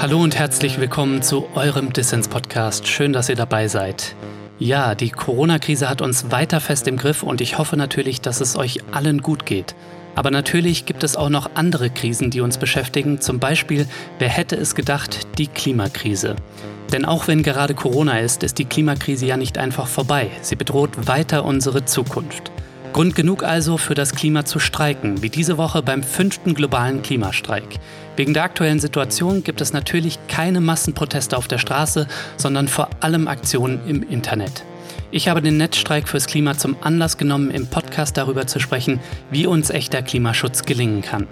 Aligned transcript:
Hallo 0.00 0.22
und 0.22 0.38
herzlich 0.38 0.78
willkommen 0.78 1.22
zu 1.22 1.48
eurem 1.56 1.92
Dissens-Podcast. 1.92 2.86
Schön, 2.86 3.12
dass 3.12 3.28
ihr 3.28 3.34
dabei 3.34 3.66
seid. 3.66 4.14
Ja, 4.60 4.94
die 4.94 5.10
Corona-Krise 5.10 5.90
hat 5.90 6.02
uns 6.02 6.30
weiter 6.30 6.60
fest 6.60 6.86
im 6.86 6.96
Griff 6.96 7.24
und 7.24 7.40
ich 7.40 7.58
hoffe 7.58 7.76
natürlich, 7.76 8.20
dass 8.20 8.40
es 8.40 8.56
euch 8.56 8.78
allen 8.92 9.22
gut 9.22 9.44
geht. 9.44 9.74
Aber 10.14 10.30
natürlich 10.30 10.86
gibt 10.86 11.02
es 11.02 11.16
auch 11.16 11.30
noch 11.30 11.50
andere 11.54 11.90
Krisen, 11.90 12.30
die 12.30 12.40
uns 12.40 12.58
beschäftigen. 12.58 13.20
Zum 13.20 13.40
Beispiel, 13.40 13.88
wer 14.20 14.28
hätte 14.28 14.54
es 14.54 14.76
gedacht, 14.76 15.36
die 15.36 15.48
Klimakrise. 15.48 16.36
Denn 16.92 17.04
auch 17.04 17.26
wenn 17.26 17.42
gerade 17.42 17.74
Corona 17.74 18.20
ist, 18.20 18.44
ist 18.44 18.58
die 18.58 18.66
Klimakrise 18.66 19.26
ja 19.26 19.36
nicht 19.36 19.58
einfach 19.58 19.88
vorbei. 19.88 20.30
Sie 20.42 20.54
bedroht 20.54 21.08
weiter 21.08 21.44
unsere 21.44 21.86
Zukunft. 21.86 22.52
Grund 22.92 23.14
genug 23.14 23.44
also 23.44 23.76
für 23.78 23.94
das 23.94 24.14
Klima 24.14 24.44
zu 24.44 24.58
streiken, 24.58 25.22
wie 25.22 25.30
diese 25.30 25.58
Woche 25.58 25.82
beim 25.82 26.02
fünften 26.02 26.54
globalen 26.54 27.02
Klimastreik. 27.02 27.78
Wegen 28.16 28.34
der 28.34 28.42
aktuellen 28.42 28.80
Situation 28.80 29.44
gibt 29.44 29.60
es 29.60 29.72
natürlich 29.72 30.18
keine 30.26 30.60
Massenproteste 30.60 31.36
auf 31.36 31.48
der 31.48 31.58
Straße, 31.58 32.08
sondern 32.36 32.66
vor 32.66 32.90
allem 33.00 33.28
Aktionen 33.28 33.80
im 33.86 34.02
Internet. 34.02 34.64
Ich 35.10 35.28
habe 35.28 35.40
den 35.40 35.56
Netzstreik 35.56 36.08
fürs 36.08 36.26
Klima 36.26 36.56
zum 36.58 36.76
Anlass 36.82 37.16
genommen, 37.16 37.50
im 37.50 37.66
Podcast 37.66 38.16
darüber 38.16 38.46
zu 38.46 38.58
sprechen, 38.60 39.00
wie 39.30 39.46
uns 39.46 39.70
echter 39.70 40.02
Klimaschutz 40.02 40.64
gelingen 40.64 41.02
kann. 41.02 41.26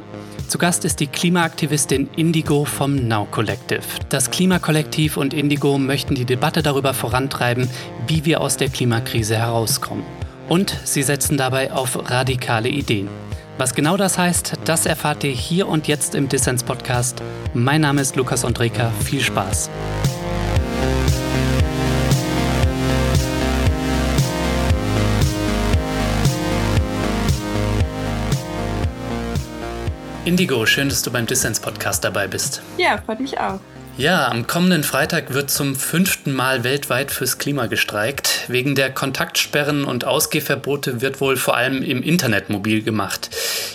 Zu 0.48 0.58
Gast 0.58 0.84
ist 0.84 1.00
die 1.00 1.08
Klimaaktivistin 1.08 2.08
Indigo 2.16 2.64
vom 2.64 3.08
Now 3.08 3.26
Collective. 3.30 3.82
Das 4.08 4.30
Klimakollektiv 4.30 5.16
und 5.16 5.34
Indigo 5.34 5.76
möchten 5.76 6.14
die 6.14 6.24
Debatte 6.24 6.62
darüber 6.62 6.94
vorantreiben, 6.94 7.68
wie 8.06 8.24
wir 8.24 8.40
aus 8.40 8.56
der 8.56 8.68
Klimakrise 8.68 9.36
herauskommen. 9.36 10.04
Und 10.48 10.76
sie 10.84 11.02
setzen 11.02 11.36
dabei 11.36 11.72
auf 11.72 12.10
radikale 12.10 12.68
Ideen. 12.68 13.08
Was 13.58 13.74
genau 13.74 13.96
das 13.96 14.18
heißt, 14.18 14.54
das 14.64 14.86
erfahrt 14.86 15.24
ihr 15.24 15.30
hier 15.30 15.66
und 15.66 15.88
jetzt 15.88 16.14
im 16.14 16.28
Dissens 16.28 16.62
Podcast. 16.62 17.22
Mein 17.54 17.80
Name 17.80 18.02
ist 18.02 18.16
Lukas 18.16 18.44
Andreka. 18.44 18.90
Viel 19.04 19.20
Spaß. 19.20 19.70
Indigo, 30.26 30.66
schön, 30.66 30.88
dass 30.88 31.02
du 31.02 31.10
beim 31.10 31.24
Dissens 31.24 31.60
Podcast 31.60 32.04
dabei 32.04 32.26
bist. 32.26 32.60
Ja, 32.78 32.98
freut 32.98 33.20
mich 33.20 33.38
auch. 33.38 33.60
Ja, 33.98 34.28
am 34.28 34.46
kommenden 34.46 34.84
Freitag 34.84 35.32
wird 35.32 35.48
zum 35.50 35.74
fünften 35.74 36.34
Mal 36.34 36.64
weltweit 36.64 37.10
fürs 37.10 37.38
Klima 37.38 37.64
gestreikt. 37.66 38.44
Wegen 38.48 38.74
der 38.74 38.92
Kontaktsperren 38.92 39.84
und 39.84 40.04
Ausgehverbote 40.04 41.00
wird 41.00 41.22
wohl 41.22 41.38
vor 41.38 41.56
allem 41.56 41.82
im 41.82 42.02
Internet 42.02 42.50
mobil 42.50 42.82
gemacht. 42.82 43.30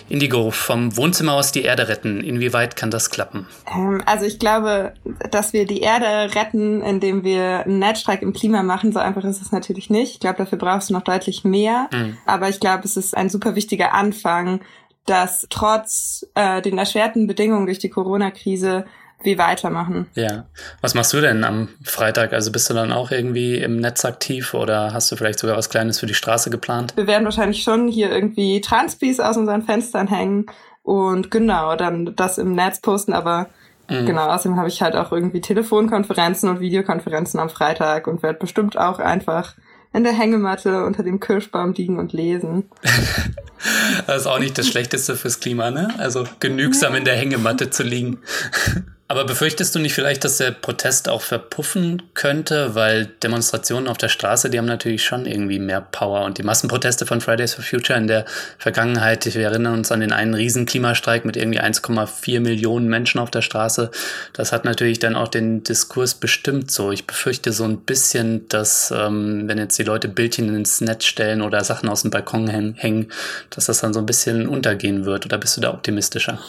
Indigo, 0.09 0.51
vom 0.51 0.95
Wohnzimmer 0.95 1.33
aus 1.33 1.51
die 1.51 1.63
Erde 1.63 1.87
retten. 1.87 2.21
Inwieweit 2.23 2.75
kann 2.75 2.91
das 2.91 3.09
klappen? 3.09 3.47
Ähm, 3.73 4.03
also 4.05 4.25
ich 4.25 4.37
glaube, 4.37 4.93
dass 5.31 5.53
wir 5.53 5.65
die 5.65 5.81
Erde 5.81 6.35
retten, 6.35 6.83
indem 6.83 7.23
wir 7.23 7.65
einen 7.65 7.79
Netzstreik 7.79 8.21
im 8.21 8.31
Klima 8.31 8.61
machen. 8.61 8.91
So 8.91 8.99
einfach 8.99 9.23
ist 9.23 9.41
es 9.41 9.51
natürlich 9.51 9.89
nicht. 9.89 10.13
Ich 10.13 10.19
glaube, 10.19 10.37
dafür 10.37 10.59
brauchst 10.59 10.91
du 10.91 10.93
noch 10.93 11.01
deutlich 11.01 11.43
mehr. 11.43 11.89
Mhm. 11.91 12.17
Aber 12.27 12.47
ich 12.47 12.59
glaube, 12.59 12.83
es 12.83 12.95
ist 12.95 13.17
ein 13.17 13.29
super 13.29 13.55
wichtiger 13.55 13.95
Anfang, 13.95 14.61
dass 15.07 15.47
trotz 15.49 16.27
äh, 16.35 16.61
den 16.61 16.77
erschwerten 16.77 17.25
Bedingungen 17.25 17.65
durch 17.65 17.79
die 17.79 17.89
Corona-Krise 17.89 18.85
wie 19.23 19.37
weitermachen. 19.37 20.07
Ja. 20.15 20.45
Was 20.81 20.93
machst 20.93 21.13
du 21.13 21.21
denn 21.21 21.43
am 21.43 21.69
Freitag? 21.83 22.33
Also 22.33 22.51
bist 22.51 22.69
du 22.69 22.73
dann 22.73 22.91
auch 22.91 23.11
irgendwie 23.11 23.57
im 23.57 23.77
Netz 23.77 24.05
aktiv 24.05 24.53
oder 24.53 24.93
hast 24.93 25.11
du 25.11 25.15
vielleicht 25.15 25.39
sogar 25.39 25.57
was 25.57 25.69
Kleines 25.69 25.99
für 25.99 26.05
die 26.05 26.13
Straße 26.13 26.49
geplant? 26.49 26.93
Wir 26.95 27.07
werden 27.07 27.25
wahrscheinlich 27.25 27.63
schon 27.63 27.87
hier 27.87 28.11
irgendwie 28.11 28.61
Transpis 28.61 29.19
aus 29.19 29.37
unseren 29.37 29.61
Fenstern 29.63 30.07
hängen 30.07 30.45
und 30.83 31.31
genau, 31.31 31.75
dann 31.75 32.15
das 32.15 32.37
im 32.37 32.53
Netz 32.53 32.79
posten, 32.79 33.13
aber 33.13 33.49
mhm. 33.89 34.05
genau, 34.05 34.27
außerdem 34.27 34.57
habe 34.57 34.67
ich 34.67 34.81
halt 34.81 34.95
auch 34.95 35.11
irgendwie 35.11 35.41
Telefonkonferenzen 35.41 36.49
und 36.49 36.59
Videokonferenzen 36.59 37.39
am 37.39 37.49
Freitag 37.49 38.07
und 38.07 38.23
werde 38.23 38.39
bestimmt 38.39 38.77
auch 38.77 38.99
einfach 38.99 39.55
in 39.93 40.03
der 40.03 40.13
Hängematte 40.13 40.85
unter 40.85 41.03
dem 41.03 41.19
Kirschbaum 41.19 41.73
liegen 41.73 41.99
und 41.99 42.13
lesen. 42.13 42.69
das 44.07 44.21
ist 44.21 44.27
auch 44.27 44.39
nicht 44.39 44.57
das 44.57 44.67
Schlechteste 44.67 45.15
fürs 45.15 45.39
Klima, 45.39 45.69
ne? 45.69 45.93
Also 45.97 46.23
genügsam 46.39 46.95
in 46.95 47.05
der 47.05 47.15
Hängematte 47.15 47.69
zu 47.69 47.83
liegen. 47.83 48.19
Aber 49.11 49.25
befürchtest 49.25 49.75
du 49.75 49.79
nicht 49.79 49.93
vielleicht, 49.93 50.23
dass 50.23 50.37
der 50.37 50.51
Protest 50.51 51.09
auch 51.09 51.21
verpuffen 51.21 52.01
könnte, 52.13 52.75
weil 52.75 53.07
Demonstrationen 53.21 53.89
auf 53.89 53.97
der 53.97 54.07
Straße, 54.07 54.49
die 54.49 54.57
haben 54.57 54.67
natürlich 54.67 55.03
schon 55.03 55.25
irgendwie 55.25 55.59
mehr 55.59 55.81
Power 55.81 56.23
und 56.23 56.37
die 56.37 56.43
Massenproteste 56.43 57.05
von 57.05 57.19
Fridays 57.19 57.55
for 57.55 57.61
Future 57.61 57.99
in 57.99 58.07
der 58.07 58.23
Vergangenheit, 58.57 59.25
wir 59.25 59.43
erinnern 59.43 59.73
uns 59.73 59.91
an 59.91 59.99
den 59.99 60.13
einen 60.13 60.33
riesen 60.33 60.65
Klimastreik 60.65 61.25
mit 61.25 61.35
irgendwie 61.35 61.59
1,4 61.59 62.39
Millionen 62.39 62.87
Menschen 62.87 63.19
auf 63.19 63.29
der 63.29 63.41
Straße, 63.41 63.91
das 64.31 64.53
hat 64.53 64.63
natürlich 64.63 64.99
dann 64.99 65.17
auch 65.17 65.27
den 65.27 65.61
Diskurs 65.61 66.13
bestimmt 66.15 66.71
so. 66.71 66.93
Ich 66.93 67.05
befürchte 67.05 67.51
so 67.51 67.65
ein 67.65 67.79
bisschen, 67.79 68.47
dass 68.47 68.91
ähm, 68.91 69.45
wenn 69.45 69.57
jetzt 69.57 69.77
die 69.77 69.83
Leute 69.83 70.07
Bildchen 70.07 70.55
ins 70.55 70.79
Netz 70.79 71.03
stellen 71.03 71.41
oder 71.41 71.65
Sachen 71.65 71.89
aus 71.89 72.03
dem 72.03 72.11
Balkon 72.11 72.47
hängen, 72.47 73.11
dass 73.49 73.65
das 73.65 73.81
dann 73.81 73.93
so 73.93 73.99
ein 73.99 74.05
bisschen 74.05 74.47
untergehen 74.47 75.03
wird 75.03 75.25
oder 75.25 75.37
bist 75.37 75.57
du 75.57 75.61
da 75.61 75.73
optimistischer? 75.73 76.39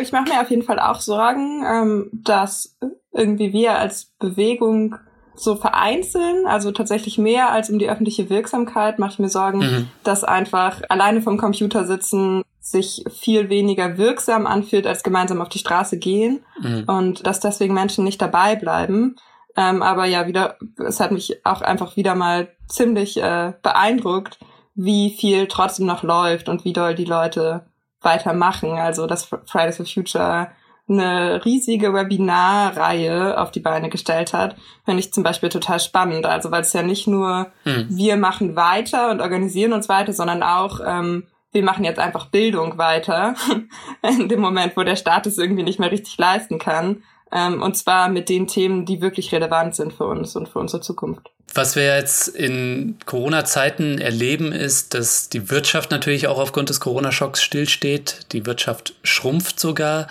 Ich 0.00 0.12
mache 0.12 0.30
mir 0.30 0.40
auf 0.40 0.48
jeden 0.48 0.62
Fall 0.62 0.80
auch 0.80 1.02
Sorgen. 1.02 1.62
Ähm 1.70 2.05
dass 2.12 2.76
irgendwie 3.12 3.52
wir 3.52 3.78
als 3.78 4.12
Bewegung 4.18 4.96
so 5.34 5.56
vereinzeln, 5.56 6.46
also 6.46 6.72
tatsächlich 6.72 7.18
mehr 7.18 7.50
als 7.50 7.70
um 7.70 7.78
die 7.78 7.88
öffentliche 7.88 8.30
Wirksamkeit, 8.30 8.98
mache 8.98 9.12
ich 9.12 9.18
mir 9.18 9.28
Sorgen, 9.28 9.58
mhm. 9.58 9.88
dass 10.02 10.24
einfach 10.24 10.82
alleine 10.88 11.20
vom 11.22 11.36
Computer 11.36 11.84
sitzen 11.84 12.42
sich 12.60 13.04
viel 13.14 13.48
weniger 13.48 13.96
wirksam 13.96 14.46
anfühlt, 14.46 14.86
als 14.86 15.04
gemeinsam 15.04 15.40
auf 15.40 15.48
die 15.48 15.60
Straße 15.60 15.98
gehen 15.98 16.40
mhm. 16.60 16.84
und 16.86 17.26
dass 17.26 17.38
deswegen 17.38 17.74
Menschen 17.74 18.04
nicht 18.04 18.20
dabei 18.20 18.56
bleiben. 18.56 19.16
Ähm, 19.56 19.82
aber 19.82 20.04
ja, 20.06 20.26
wieder, 20.26 20.56
es 20.84 20.98
hat 20.98 21.12
mich 21.12 21.46
auch 21.46 21.62
einfach 21.62 21.96
wieder 21.96 22.14
mal 22.14 22.48
ziemlich 22.68 23.22
äh, 23.22 23.52
beeindruckt, 23.62 24.38
wie 24.74 25.10
viel 25.10 25.46
trotzdem 25.46 25.86
noch 25.86 26.02
läuft 26.02 26.48
und 26.48 26.64
wie 26.64 26.72
doll 26.72 26.94
die 26.94 27.04
Leute 27.04 27.66
weitermachen. 28.00 28.72
Also 28.72 29.06
dass 29.06 29.24
Fridays 29.24 29.76
for 29.76 29.86
Future 29.86 30.48
eine 30.88 31.44
riesige 31.44 31.92
Webinarreihe 31.92 33.40
auf 33.40 33.50
die 33.50 33.60
Beine 33.60 33.88
gestellt 33.88 34.32
hat, 34.32 34.56
finde 34.84 35.00
ich 35.00 35.12
zum 35.12 35.24
Beispiel 35.24 35.48
total 35.48 35.80
spannend. 35.80 36.26
Also 36.26 36.50
weil 36.50 36.62
es 36.62 36.72
ja 36.72 36.82
nicht 36.82 37.06
nur 37.06 37.50
hm. 37.64 37.86
wir 37.90 38.16
machen 38.16 38.56
weiter 38.56 39.10
und 39.10 39.20
organisieren 39.20 39.72
uns 39.72 39.88
weiter, 39.88 40.12
sondern 40.12 40.42
auch 40.42 40.80
ähm, 40.84 41.24
wir 41.52 41.62
machen 41.62 41.84
jetzt 41.84 41.98
einfach 41.98 42.26
Bildung 42.26 42.78
weiter 42.78 43.34
in 44.02 44.28
dem 44.28 44.40
Moment, 44.40 44.76
wo 44.76 44.82
der 44.82 44.96
Staat 44.96 45.26
es 45.26 45.38
irgendwie 45.38 45.62
nicht 45.62 45.80
mehr 45.80 45.90
richtig 45.90 46.16
leisten 46.18 46.58
kann. 46.58 47.02
Ähm, 47.32 47.62
und 47.62 47.76
zwar 47.76 48.08
mit 48.08 48.28
den 48.28 48.46
Themen, 48.46 48.84
die 48.84 49.00
wirklich 49.00 49.32
relevant 49.32 49.74
sind 49.74 49.92
für 49.92 50.04
uns 50.04 50.36
und 50.36 50.48
für 50.48 50.60
unsere 50.60 50.80
Zukunft. 50.80 51.30
Was 51.54 51.74
wir 51.74 51.96
jetzt 51.96 52.28
in 52.28 52.98
Corona-Zeiten 53.06 53.98
erleben, 53.98 54.52
ist, 54.52 54.94
dass 54.94 55.28
die 55.28 55.50
Wirtschaft 55.50 55.90
natürlich 55.90 56.28
auch 56.28 56.38
aufgrund 56.38 56.68
des 56.68 56.80
Corona-Schocks 56.80 57.42
stillsteht. 57.42 58.26
Die 58.32 58.46
Wirtschaft 58.46 58.94
schrumpft 59.02 59.58
sogar. 59.58 60.06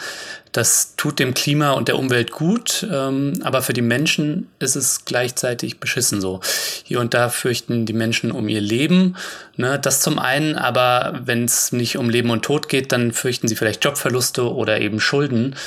Das 0.56 0.96
tut 0.96 1.20
dem 1.20 1.34
Klima 1.34 1.72
und 1.72 1.90
der 1.90 2.00
Umwelt 2.00 2.32
gut, 2.32 2.88
ähm, 2.90 3.34
aber 3.44 3.62
für 3.62 3.74
die 3.74 3.82
Menschen 3.82 4.48
ist 4.58 4.78
es 4.78 5.04
gleichzeitig 5.04 5.82
beschissen 5.82 6.22
so. 6.22 6.40
Hier 6.86 7.02
und 7.02 7.14
da 7.14 7.28
fürchten 7.28 7.86
die 7.86 7.92
Menschen 7.92 8.32
um 8.32 8.48
ihr 8.48 8.62
Leben. 8.62 9.18
Ne? 9.58 9.78
Das 9.78 10.00
zum 10.00 10.18
einen, 10.18 10.56
aber 10.56 11.20
wenn 11.26 11.44
es 11.44 11.74
nicht 11.74 11.98
um 11.98 12.10
Leben 12.10 12.30
und 12.30 12.46
Tod 12.46 12.70
geht, 12.70 12.94
dann 12.94 13.12
fürchten 13.12 13.50
sie 13.50 13.58
vielleicht 13.58 13.84
Jobverluste 13.84 14.50
oder 14.50 14.80
eben 14.80 15.02
Schulden. 15.02 15.58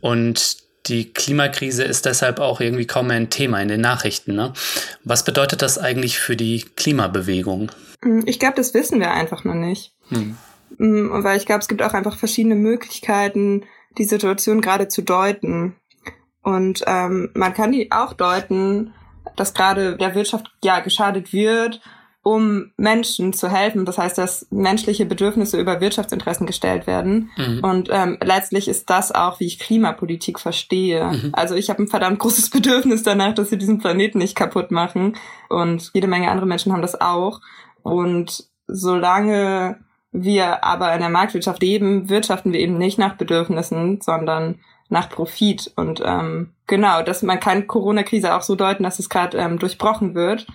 Und 0.00 0.56
die 0.86 1.12
Klimakrise 1.12 1.84
ist 1.84 2.04
deshalb 2.04 2.40
auch 2.40 2.60
irgendwie 2.60 2.88
kaum 2.88 3.06
mehr 3.06 3.16
ein 3.18 3.30
Thema 3.30 3.62
in 3.62 3.68
den 3.68 3.82
Nachrichten. 3.82 4.34
Ne? 4.34 4.52
Was 5.04 5.24
bedeutet 5.24 5.62
das 5.62 5.78
eigentlich 5.78 6.18
für 6.18 6.34
die 6.34 6.64
Klimabewegung? 6.74 7.70
Hm, 8.02 8.24
ich 8.26 8.40
glaube, 8.40 8.56
das 8.56 8.74
wissen 8.74 8.98
wir 8.98 9.12
einfach 9.12 9.44
noch 9.44 9.54
nicht. 9.54 9.92
Hm. 10.08 10.36
hm 10.78 11.22
weil 11.22 11.36
ich 11.36 11.46
glaube, 11.46 11.60
es 11.60 11.68
gibt 11.68 11.82
auch 11.82 11.94
einfach 11.94 12.18
verschiedene 12.18 12.56
Möglichkeiten, 12.56 13.62
die 13.98 14.04
Situation 14.04 14.60
gerade 14.60 14.88
zu 14.88 15.02
deuten. 15.02 15.76
Und 16.42 16.82
ähm, 16.86 17.30
man 17.34 17.54
kann 17.54 17.72
die 17.72 17.90
auch 17.90 18.12
deuten, 18.12 18.92
dass 19.36 19.54
gerade 19.54 19.96
der 19.96 20.14
Wirtschaft 20.14 20.50
ja 20.62 20.80
geschadet 20.80 21.32
wird 21.32 21.80
um 22.24 22.72
Menschen 22.78 23.34
zu 23.34 23.50
helfen. 23.50 23.84
Das 23.84 23.98
heißt, 23.98 24.16
dass 24.18 24.48
menschliche 24.50 25.04
Bedürfnisse 25.04 25.60
über 25.60 25.80
Wirtschaftsinteressen 25.80 26.46
gestellt 26.46 26.86
werden. 26.86 27.30
Mhm. 27.36 27.60
Und 27.62 27.88
ähm, 27.92 28.18
letztlich 28.22 28.66
ist 28.66 28.88
das 28.90 29.12
auch, 29.12 29.38
wie 29.40 29.46
ich 29.46 29.58
Klimapolitik 29.58 30.40
verstehe. 30.40 31.04
Mhm. 31.04 31.30
Also 31.34 31.54
ich 31.54 31.68
habe 31.68 31.82
ein 31.82 31.88
verdammt 31.88 32.18
großes 32.18 32.50
Bedürfnis 32.50 33.02
danach, 33.02 33.34
dass 33.34 33.50
wir 33.50 33.58
diesen 33.58 33.78
Planeten 33.78 34.18
nicht 34.18 34.34
kaputt 34.34 34.70
machen. 34.70 35.16
Und 35.50 35.90
jede 35.92 36.08
Menge 36.08 36.30
andere 36.30 36.46
Menschen 36.46 36.72
haben 36.72 36.82
das 36.82 36.98
auch. 36.98 37.40
Und 37.82 38.48
solange 38.66 39.83
wir 40.14 40.64
aber 40.64 40.94
in 40.94 41.00
der 41.00 41.10
Marktwirtschaft 41.10 41.60
leben, 41.60 42.08
wirtschaften 42.08 42.52
wir 42.52 42.60
eben 42.60 42.78
nicht 42.78 42.98
nach 42.98 43.16
Bedürfnissen, 43.16 44.00
sondern 44.00 44.60
nach 44.88 45.10
Profit. 45.10 45.72
Und 45.76 46.00
ähm, 46.02 46.54
genau, 46.66 47.02
dass 47.02 47.22
man 47.22 47.40
kann 47.40 47.66
Corona-Krise 47.66 48.34
auch 48.34 48.42
so 48.42 48.54
deuten, 48.54 48.84
dass 48.84 48.98
es 48.98 49.10
gerade 49.10 49.36
ähm, 49.36 49.58
durchbrochen 49.58 50.14
wird 50.14 50.46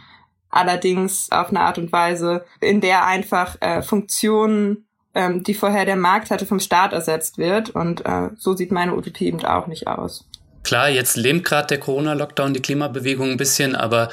allerdings 0.50 1.32
auf 1.32 1.50
eine 1.50 1.62
Art 1.62 1.78
und 1.78 1.92
Weise, 1.92 2.46
in 2.60 2.82
der 2.82 3.06
einfach 3.06 3.58
äh, 3.62 3.82
Funktionen, 3.82 4.86
ähm, 5.14 5.44
die 5.44 5.54
vorher 5.54 5.86
der 5.86 5.96
Markt 5.96 6.32
hatte, 6.32 6.46
vom 6.46 6.60
Staat 6.60 6.94
ersetzt 6.94 7.38
wird. 7.38 7.70
Und 7.70 8.06
äh, 8.06 8.30
so 8.38 8.56
sieht 8.56 8.72
meine 8.72 8.96
Utopie 8.96 9.28
eben 9.28 9.44
auch 9.46 9.68
nicht 9.68 9.88
aus. 9.88 10.26
Klar, 10.64 10.90
jetzt 10.90 11.16
lähmt 11.16 11.46
gerade 11.46 11.68
der 11.68 11.80
Corona-Lockdown 11.80 12.54
die 12.54 12.62
Klimabewegung 12.62 13.32
ein 13.32 13.38
bisschen, 13.38 13.76
aber 13.76 14.10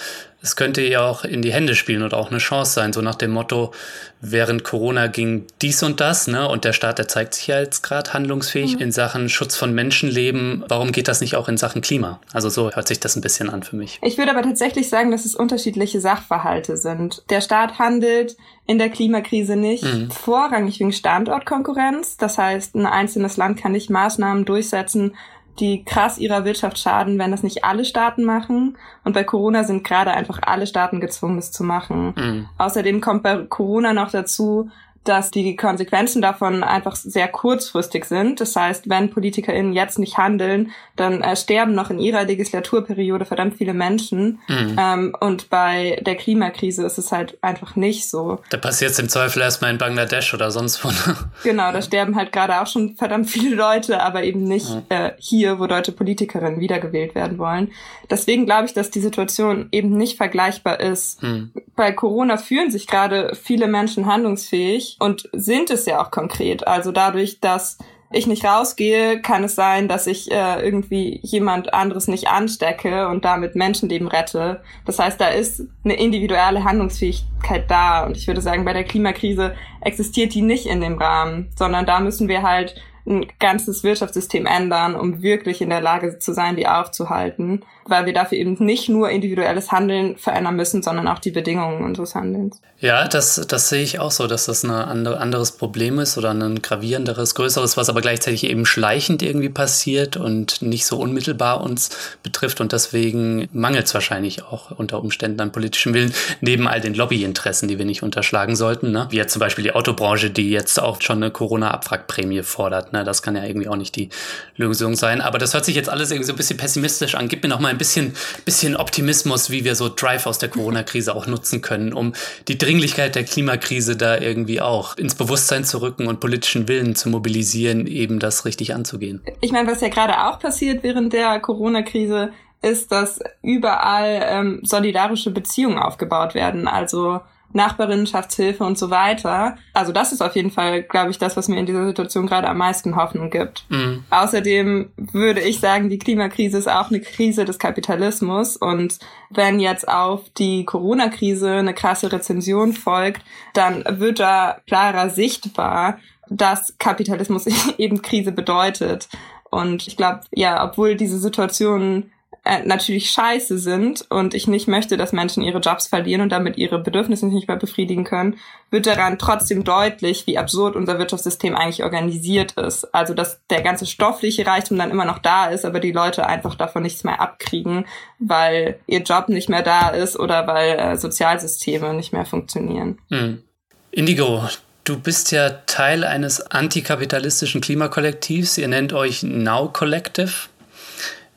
es 0.47 0.55
könnte 0.55 0.83
ja 0.83 1.05
auch 1.05 1.25
in 1.25 1.43
die 1.43 1.53
Hände 1.53 1.75
spielen 1.75 2.05
oder 2.05 2.17
auch 2.17 2.31
eine 2.31 2.39
Chance 2.39 2.73
sein, 2.73 2.93
so 2.93 3.03
nach 3.03 3.17
dem 3.17 3.33
Motto, 3.33 3.73
während 4.21 4.63
Corona 4.63 5.09
ging 5.09 5.45
dies 5.61 5.83
und 5.83 6.01
das, 6.01 6.29
ne? 6.29 6.49
Und 6.49 6.65
der 6.65 6.73
Staat, 6.73 6.99
der 6.99 7.09
zeigt 7.09 7.35
sich 7.35 7.49
ja 7.49 7.59
jetzt 7.59 7.83
gerade 7.83 8.13
handlungsfähig 8.13 8.77
mhm. 8.77 8.83
in 8.83 8.93
Sachen 8.93 9.29
Schutz 9.29 9.57
von 9.57 9.75
Menschenleben. 9.75 10.65
Warum 10.69 10.93
geht 10.93 11.09
das 11.09 11.21
nicht 11.21 11.35
auch 11.35 11.49
in 11.49 11.57
Sachen 11.57 11.83
Klima? 11.83 12.21
Also 12.33 12.49
so 12.49 12.71
hört 12.71 12.87
sich 12.87 13.01
das 13.01 13.17
ein 13.17 13.23
bisschen 13.23 13.51
an 13.51 13.65
für 13.65 13.75
mich. 13.75 13.99
Ich 14.03 14.19
würde 14.19 14.31
aber 14.31 14.43
tatsächlich 14.43 14.89
sagen, 14.89 15.11
dass 15.11 15.25
es 15.25 15.35
unterschiedliche 15.35 16.01
Sachverhalte 16.01 16.77
sind. 16.77 17.25
Der 17.29 17.41
Staat 17.41 17.81
handelt 17.81 18.37
in 18.67 18.79
der 18.79 18.89
Klimakrise 18.89 19.57
nicht 19.57 19.83
mhm. 19.83 20.13
vorrangig 20.13 20.79
wegen 20.79 20.93
Standortkonkurrenz. 20.93 22.19
Das 22.19 22.39
heißt, 22.39 22.77
ein 22.77 22.87
einzelnes 22.87 23.37
Land 23.37 23.61
kann 23.61 23.73
nicht 23.73 23.91
Maßnahmen 23.91 24.45
durchsetzen, 24.45 25.17
die 25.61 25.85
krass 25.85 26.19
ihrer 26.19 26.45
Wirtschaft 26.45 26.79
schaden, 26.79 27.19
wenn 27.19 27.31
das 27.31 27.43
nicht 27.43 27.65
alle 27.65 27.85
Staaten 27.85 28.25
machen. 28.25 28.77
Und 29.05 29.13
bei 29.13 29.25
Corona 29.25 29.65
sind 29.65 29.85
gerade 29.85 30.13
einfach 30.13 30.41
alle 30.43 30.67
Staaten 30.67 31.01
gezwungen, 31.01 31.37
das 31.37 31.53
zu 31.53 31.65
machen. 31.65 32.15
Mhm. 32.17 32.49
Außerdem 32.59 33.01
kommt 33.01 33.23
bei 33.23 33.37
Corona 33.45 33.93
noch 33.93 34.11
dazu, 34.11 34.71
dass 35.09 35.31
die 35.31 35.57
Konsequenzen 35.57 36.21
davon 36.21 36.63
einfach 36.63 36.97
sehr 36.97 37.29
kurzfristig 37.29 38.05
sind. 38.05 38.41
Das 38.41 38.57
heißt, 38.57 38.89
wenn 38.89 39.11
PolitikerInnen 39.11 39.73
jetzt 39.73 39.99
nicht 39.99 40.19
handeln, 40.19 40.73
dann 40.97 41.23
äh, 41.23 41.37
sterben 41.37 41.75
noch 41.75 41.91
in 41.91 41.99
ihrer 41.99 42.25
Legislaturperiode 42.25 43.25
verdammt 43.25 43.57
viele 43.57 43.75
Menschen. 43.75 44.41
Mhm. 44.49 44.77
Ähm, 44.79 45.17
und 45.21 45.51
bei 45.51 46.01
der 46.05 46.17
Klimakrise 46.17 46.85
ist 46.85 46.99
es 46.99 47.13
halt 47.13 47.39
einfach 47.43 47.77
nicht 47.77 48.09
so. 48.11 48.41
Da 48.51 48.57
passiert 48.57 48.93
es 48.93 48.99
im 48.99 49.09
Zweifel 49.09 49.43
erstmal 49.43 49.71
in 49.71 49.79
Bangladesch 49.79 50.35
oder 50.35 50.51
sonst 50.51 50.85
wo. 50.85 50.89
Ne? 50.89 51.17
genau, 51.45 51.73
da 51.73 51.83
sterben 51.83 52.17
halt 52.17 52.33
gerade 52.33 52.61
auch 52.61 52.67
schon 52.67 52.97
verdammt 52.97 53.29
viele 53.29 53.55
Leute, 53.55 54.03
aber 54.03 54.25
eben 54.25 54.45
nicht 54.45 54.71
mhm. 54.71 54.83
äh, 54.89 55.13
hier, 55.19 55.59
wo 55.59 55.67
deutsche 55.67 55.93
Politikerinnen 55.93 56.61
wiedergewählt 56.61 57.15
werden 57.15 57.39
wollen. 57.39 57.73
Deswegen 58.11 58.47
glaube 58.47 58.67
ich, 58.67 58.75
dass 58.75 58.91
die 58.91 59.01
Situation 59.01 59.69
eben 59.73 59.97
nicht 59.97 60.17
vergleichbar 60.17 60.81
ist. 60.81 61.23
Mhm. 61.23 61.53
Bei 61.75 61.93
Corona 61.93 62.37
fühlen 62.37 62.71
sich 62.71 62.87
gerade 62.87 63.35
viele 63.41 63.67
Menschen 63.67 64.07
handlungsfähig 64.07 64.96
und 64.99 65.29
sind 65.33 65.71
es 65.71 65.87
ja 65.87 66.03
auch 66.03 66.11
konkret. 66.11 66.67
Also 66.67 66.93
dadurch, 66.93 67.41
dass 67.41 67.79
ich 68.13 68.27
nicht 68.27 68.45
rausgehe, 68.45 69.21
kann 69.21 69.45
es 69.45 69.55
sein, 69.55 69.89
dass 69.89 70.07
ich 70.07 70.31
äh, 70.31 70.61
irgendwie 70.65 71.21
jemand 71.23 71.75
anderes 71.75 72.09
nicht 72.09 72.29
anstecke 72.29 73.09
und 73.09 73.25
damit 73.25 73.57
Menschenleben 73.57 74.09
rette. 74.09 74.63
Das 74.85 74.99
heißt, 74.99 75.21
da 75.21 75.29
ist 75.29 75.63
eine 75.85 75.95
individuelle 75.95 76.65
Handlungsfähigkeit 76.65 77.71
da. 77.71 78.05
Und 78.07 78.17
ich 78.17 78.27
würde 78.27 78.41
sagen, 78.41 78.65
bei 78.65 78.73
der 78.73 78.85
Klimakrise 78.85 79.55
existiert 79.81 80.35
die 80.35 80.43
nicht 80.43 80.67
in 80.67 80.81
dem 80.81 80.99
Rahmen, 80.99 81.51
sondern 81.57 81.85
da 81.85 82.01
müssen 82.01 82.29
wir 82.29 82.43
halt 82.43 82.77
ein 83.07 83.27
ganzes 83.39 83.85
Wirtschaftssystem 83.85 84.47
ändern, 84.47 84.97
um 84.97 85.23
wirklich 85.23 85.61
in 85.61 85.71
der 85.71 85.81
Lage 85.81 86.19
zu 86.19 86.33
sein, 86.33 86.57
die 86.57 86.67
aufzuhalten, 86.67 87.63
weil 87.87 88.07
wir 88.07 88.13
dafür 88.13 88.39
eben 88.39 88.57
nicht 88.59 88.89
nur 88.89 89.11
individuelles 89.11 89.71
Handeln 89.71 90.17
verändern 90.17 90.57
müssen, 90.57 90.83
sondern 90.83 91.07
auch 91.07 91.21
die 91.21 91.31
Bedingungen 91.31 91.85
unseres 91.85 92.15
Handelns. 92.15 92.61
Ja, 92.79 93.07
das, 93.07 93.47
das 93.49 93.69
sehe 93.69 93.83
ich 93.83 94.01
auch 94.01 94.11
so, 94.11 94.27
dass 94.27 94.47
das 94.47 94.65
ein 94.65 94.71
andere, 94.71 95.19
anderes 95.19 95.53
Problem 95.53 95.99
ist 95.99 96.19
oder 96.19 96.33
ein 96.33 96.61
gravierenderes, 96.61 97.35
größeres, 97.35 97.77
was 97.77 97.89
aber 97.89 98.01
gleichzeitig 98.01 98.45
eben 98.45 98.67
schleichend 98.67 99.23
irgendwie 99.23 99.49
passiert 99.49 100.17
und 100.17 100.63
nicht 100.63 100.85
so 100.87 100.99
unmittelbar 100.99 101.61
uns 101.61 101.91
betrifft 102.23 102.61
und 102.61 102.73
deswegen 102.73 103.49
mangelt 103.53 103.87
es 103.87 103.95
wahrscheinlich 103.95 104.43
auch 104.45 104.73
unter 104.73 105.01
Umständen 105.01 105.41
an 105.41 105.53
politischem 105.53 105.95
Willen, 105.95 106.13
neben 106.41 106.67
all 106.67 106.81
den 106.81 106.95
Lobbyinteressen, 106.95 107.69
die 107.69 107.79
wir 107.79 107.87
nicht 107.87 108.03
unterschlagen 108.03 108.57
sollten, 108.57 108.91
ne? 108.91 109.07
wie 109.11 109.17
jetzt 109.17 109.33
zum 109.33 109.41
Beispiel 109.41 109.65
die 109.65 109.75
Autobranche, 109.75 110.31
die 110.31 110.51
jetzt 110.51 110.81
auch 110.81 111.01
schon 111.01 111.23
eine 111.23 111.31
Corona-Abwrackprämie 111.31 112.43
fordert. 112.43 112.93
Ne? 112.93 112.96
Das 113.05 113.23
kann 113.23 113.37
ja 113.37 113.45
irgendwie 113.45 113.69
auch 113.69 113.77
nicht 113.77 113.97
die 113.97 114.09
Lösung 114.57 114.97
sein, 114.97 115.21
aber 115.21 115.39
das 115.39 115.55
hört 115.55 115.65
sich 115.65 115.77
jetzt 115.77 115.89
alles 115.89 116.11
irgendwie 116.11 116.27
so 116.27 116.33
ein 116.33 116.37
bisschen 116.37 116.57
pessimistisch 116.57 117.15
an. 117.15 117.29
Gib 117.29 117.43
mir 117.43 117.49
noch 117.49 117.61
mal 117.61 117.69
ein 117.69 117.79
bisschen, 117.79 118.15
bisschen 118.45 118.77
Optimismus, 118.77 119.51
wie 119.51 119.65
wir 119.65 119.75
so 119.75 119.89
Drive 119.89 120.27
aus 120.27 120.39
der 120.39 120.49
Corona-Krise 120.49 121.15
auch 121.15 121.27
nutzen 121.27 121.63
können, 121.63 121.93
um 121.93 122.13
die 122.49 122.59
Dringlichkeit 122.59 123.15
der 123.15 123.25
Klimakrise 123.25 123.97
da 123.97 124.19
irgendwie 124.19 124.61
auch 124.61 124.97
ins 124.97 125.15
Bewusstsein 125.15 125.65
zu 125.65 125.81
rücken 125.83 126.07
und 126.07 126.21
politischen 126.21 126.69
Willen 126.69 126.95
zu 126.95 127.09
mobilisieren, 127.09 127.87
eben 127.87 128.19
das 128.19 128.45
richtig 128.45 128.75
anzugehen. 128.75 129.23
Ich 129.41 129.53
meine, 129.53 129.71
was 129.71 129.81
ja 129.81 129.89
gerade 129.89 130.27
auch 130.27 130.39
passiert 130.39 130.83
während 130.83 131.13
der 131.13 131.41
Corona-Krise, 131.41 132.31
ist, 132.63 132.91
dass 132.91 133.21
überall 133.43 134.21
ähm, 134.25 134.61
solidarische 134.63 135.31
Beziehungen 135.31 135.79
aufgebaut 135.79 136.35
werden. 136.35 136.69
Also 136.69 137.21
Nachbarinnschaftshilfe 137.57 138.63
und 138.63 138.79
so 138.79 138.91
weiter. 138.91 139.57
Also 139.73 139.93
das 139.93 140.13
ist 140.13 140.23
auf 140.23 140.37
jeden 140.37 140.51
Fall, 140.51 140.83
glaube 140.83 141.11
ich, 141.11 141.19
das, 141.19 141.37
was 141.37 141.49
mir 141.49 141.59
in 141.59 141.67
dieser 141.67 141.87
Situation 141.87 142.27
gerade 142.27 142.49
am 142.49 142.59
meisten 142.59 142.95
Hoffnung 142.95 143.31
gibt. 143.31 143.65
Mhm. 143.69 144.05
Außerdem 144.11 144.91
würde 144.97 145.41
ich 145.41 145.59
sagen, 145.59 145.91
die 145.91 145.99
Klimakrise 145.99 146.59
ist 146.59 146.69
auch 146.69 146.91
eine 146.91 147.01
Krise 147.01 147.45
des 147.45 147.59
Kapitalismus 147.59 148.57
und 148.57 148.99
wenn 149.31 149.59
jetzt 149.59 149.89
auf 149.89 150.31
die 150.39 150.65
Corona-Krise 150.65 151.57
eine 151.57 151.75
krasse 151.75 152.13
Rezension 152.13 152.73
folgt, 152.73 153.23
dann 153.55 153.85
wird 153.89 154.21
da 154.21 154.59
klarer 154.67 155.11
sichtbar, 155.11 155.99
dass 156.29 156.75
Kapitalismus 156.79 157.47
eben 157.79 158.03
Krise 158.03 158.33
bedeutet. 158.33 159.09
Und 159.51 159.87
ich 159.87 159.97
glaube, 159.97 160.21
ja, 160.33 160.65
obwohl 160.65 160.97
diese 160.97 161.19
Situation 161.19 162.11
äh, 162.47 162.63
natürlich 162.65 163.11
scheiße 163.11 163.59
sind 163.59 164.07
und 164.09 164.33
ich 164.33 164.47
nicht 164.47 164.69
möchte, 164.69 164.97
dass 164.97 165.13
Menschen 165.13 165.43
ihre 165.43 165.59
Jobs 165.59 165.89
verlieren 165.89 166.21
und 166.23 166.31
damit 166.31 166.57
ihre 166.57 166.79
Bedürfnisse 166.79 167.27
nicht 167.27 167.49
mehr 167.49 167.57
befriedigen 167.57 168.05
können, 168.05 168.39
wird 168.71 168.87
daran 168.87 169.19
trotzdem 169.19 169.65
deutlich, 169.65 170.27
wie 170.27 170.39
absurd 170.39 170.77
unser 170.77 170.99
Wirtschaftssystem 170.99 171.57
eigentlich 171.57 171.83
organisiert 171.83 172.53
ist. 172.53 172.95
Also, 172.95 173.15
dass 173.15 173.41
der 173.51 173.63
ganze 173.63 173.85
stoffliche 173.87 174.47
Reichtum 174.47 174.79
dann 174.79 174.91
immer 174.91 175.05
noch 175.05 175.19
da 175.19 175.47
ist, 175.47 175.65
aber 175.65 175.81
die 175.81 175.93
Leute 175.93 176.27
einfach 176.27 176.55
davon 176.55 176.85
nichts 176.85 177.05
mehr 177.05 177.21
abkriegen, 177.21 177.85
weil 178.19 178.79
ihr 178.87 179.03
Job 179.03 179.29
nicht 179.29 179.49
mehr 179.49 179.63
da 179.63 179.89
ist 179.89 180.19
oder 180.19 180.47
weil 180.47 180.79
äh, 180.79 180.97
Sozialsysteme 180.97 181.95
nicht 181.95 182.13
mehr 182.13 182.25
funktionieren. 182.25 182.99
Hm. 183.11 183.43
Indigo, 183.91 184.43
Du 184.87 185.01
bist 185.01 185.33
ja 185.33 185.51
Teil 185.67 186.05
eines 186.05 186.41
antikapitalistischen 186.41 187.61
Klimakollektivs. 187.61 188.57
Ihr 188.57 188.69
nennt 188.69 188.93
euch 188.93 189.25
Now 189.25 189.69
Collective. 189.73 190.31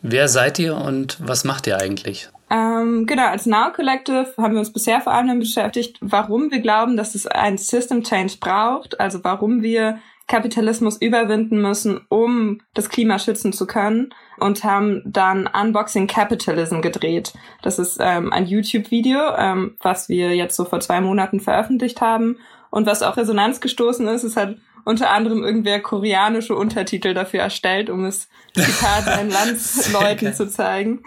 Wer 0.01 0.27
seid 0.27 0.59
ihr 0.59 0.75
und 0.75 1.17
was 1.19 1.43
macht 1.43 1.67
ihr 1.67 1.77
eigentlich? 1.77 2.29
Ähm, 2.49 3.05
genau, 3.05 3.27
als 3.27 3.45
Now 3.45 3.71
Collective 3.71 4.33
haben 4.37 4.53
wir 4.53 4.59
uns 4.59 4.73
bisher 4.73 5.01
vor 5.01 5.13
allem 5.13 5.39
beschäftigt, 5.39 5.97
warum 6.01 6.49
wir 6.51 6.61
glauben, 6.61 6.97
dass 6.97 7.13
es 7.13 7.27
ein 7.27 7.57
System 7.57 8.03
Change 8.03 8.37
braucht, 8.39 8.99
also 8.99 9.23
warum 9.23 9.61
wir 9.61 9.99
Kapitalismus 10.27 11.01
überwinden 11.01 11.61
müssen, 11.61 12.01
um 12.07 12.61
das 12.73 12.89
Klima 12.89 13.19
schützen 13.19 13.51
zu 13.51 13.67
können 13.67 14.13
und 14.39 14.63
haben 14.63 15.01
dann 15.05 15.47
Unboxing 15.47 16.07
Capitalism 16.07 16.81
gedreht. 16.81 17.33
Das 17.63 17.79
ist 17.79 17.97
ähm, 17.99 18.31
ein 18.31 18.45
YouTube-Video, 18.45 19.19
ähm, 19.37 19.75
was 19.81 20.07
wir 20.07 20.35
jetzt 20.35 20.55
so 20.55 20.65
vor 20.65 20.79
zwei 20.79 21.01
Monaten 21.01 21.39
veröffentlicht 21.39 21.99
haben 21.99 22.37
und 22.69 22.85
was 22.85 23.01
auch 23.01 23.17
Resonanz 23.17 23.59
gestoßen 23.59 24.07
ist. 24.07 24.23
Es 24.23 24.37
hat 24.37 24.55
unter 24.85 25.11
anderem 25.11 25.43
irgendwer 25.43 25.81
koreanische 25.81 26.55
Untertitel 26.55 27.13
dafür 27.13 27.41
erstellt, 27.41 27.89
um 27.89 28.05
es 28.05 28.29
Zitat 28.55 29.03
seinen 29.05 29.29
Landsleuten 29.29 30.33
zu 30.33 30.49
zeigen. 30.49 31.03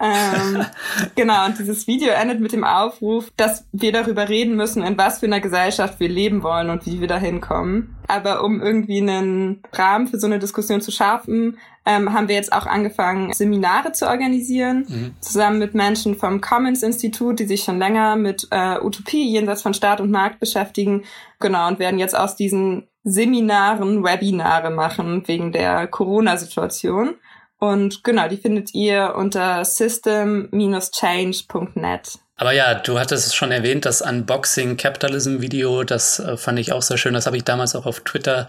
Ähm, 0.00 0.64
genau, 1.16 1.46
und 1.46 1.58
dieses 1.58 1.86
Video 1.88 2.10
endet 2.10 2.40
mit 2.40 2.52
dem 2.52 2.62
Aufruf, 2.62 3.32
dass 3.36 3.66
wir 3.72 3.92
darüber 3.92 4.28
reden 4.28 4.54
müssen, 4.54 4.82
in 4.84 4.96
was 4.96 5.18
für 5.18 5.26
einer 5.26 5.40
Gesellschaft 5.40 5.98
wir 5.98 6.08
leben 6.08 6.42
wollen 6.42 6.70
und 6.70 6.86
wie 6.86 7.00
wir 7.00 7.08
da 7.08 7.18
hinkommen. 7.18 7.96
Aber 8.06 8.44
um 8.44 8.62
irgendwie 8.62 9.00
einen 9.00 9.62
Rahmen 9.72 10.06
für 10.06 10.18
so 10.18 10.26
eine 10.26 10.38
Diskussion 10.38 10.80
zu 10.80 10.92
schaffen, 10.92 11.58
ähm, 11.84 12.12
haben 12.12 12.28
wir 12.28 12.36
jetzt 12.36 12.52
auch 12.52 12.66
angefangen, 12.66 13.32
Seminare 13.32 13.92
zu 13.92 14.06
organisieren, 14.06 14.86
mhm. 14.88 15.14
zusammen 15.20 15.58
mit 15.58 15.74
Menschen 15.74 16.16
vom 16.16 16.40
Commons 16.40 16.82
Institut, 16.82 17.40
die 17.40 17.46
sich 17.46 17.64
schon 17.64 17.78
länger 17.78 18.16
mit 18.16 18.46
äh, 18.50 18.78
Utopie 18.80 19.28
jenseits 19.28 19.62
von 19.62 19.74
Staat 19.74 20.00
und 20.00 20.10
Markt 20.10 20.38
beschäftigen. 20.38 21.04
Genau, 21.40 21.66
und 21.66 21.78
werden 21.78 21.98
jetzt 21.98 22.16
aus 22.16 22.36
diesen 22.36 22.88
Seminaren 23.10 24.04
Webinare 24.04 24.68
machen 24.70 25.26
wegen 25.26 25.52
der 25.52 25.86
Corona-Situation. 25.86 27.14
Und 27.58 28.04
genau, 28.04 28.28
die 28.28 28.36
findet 28.36 28.74
ihr 28.74 29.14
unter 29.16 29.64
system-change.net. 29.64 32.18
Aber 32.40 32.52
ja, 32.52 32.74
du 32.74 33.00
hattest 33.00 33.26
es 33.26 33.34
schon 33.34 33.50
erwähnt, 33.50 33.84
das 33.84 34.00
Unboxing 34.00 34.76
Capitalism 34.76 35.40
Video, 35.40 35.82
das 35.82 36.20
äh, 36.20 36.36
fand 36.36 36.60
ich 36.60 36.72
auch 36.72 36.82
sehr 36.82 36.96
schön. 36.96 37.14
Das 37.14 37.26
habe 37.26 37.36
ich 37.36 37.42
damals 37.42 37.74
auch 37.74 37.84
auf 37.84 37.98
Twitter 38.00 38.46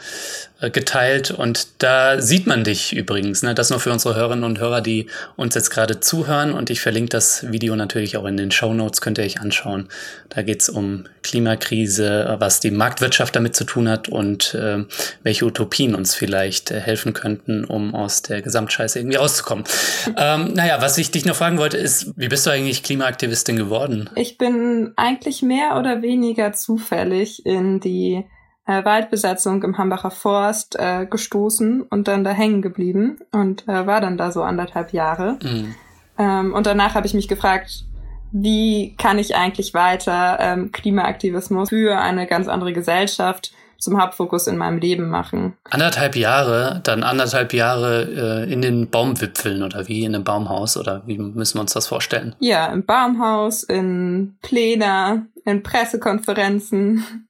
geteilt 0.62 1.32
und 1.32 1.82
da 1.82 2.20
sieht 2.20 2.46
man 2.46 2.66
dich 2.66 2.94
übrigens. 2.94 3.44
Ne? 3.44 3.56
Das 3.56 3.70
nur 3.70 3.80
für 3.80 3.94
unsere 3.94 4.16
Hörerinnen 4.16 4.44
und 4.44 4.60
Hörer, 4.60 4.82
die 4.82 5.08
uns 5.38 5.56
jetzt 5.56 5.70
gerade 5.70 6.02
zuhören 6.02 6.54
und 6.54 6.70
ich 6.70 6.82
verlinke 6.82 7.10
das 7.10 7.50
Video 7.50 7.78
natürlich 7.78 8.18
auch 8.18 8.26
in 8.26 8.36
den 8.36 8.52
Show 8.52 8.74
Notes, 8.74 9.00
könnt 9.00 9.18
ihr 9.18 9.24
euch 9.24 9.40
anschauen. 9.40 9.88
Da 10.28 10.42
geht's 10.42 10.68
um 10.68 11.06
Klimakrise, 11.24 12.36
was 12.40 12.60
die 12.60 12.72
Marktwirtschaft 12.72 13.36
damit 13.36 13.56
zu 13.56 13.64
tun 13.64 13.88
hat 13.88 14.10
und 14.10 14.54
äh, 14.54 14.84
welche 15.24 15.46
Utopien 15.46 15.96
uns 15.96 16.14
vielleicht 16.14 16.72
äh, 16.72 16.80
helfen 16.82 17.14
könnten, 17.14 17.64
um 17.64 17.96
aus 17.96 18.22
der 18.22 18.42
Gesamtscheiße 18.42 19.00
irgendwie 19.00 19.18
rauszukommen. 19.18 19.64
ähm, 20.18 20.54
naja, 20.54 20.82
was 20.82 20.98
ich 20.98 21.12
dich 21.12 21.24
noch 21.24 21.36
fragen 21.36 21.58
wollte, 21.58 21.78
ist, 21.78 22.14
wie 22.18 22.28
bist 22.28 22.46
du 22.46 22.50
eigentlich 22.50 22.84
Klimaaktivistin 22.84 23.56
geworden? 23.56 24.10
Ich 24.16 24.38
bin 24.38 24.92
eigentlich 24.98 25.42
mehr 25.42 25.78
oder 25.78 26.02
weniger 26.02 26.52
zufällig 26.52 27.46
in 27.46 27.80
die 27.80 28.26
äh, 28.70 28.86
Waldbesetzung 28.86 29.64
im 29.64 29.80
Hambacher 29.80 30.12
Forst 30.12 30.78
äh, 30.78 31.08
gestoßen 31.10 31.82
und 31.82 32.08
dann 32.08 32.24
da 32.24 32.30
hängen 32.30 32.62
geblieben 32.62 33.18
und 33.32 33.68
äh, 33.68 33.88
war 33.88 34.00
dann 34.00 34.16
da 34.16 34.32
so 34.32 34.44
anderthalb 34.44 34.94
Jahre. 34.94 35.40
Mhm. 35.42 35.76
Ähm, 36.20 36.54
und 36.54 36.68
danach 36.68 36.94
habe 36.94 37.08
ich 37.08 37.16
mich 37.16 37.28
gefragt, 37.28 37.86
wie 38.32 38.96
kann 38.98 39.18
ich 39.18 39.36
eigentlich 39.36 39.74
weiter 39.74 40.38
ähm, 40.40 40.72
Klimaaktivismus 40.72 41.70
für 41.70 41.98
eine 41.98 42.28
ganz 42.28 42.48
andere 42.48 42.72
Gesellschaft 42.72 43.52
zum 43.80 44.02
Hauptfokus 44.02 44.48
in 44.48 44.58
meinem 44.58 44.78
Leben 44.78 45.10
machen. 45.10 45.58
Anderthalb 45.70 46.16
Jahre, 46.16 46.82
dann 46.84 47.04
anderthalb 47.04 47.54
Jahre 47.54 48.46
äh, 48.48 48.52
in 48.52 48.62
den 48.62 48.90
Baumwipfeln 48.90 49.64
oder 49.64 49.88
wie 49.88 50.04
in 50.04 50.14
einem 50.14 50.24
Baumhaus 50.24 50.78
oder 50.78 51.04
wie 51.06 51.18
müssen 51.18 51.58
wir 51.58 51.62
uns 51.62 51.74
das 51.74 51.88
vorstellen? 51.88 52.36
Ja, 52.40 52.68
im 52.68 52.86
Baumhaus, 52.86 53.64
in 53.64 54.38
Pläne, 54.42 55.28
in 55.46 55.64
Pressekonferenzen, 55.64 57.28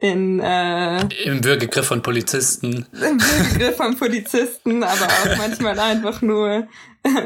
in 0.00 0.40
äh, 0.40 1.00
im 1.24 1.44
Würgegriff 1.44 1.86
von 1.86 2.02
Polizisten. 2.02 2.86
Im 2.92 3.20
Würgegriff 3.20 3.76
von 3.76 3.96
Polizisten, 3.96 4.82
aber 4.82 5.06
auch 5.06 5.36
manchmal 5.38 5.78
einfach 5.78 6.20
nur 6.22 6.66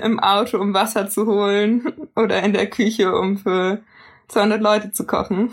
im 0.03 0.21
Auto, 0.21 0.59
um 0.59 0.75
Wasser 0.75 1.09
zu 1.09 1.27
holen 1.27 1.93
oder 2.15 2.43
in 2.43 2.53
der 2.53 2.69
Küche, 2.69 3.15
um 3.15 3.39
für 3.39 3.81
200 4.29 4.61
Leute 4.61 4.93
zu 4.93 5.07
kochen. 5.07 5.51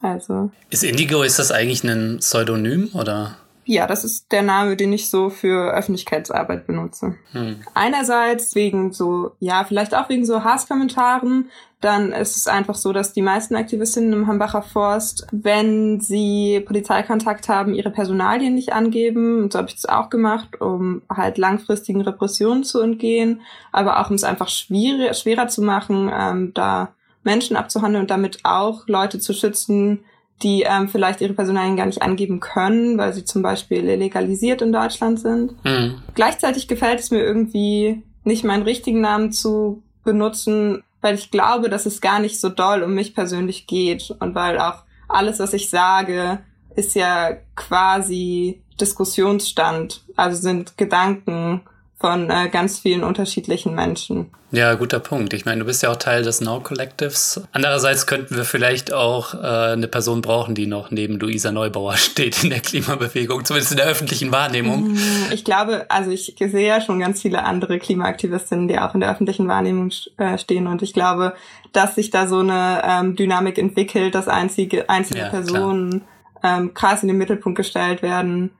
Also. 0.00 0.50
Ist 0.70 0.84
Indigo, 0.84 1.22
ist 1.22 1.38
das 1.38 1.50
eigentlich 1.50 1.84
ein 1.84 2.18
Pseudonym 2.18 2.90
oder? 2.94 3.36
Ja, 3.70 3.86
das 3.86 4.02
ist 4.02 4.32
der 4.32 4.40
Name, 4.40 4.76
den 4.76 4.94
ich 4.94 5.10
so 5.10 5.28
für 5.28 5.74
Öffentlichkeitsarbeit 5.74 6.66
benutze. 6.66 7.16
Hm. 7.32 7.56
Einerseits 7.74 8.54
wegen 8.54 8.94
so, 8.94 9.32
ja, 9.40 9.62
vielleicht 9.62 9.94
auch 9.94 10.08
wegen 10.08 10.24
so 10.24 10.42
Hasskommentaren. 10.42 11.50
Dann 11.82 12.12
ist 12.12 12.36
es 12.36 12.46
einfach 12.46 12.74
so, 12.74 12.94
dass 12.94 13.12
die 13.12 13.20
meisten 13.20 13.54
Aktivistinnen 13.56 14.14
im 14.14 14.26
Hambacher 14.26 14.62
Forst, 14.62 15.26
wenn 15.32 16.00
sie 16.00 16.60
Polizeikontakt 16.66 17.50
haben, 17.50 17.74
ihre 17.74 17.90
Personalien 17.90 18.54
nicht 18.54 18.72
angeben. 18.72 19.42
Und 19.42 19.52
so 19.52 19.58
habe 19.58 19.68
ich 19.68 19.74
das 19.74 19.84
auch 19.84 20.08
gemacht, 20.08 20.62
um 20.62 21.02
halt 21.14 21.36
langfristigen 21.36 22.00
Repressionen 22.00 22.64
zu 22.64 22.80
entgehen, 22.80 23.42
aber 23.70 24.00
auch 24.00 24.08
um 24.08 24.16
es 24.16 24.24
einfach 24.24 24.48
schwier 24.48 25.12
schwerer 25.12 25.48
zu 25.48 25.60
machen, 25.60 26.10
ähm, 26.10 26.54
da 26.54 26.88
Menschen 27.22 27.56
abzuhandeln 27.56 28.02
und 28.02 28.10
damit 28.10 28.40
auch 28.44 28.86
Leute 28.86 29.18
zu 29.18 29.32
schützen, 29.32 30.04
die 30.42 30.62
ähm, 30.62 30.88
vielleicht 30.88 31.20
ihre 31.20 31.32
Personalien 31.32 31.76
gar 31.76 31.86
nicht 31.86 32.02
angeben 32.02 32.40
können, 32.40 32.96
weil 32.96 33.12
sie 33.12 33.24
zum 33.24 33.42
Beispiel 33.42 33.84
illegalisiert 33.84 34.62
in 34.62 34.72
Deutschland 34.72 35.18
sind. 35.18 35.52
Mhm. 35.64 36.00
Gleichzeitig 36.14 36.68
gefällt 36.68 37.00
es 37.00 37.10
mir 37.10 37.20
irgendwie 37.20 38.02
nicht 38.24 38.44
meinen 38.44 38.62
richtigen 38.62 39.00
Namen 39.00 39.32
zu 39.32 39.82
benutzen, 40.04 40.82
weil 41.00 41.16
ich 41.16 41.30
glaube, 41.30 41.68
dass 41.68 41.86
es 41.86 42.00
gar 42.00 42.20
nicht 42.20 42.40
so 42.40 42.48
doll 42.48 42.82
um 42.82 42.94
mich 42.94 43.14
persönlich 43.14 43.66
geht 43.66 44.14
und 44.20 44.34
weil 44.34 44.58
auch 44.58 44.84
alles, 45.08 45.38
was 45.38 45.54
ich 45.54 45.70
sage, 45.70 46.40
ist 46.76 46.94
ja 46.94 47.36
quasi 47.56 48.62
Diskussionsstand, 48.80 50.04
also 50.16 50.40
sind 50.40 50.76
Gedanken 50.76 51.62
von 52.00 52.30
äh, 52.30 52.48
ganz 52.48 52.78
vielen 52.78 53.02
unterschiedlichen 53.02 53.74
Menschen. 53.74 54.30
Ja, 54.52 54.74
guter 54.74 55.00
Punkt. 55.00 55.34
Ich 55.34 55.44
meine, 55.44 55.58
du 55.60 55.66
bist 55.66 55.82
ja 55.82 55.90
auch 55.90 55.96
Teil 55.96 56.22
des 56.22 56.40
Now 56.40 56.60
Collectives. 56.60 57.42
Andererseits 57.52 58.06
könnten 58.06 58.36
wir 58.36 58.44
vielleicht 58.44 58.92
auch 58.92 59.34
äh, 59.34 59.72
eine 59.72 59.88
Person 59.88 60.22
brauchen, 60.22 60.54
die 60.54 60.66
noch 60.66 60.92
neben 60.92 61.18
Luisa 61.18 61.50
Neubauer 61.50 61.96
steht 61.96 62.44
in 62.44 62.50
der 62.50 62.60
Klimabewegung, 62.60 63.44
zumindest 63.44 63.72
in 63.72 63.78
der 63.78 63.86
öffentlichen 63.86 64.30
Wahrnehmung. 64.30 64.92
Mm, 64.92 65.32
ich 65.32 65.44
glaube, 65.44 65.86
also 65.88 66.12
ich 66.12 66.36
sehe 66.38 66.68
ja 66.68 66.80
schon 66.80 67.00
ganz 67.00 67.20
viele 67.20 67.42
andere 67.42 67.78
Klimaaktivistinnen, 67.80 68.68
die 68.68 68.78
auch 68.78 68.94
in 68.94 69.00
der 69.00 69.10
öffentlichen 69.10 69.48
Wahrnehmung 69.48 69.90
äh, 70.18 70.38
stehen. 70.38 70.68
Und 70.68 70.82
ich 70.82 70.94
glaube, 70.94 71.34
dass 71.72 71.96
sich 71.96 72.10
da 72.10 72.28
so 72.28 72.38
eine 72.38 72.82
ähm, 72.84 73.16
Dynamik 73.16 73.58
entwickelt, 73.58 74.14
dass 74.14 74.28
einzige, 74.28 74.88
einzelne 74.88 75.24
ja, 75.24 75.28
Personen 75.30 76.02
ähm, 76.44 76.72
krass 76.74 77.02
in 77.02 77.08
den 77.08 77.18
Mittelpunkt 77.18 77.56
gestellt 77.56 78.02
werden 78.02 78.52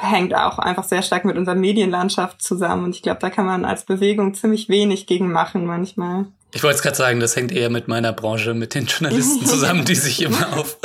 hängt 0.00 0.34
auch 0.34 0.58
einfach 0.58 0.84
sehr 0.84 1.02
stark 1.02 1.24
mit 1.24 1.36
unserer 1.36 1.54
Medienlandschaft 1.54 2.42
zusammen. 2.42 2.84
Und 2.84 2.96
ich 2.96 3.02
glaube, 3.02 3.20
da 3.20 3.30
kann 3.30 3.46
man 3.46 3.64
als 3.64 3.84
Bewegung 3.84 4.34
ziemlich 4.34 4.68
wenig 4.68 5.06
gegen 5.06 5.30
machen 5.30 5.66
manchmal. 5.66 6.26
Ich 6.54 6.62
wollte 6.62 6.76
es 6.76 6.82
gerade 6.82 6.96
sagen, 6.96 7.20
das 7.20 7.34
hängt 7.34 7.50
eher 7.50 7.70
mit 7.70 7.88
meiner 7.88 8.12
Branche, 8.12 8.52
mit 8.52 8.74
den 8.74 8.86
Journalisten 8.86 9.46
zusammen, 9.46 9.86
die 9.86 9.94
sich 9.94 10.22
immer 10.22 10.58
auf 10.58 10.78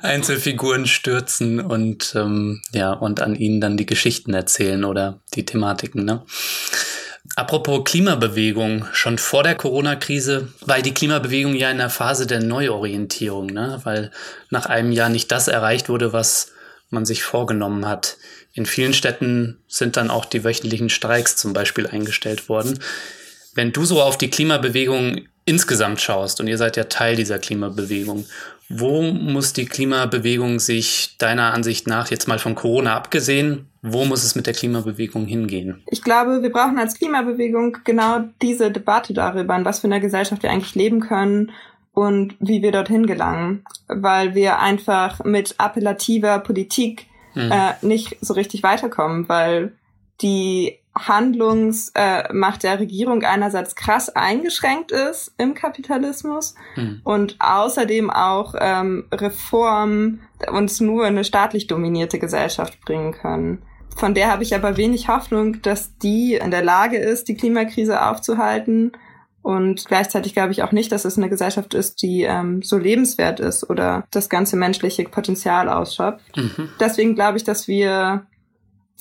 Einzelfiguren 0.00 0.86
stürzen 0.86 1.60
und 1.60 2.14
ähm, 2.16 2.62
ja 2.72 2.92
und 2.92 3.20
an 3.20 3.34
ihnen 3.34 3.60
dann 3.60 3.76
die 3.76 3.86
Geschichten 3.86 4.32
erzählen 4.32 4.84
oder 4.84 5.20
die 5.34 5.44
Thematiken. 5.44 6.04
Ne? 6.06 6.22
Apropos 7.36 7.84
Klimabewegung, 7.84 8.86
schon 8.92 9.18
vor 9.18 9.42
der 9.42 9.56
Corona-Krise 9.56 10.48
war 10.62 10.80
die 10.80 10.94
Klimabewegung 10.94 11.54
ja 11.54 11.70
in 11.70 11.78
der 11.78 11.90
Phase 11.90 12.26
der 12.26 12.42
Neuorientierung, 12.42 13.46
ne? 13.46 13.78
weil 13.84 14.10
nach 14.48 14.66
einem 14.66 14.90
Jahr 14.90 15.10
nicht 15.10 15.30
das 15.30 15.48
erreicht 15.48 15.90
wurde, 15.90 16.14
was 16.14 16.52
man 16.88 17.04
sich 17.04 17.22
vorgenommen 17.22 17.86
hat. 17.86 18.16
In 18.52 18.66
vielen 18.66 18.94
Städten 18.94 19.58
sind 19.68 19.96
dann 19.96 20.10
auch 20.10 20.24
die 20.24 20.44
wöchentlichen 20.44 20.90
Streiks 20.90 21.36
zum 21.36 21.52
Beispiel 21.52 21.86
eingestellt 21.86 22.48
worden. 22.48 22.78
Wenn 23.54 23.72
du 23.72 23.84
so 23.84 24.02
auf 24.02 24.18
die 24.18 24.30
Klimabewegung 24.30 25.26
insgesamt 25.44 26.00
schaust, 26.00 26.40
und 26.40 26.46
ihr 26.46 26.58
seid 26.58 26.76
ja 26.76 26.84
Teil 26.84 27.16
dieser 27.16 27.38
Klimabewegung, 27.38 28.26
wo 28.68 29.02
muss 29.02 29.52
die 29.52 29.66
Klimabewegung 29.66 30.60
sich 30.60 31.16
deiner 31.18 31.52
Ansicht 31.52 31.88
nach 31.88 32.10
jetzt 32.10 32.28
mal 32.28 32.38
von 32.38 32.54
Corona 32.54 32.94
abgesehen, 32.94 33.66
wo 33.82 34.04
muss 34.04 34.22
es 34.22 34.36
mit 34.36 34.46
der 34.46 34.54
Klimabewegung 34.54 35.26
hingehen? 35.26 35.82
Ich 35.90 36.02
glaube, 36.02 36.42
wir 36.42 36.52
brauchen 36.52 36.78
als 36.78 36.94
Klimabewegung 36.94 37.78
genau 37.84 38.24
diese 38.40 38.70
Debatte 38.70 39.12
darüber, 39.12 39.56
in 39.56 39.64
was 39.64 39.80
für 39.80 39.88
einer 39.88 39.98
Gesellschaft 39.98 40.44
wir 40.44 40.50
eigentlich 40.50 40.76
leben 40.76 41.00
können 41.00 41.50
und 41.92 42.36
wie 42.38 42.62
wir 42.62 42.70
dorthin 42.70 43.06
gelangen, 43.06 43.64
weil 43.88 44.36
wir 44.36 44.60
einfach 44.60 45.24
mit 45.24 45.56
appellativer 45.58 46.38
Politik 46.38 47.06
mhm. 47.34 47.52
äh, 47.52 47.72
nicht 47.82 48.16
so 48.20 48.34
richtig 48.34 48.62
weiterkommen, 48.62 49.28
weil 49.28 49.72
die 50.20 50.80
Handlungsmacht 50.94 52.64
äh, 52.64 52.68
der 52.68 52.80
Regierung 52.80 53.22
einerseits 53.22 53.76
krass 53.76 54.08
eingeschränkt 54.10 54.90
ist 54.90 55.32
im 55.38 55.54
Kapitalismus 55.54 56.54
mhm. 56.76 57.00
und 57.04 57.36
außerdem 57.38 58.10
auch 58.10 58.54
ähm, 58.58 59.06
Reformen 59.12 60.22
uns 60.50 60.80
nur 60.80 61.04
eine 61.04 61.24
staatlich 61.24 61.68
dominierte 61.68 62.18
Gesellschaft 62.18 62.80
bringen 62.84 63.12
können. 63.12 63.62
Von 63.96 64.14
der 64.14 64.30
habe 64.30 64.42
ich 64.42 64.54
aber 64.54 64.76
wenig 64.76 65.08
Hoffnung, 65.08 65.62
dass 65.62 65.96
die 65.98 66.34
in 66.34 66.50
der 66.50 66.62
Lage 66.62 66.96
ist, 66.96 67.28
die 67.28 67.36
Klimakrise 67.36 68.04
aufzuhalten. 68.04 68.92
Und 69.42 69.86
gleichzeitig 69.86 70.34
glaube 70.34 70.52
ich 70.52 70.62
auch 70.62 70.72
nicht, 70.72 70.92
dass 70.92 71.04
es 71.04 71.16
eine 71.16 71.30
Gesellschaft 71.30 71.72
ist, 71.72 72.02
die 72.02 72.22
ähm, 72.22 72.62
so 72.62 72.76
lebenswert 72.76 73.40
ist 73.40 73.68
oder 73.68 74.04
das 74.10 74.28
ganze 74.28 74.56
menschliche 74.56 75.04
Potenzial 75.04 75.68
ausschöpft. 75.68 76.36
Mhm. 76.36 76.68
Deswegen 76.78 77.14
glaube 77.14 77.38
ich, 77.38 77.44
dass 77.44 77.66
wir 77.66 78.26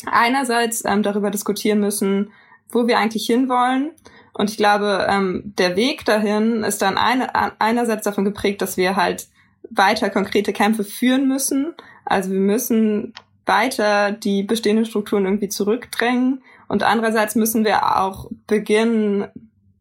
einerseits 0.05 0.83
ähm, 0.85 1.03
darüber 1.03 1.29
diskutieren 1.29 1.81
müssen, 1.81 2.31
wo 2.69 2.87
wir 2.87 2.99
eigentlich 2.99 3.25
hinwollen. 3.25 3.91
Und 4.33 4.49
ich 4.49 4.57
glaube, 4.57 5.07
ähm, 5.09 5.53
der 5.57 5.75
Weg 5.75 6.05
dahin 6.05 6.63
ist 6.63 6.81
dann 6.81 6.97
eine, 6.97 7.59
einerseits 7.59 8.05
davon 8.05 8.23
geprägt, 8.23 8.61
dass 8.61 8.77
wir 8.77 8.95
halt 8.95 9.27
weiter 9.69 10.09
konkrete 10.09 10.53
Kämpfe 10.53 10.85
führen 10.85 11.27
müssen. 11.27 11.73
Also 12.05 12.31
wir 12.31 12.39
müssen 12.39 13.13
weiter 13.45 14.11
die 14.13 14.43
bestehenden 14.43 14.85
Strukturen 14.85 15.25
irgendwie 15.25 15.49
zurückdrängen. 15.49 16.43
Und 16.69 16.83
andererseits 16.83 17.35
müssen 17.35 17.65
wir 17.65 17.97
auch 17.97 18.29
beginnen, 18.47 19.27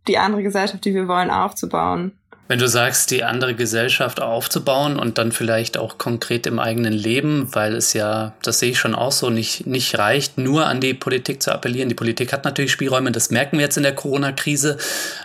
die 0.09 0.19
andere 0.19 0.43
Gesellschaft, 0.43 0.85
die 0.85 0.95
wir 0.95 1.09
wollen, 1.09 1.31
aufzubauen. 1.31 2.13
Wenn 2.49 2.59
du 2.59 2.67
sagst, 2.67 3.11
die 3.11 3.25
andere 3.25 3.55
Gesellschaft 3.55 4.23
aufzubauen 4.23 4.99
und 4.99 5.19
dann 5.19 5.33
vielleicht 5.33 5.77
auch 5.77 5.99
konkret 5.99 6.47
im 6.47 6.59
eigenen 6.59 6.95
Leben, 6.95 7.55
weil 7.55 7.75
es 7.75 7.93
ja, 7.93 8.33
das 8.43 8.59
sehe 8.59 8.71
ich 8.71 8.79
schon 8.79 8.95
auch 8.95 9.13
so, 9.13 9.29
nicht, 9.29 9.67
nicht 9.67 9.99
reicht, 9.99 10.39
nur 10.39 10.67
an 10.67 10.81
die 10.81 10.95
Politik 10.95 11.43
zu 11.43 11.53
appellieren. 11.53 11.91
Die 11.91 11.95
Politik 11.95 12.33
hat 12.33 12.47
natürlich 12.47 12.73
Spielräume, 12.73 13.13
das 13.13 13.31
merken 13.31 13.59
wir 13.59 13.67
jetzt 13.67 13.77
in 13.77 13.83
der 13.83 13.95
Corona-Krise, 13.95 14.79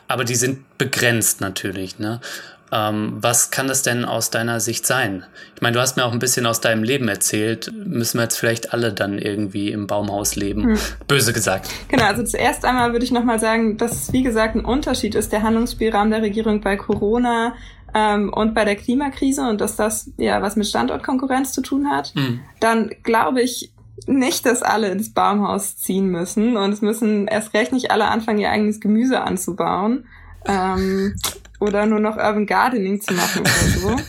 aber 0.10 0.26
die 0.26 0.36
sind 0.36 0.78
begrenzt 0.78 1.40
natürlich. 1.40 1.98
Ne? 1.98 2.20
Ähm, 2.74 3.18
was 3.18 3.52
kann 3.52 3.68
das 3.68 3.84
denn 3.84 4.04
aus 4.04 4.32
deiner 4.32 4.60
Sicht 4.60 4.88
sein? 4.88 5.26
Ich 5.56 5.62
meine, 5.62 5.76
du 5.76 5.80
hast 5.80 5.96
mir 5.96 6.06
auch 6.06 6.12
ein 6.12 6.20
bisschen 6.20 6.48
aus 6.48 6.60
deinem 6.60 6.84
Leben 6.84 7.08
erzählt. 7.08 7.72
Müssen 7.72 8.18
wir 8.18 8.24
jetzt 8.24 8.38
vielleicht 8.38 8.74
alle 8.74 8.92
dann 8.92 9.20
irgendwie 9.20 9.72
im 9.72 9.86
Baumhaus 9.86 10.36
leben? 10.36 10.64
Hm. 10.64 10.78
Böse 11.08 11.34
gesagt. 11.34 11.70
Genau, 11.90 12.06
also 12.06 12.24
zuerst 12.24 12.66
einmal 12.66 12.92
würde 12.92 13.06
ich 13.06 13.12
nochmal 13.12 13.40
sagen, 13.40 13.78
dass 13.78 13.92
es 13.92 14.14
wie 14.14 14.24
gesagt 14.24 14.56
ein 14.56 14.66
Unterschied 14.66 15.14
ist, 15.14 15.32
der 15.32 15.44
Handlungsspielraum 15.44 16.10
der 16.10 16.24
Regierung 16.24 16.62
bei 16.62 16.76
Corona 16.76 17.54
ähm, 17.94 18.34
und 18.34 18.56
bei 18.56 18.66
der 18.66 18.76
Klimakrise 18.76 19.48
und 19.48 19.62
dass 19.62 19.76
das 19.76 20.10
ja 20.18 20.42
was 20.42 20.56
mit 20.56 20.66
Standortkonkurrenz 20.66 21.54
zu 21.54 21.62
tun 21.62 21.92
hat. 21.92 22.14
Hm. 22.16 22.40
Dann 22.60 22.90
glaube 23.04 23.42
ich, 23.42 23.72
nicht, 24.08 24.48
dass 24.48 24.64
alle 24.64 24.90
ins 24.90 25.14
Baumhaus 25.14 25.78
ziehen 25.78 26.08
müssen 26.08 26.58
und 26.58 26.74
es 26.74 26.82
müssen 26.82 27.28
erst 27.28 27.54
recht 27.54 27.72
nicht 27.72 27.92
alle 27.92 28.06
anfangen, 28.06 28.40
ihr 28.40 28.50
eigenes 28.50 28.80
Gemüse 28.80 29.22
anzubauen. 29.22 30.06
Ähm, 30.46 31.16
oder 31.64 31.86
nur 31.86 32.00
noch 32.00 32.18
Urban 32.18 32.46
Gardening 32.46 33.02
zu 33.02 33.14
machen 33.14 33.42
oder 33.42 33.50
so. 33.50 33.96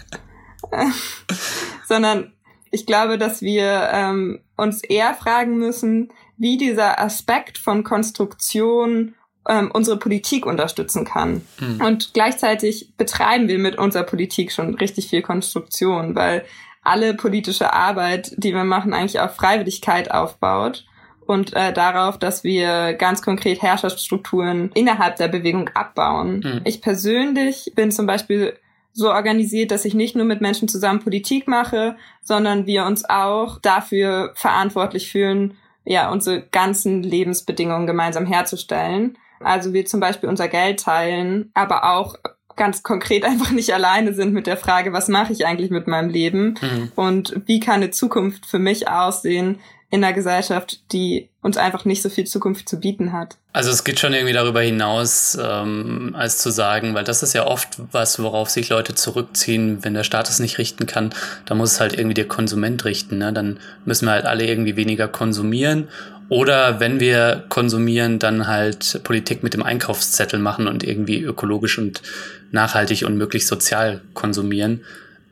Sondern 1.88 2.32
ich 2.70 2.86
glaube, 2.86 3.18
dass 3.18 3.40
wir 3.40 3.88
ähm, 3.92 4.40
uns 4.56 4.82
eher 4.82 5.14
fragen 5.14 5.58
müssen, 5.58 6.10
wie 6.36 6.56
dieser 6.56 7.00
Aspekt 7.00 7.56
von 7.58 7.84
Konstruktion 7.84 9.14
ähm, 9.48 9.70
unsere 9.72 9.98
Politik 9.98 10.46
unterstützen 10.46 11.04
kann. 11.04 11.42
Mhm. 11.60 11.80
Und 11.80 12.14
gleichzeitig 12.14 12.94
betreiben 12.96 13.46
wir 13.46 13.58
mit 13.58 13.76
unserer 13.76 14.02
Politik 14.02 14.50
schon 14.50 14.74
richtig 14.74 15.08
viel 15.08 15.22
Konstruktion, 15.22 16.16
weil 16.16 16.44
alle 16.82 17.14
politische 17.14 17.72
Arbeit, 17.72 18.32
die 18.36 18.52
wir 18.52 18.64
machen, 18.64 18.92
eigentlich 18.92 19.20
auf 19.20 19.36
Freiwilligkeit 19.36 20.10
aufbaut 20.10 20.84
und 21.26 21.54
äh, 21.54 21.72
darauf, 21.72 22.18
dass 22.18 22.44
wir 22.44 22.94
ganz 22.94 23.22
konkret 23.22 23.62
Herrschaftsstrukturen 23.62 24.70
innerhalb 24.74 25.16
der 25.16 25.28
Bewegung 25.28 25.68
abbauen. 25.74 26.42
Mhm. 26.44 26.60
Ich 26.64 26.80
persönlich 26.80 27.72
bin 27.74 27.90
zum 27.90 28.06
Beispiel 28.06 28.54
so 28.92 29.10
organisiert, 29.10 29.72
dass 29.72 29.84
ich 29.84 29.94
nicht 29.94 30.14
nur 30.14 30.24
mit 30.24 30.40
Menschen 30.40 30.68
zusammen 30.68 31.00
Politik 31.00 31.48
mache, 31.48 31.96
sondern 32.22 32.66
wir 32.66 32.84
uns 32.84 33.04
auch 33.04 33.58
dafür 33.60 34.32
verantwortlich 34.34 35.10
fühlen, 35.10 35.56
ja, 35.84 36.10
unsere 36.10 36.42
ganzen 36.42 37.02
Lebensbedingungen 37.02 37.86
gemeinsam 37.86 38.24
herzustellen. 38.24 39.18
Also 39.40 39.72
wir 39.72 39.84
zum 39.84 40.00
Beispiel 40.00 40.28
unser 40.28 40.48
Geld 40.48 40.80
teilen, 40.80 41.50
aber 41.54 41.96
auch 41.96 42.14
ganz 42.56 42.82
konkret 42.82 43.24
einfach 43.24 43.50
nicht 43.50 43.74
alleine 43.74 44.14
sind 44.14 44.32
mit 44.32 44.46
der 44.46 44.56
Frage, 44.56 44.92
was 44.92 45.08
mache 45.08 45.32
ich 45.32 45.44
eigentlich 45.44 45.70
mit 45.70 45.86
meinem 45.88 46.08
Leben 46.08 46.54
mhm. 46.60 46.92
und 46.94 47.42
wie 47.46 47.60
kann 47.60 47.76
eine 47.76 47.90
Zukunft 47.90 48.46
für 48.46 48.60
mich 48.60 48.88
aussehen 48.88 49.58
in 49.94 50.02
einer 50.02 50.12
Gesellschaft, 50.12 50.80
die 50.92 51.28
uns 51.40 51.56
einfach 51.56 51.84
nicht 51.84 52.02
so 52.02 52.08
viel 52.08 52.24
Zukunft 52.24 52.68
zu 52.68 52.80
bieten 52.80 53.12
hat. 53.12 53.36
Also 53.52 53.70
es 53.70 53.84
geht 53.84 54.00
schon 54.00 54.12
irgendwie 54.12 54.32
darüber 54.32 54.60
hinaus, 54.60 55.38
ähm, 55.40 56.16
als 56.18 56.38
zu 56.38 56.50
sagen, 56.50 56.94
weil 56.94 57.04
das 57.04 57.22
ist 57.22 57.32
ja 57.32 57.46
oft 57.46 57.78
was, 57.92 58.20
worauf 58.20 58.50
sich 58.50 58.70
Leute 58.70 58.96
zurückziehen, 58.96 59.84
wenn 59.84 59.94
der 59.94 60.02
Staat 60.02 60.28
es 60.28 60.40
nicht 60.40 60.58
richten 60.58 60.86
kann, 60.86 61.14
da 61.46 61.54
muss 61.54 61.74
es 61.74 61.80
halt 61.80 61.96
irgendwie 61.96 62.14
der 62.14 62.26
Konsument 62.26 62.84
richten. 62.84 63.18
Ne? 63.18 63.32
Dann 63.32 63.60
müssen 63.84 64.06
wir 64.06 64.12
halt 64.12 64.24
alle 64.24 64.44
irgendwie 64.44 64.74
weniger 64.74 65.06
konsumieren 65.06 65.86
oder 66.28 66.80
wenn 66.80 66.98
wir 66.98 67.44
konsumieren, 67.48 68.18
dann 68.18 68.48
halt 68.48 69.00
Politik 69.04 69.44
mit 69.44 69.54
dem 69.54 69.62
Einkaufszettel 69.62 70.40
machen 70.40 70.66
und 70.66 70.82
irgendwie 70.82 71.22
ökologisch 71.22 71.78
und 71.78 72.02
nachhaltig 72.50 73.04
und 73.04 73.16
möglichst 73.16 73.46
sozial 73.46 74.00
konsumieren. 74.12 74.80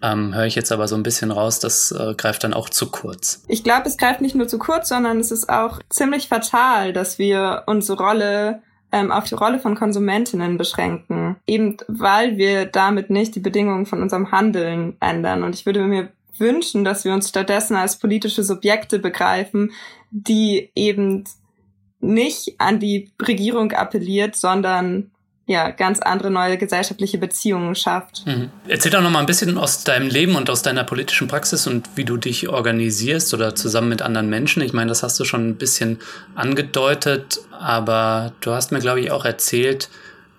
Ähm, 0.02 0.34
höre 0.34 0.46
ich 0.46 0.56
jetzt 0.56 0.72
aber 0.72 0.88
so 0.88 0.96
ein 0.96 1.04
bisschen 1.04 1.30
raus, 1.30 1.60
das 1.60 1.92
äh, 1.92 2.14
greift 2.14 2.42
dann 2.42 2.54
auch 2.54 2.68
zu 2.68 2.90
kurz. 2.90 3.44
Ich 3.46 3.62
glaube, 3.62 3.88
es 3.88 3.96
greift 3.96 4.20
nicht 4.20 4.34
nur 4.34 4.48
zu 4.48 4.58
kurz, 4.58 4.88
sondern 4.88 5.20
es 5.20 5.30
ist 5.30 5.48
auch 5.48 5.78
ziemlich 5.90 6.28
fatal, 6.28 6.92
dass 6.92 7.18
wir 7.18 7.62
unsere 7.66 8.02
Rolle 8.02 8.62
ähm, 8.90 9.12
auf 9.12 9.24
die 9.24 9.36
Rolle 9.36 9.60
von 9.60 9.76
Konsumentinnen 9.76 10.58
beschränken. 10.58 11.36
Eben 11.46 11.76
weil 11.86 12.36
wir 12.36 12.66
damit 12.66 13.10
nicht 13.10 13.36
die 13.36 13.40
Bedingungen 13.40 13.86
von 13.86 14.02
unserem 14.02 14.32
Handeln 14.32 14.96
ändern. 15.00 15.44
Und 15.44 15.54
ich 15.54 15.66
würde 15.66 15.84
mir 15.84 16.08
wünschen, 16.36 16.84
dass 16.84 17.04
wir 17.04 17.14
uns 17.14 17.28
stattdessen 17.28 17.76
als 17.76 17.98
politische 17.98 18.42
Subjekte 18.42 18.98
begreifen, 18.98 19.70
die 20.10 20.70
eben 20.74 21.24
nicht 22.00 22.60
an 22.60 22.80
die 22.80 23.12
Regierung 23.22 23.70
appelliert, 23.72 24.34
sondern 24.34 25.11
ja, 25.46 25.70
ganz 25.70 26.00
andere 26.00 26.30
neue 26.30 26.56
gesellschaftliche 26.56 27.18
Beziehungen 27.18 27.74
schafft. 27.74 28.24
Mhm. 28.26 28.50
Erzähl 28.68 28.92
doch 28.92 29.02
noch 29.02 29.10
mal 29.10 29.20
ein 29.20 29.26
bisschen 29.26 29.58
aus 29.58 29.82
deinem 29.84 30.08
Leben 30.08 30.36
und 30.36 30.48
aus 30.48 30.62
deiner 30.62 30.84
politischen 30.84 31.28
Praxis 31.28 31.66
und 31.66 31.88
wie 31.96 32.04
du 32.04 32.16
dich 32.16 32.48
organisierst 32.48 33.34
oder 33.34 33.54
zusammen 33.54 33.88
mit 33.88 34.02
anderen 34.02 34.28
Menschen. 34.28 34.62
Ich 34.62 34.72
meine, 34.72 34.88
das 34.88 35.02
hast 35.02 35.18
du 35.18 35.24
schon 35.24 35.48
ein 35.48 35.56
bisschen 35.56 35.98
angedeutet, 36.34 37.40
aber 37.50 38.32
du 38.40 38.52
hast 38.52 38.70
mir, 38.72 38.78
glaube 38.78 39.00
ich, 39.00 39.10
auch 39.10 39.24
erzählt, 39.24 39.88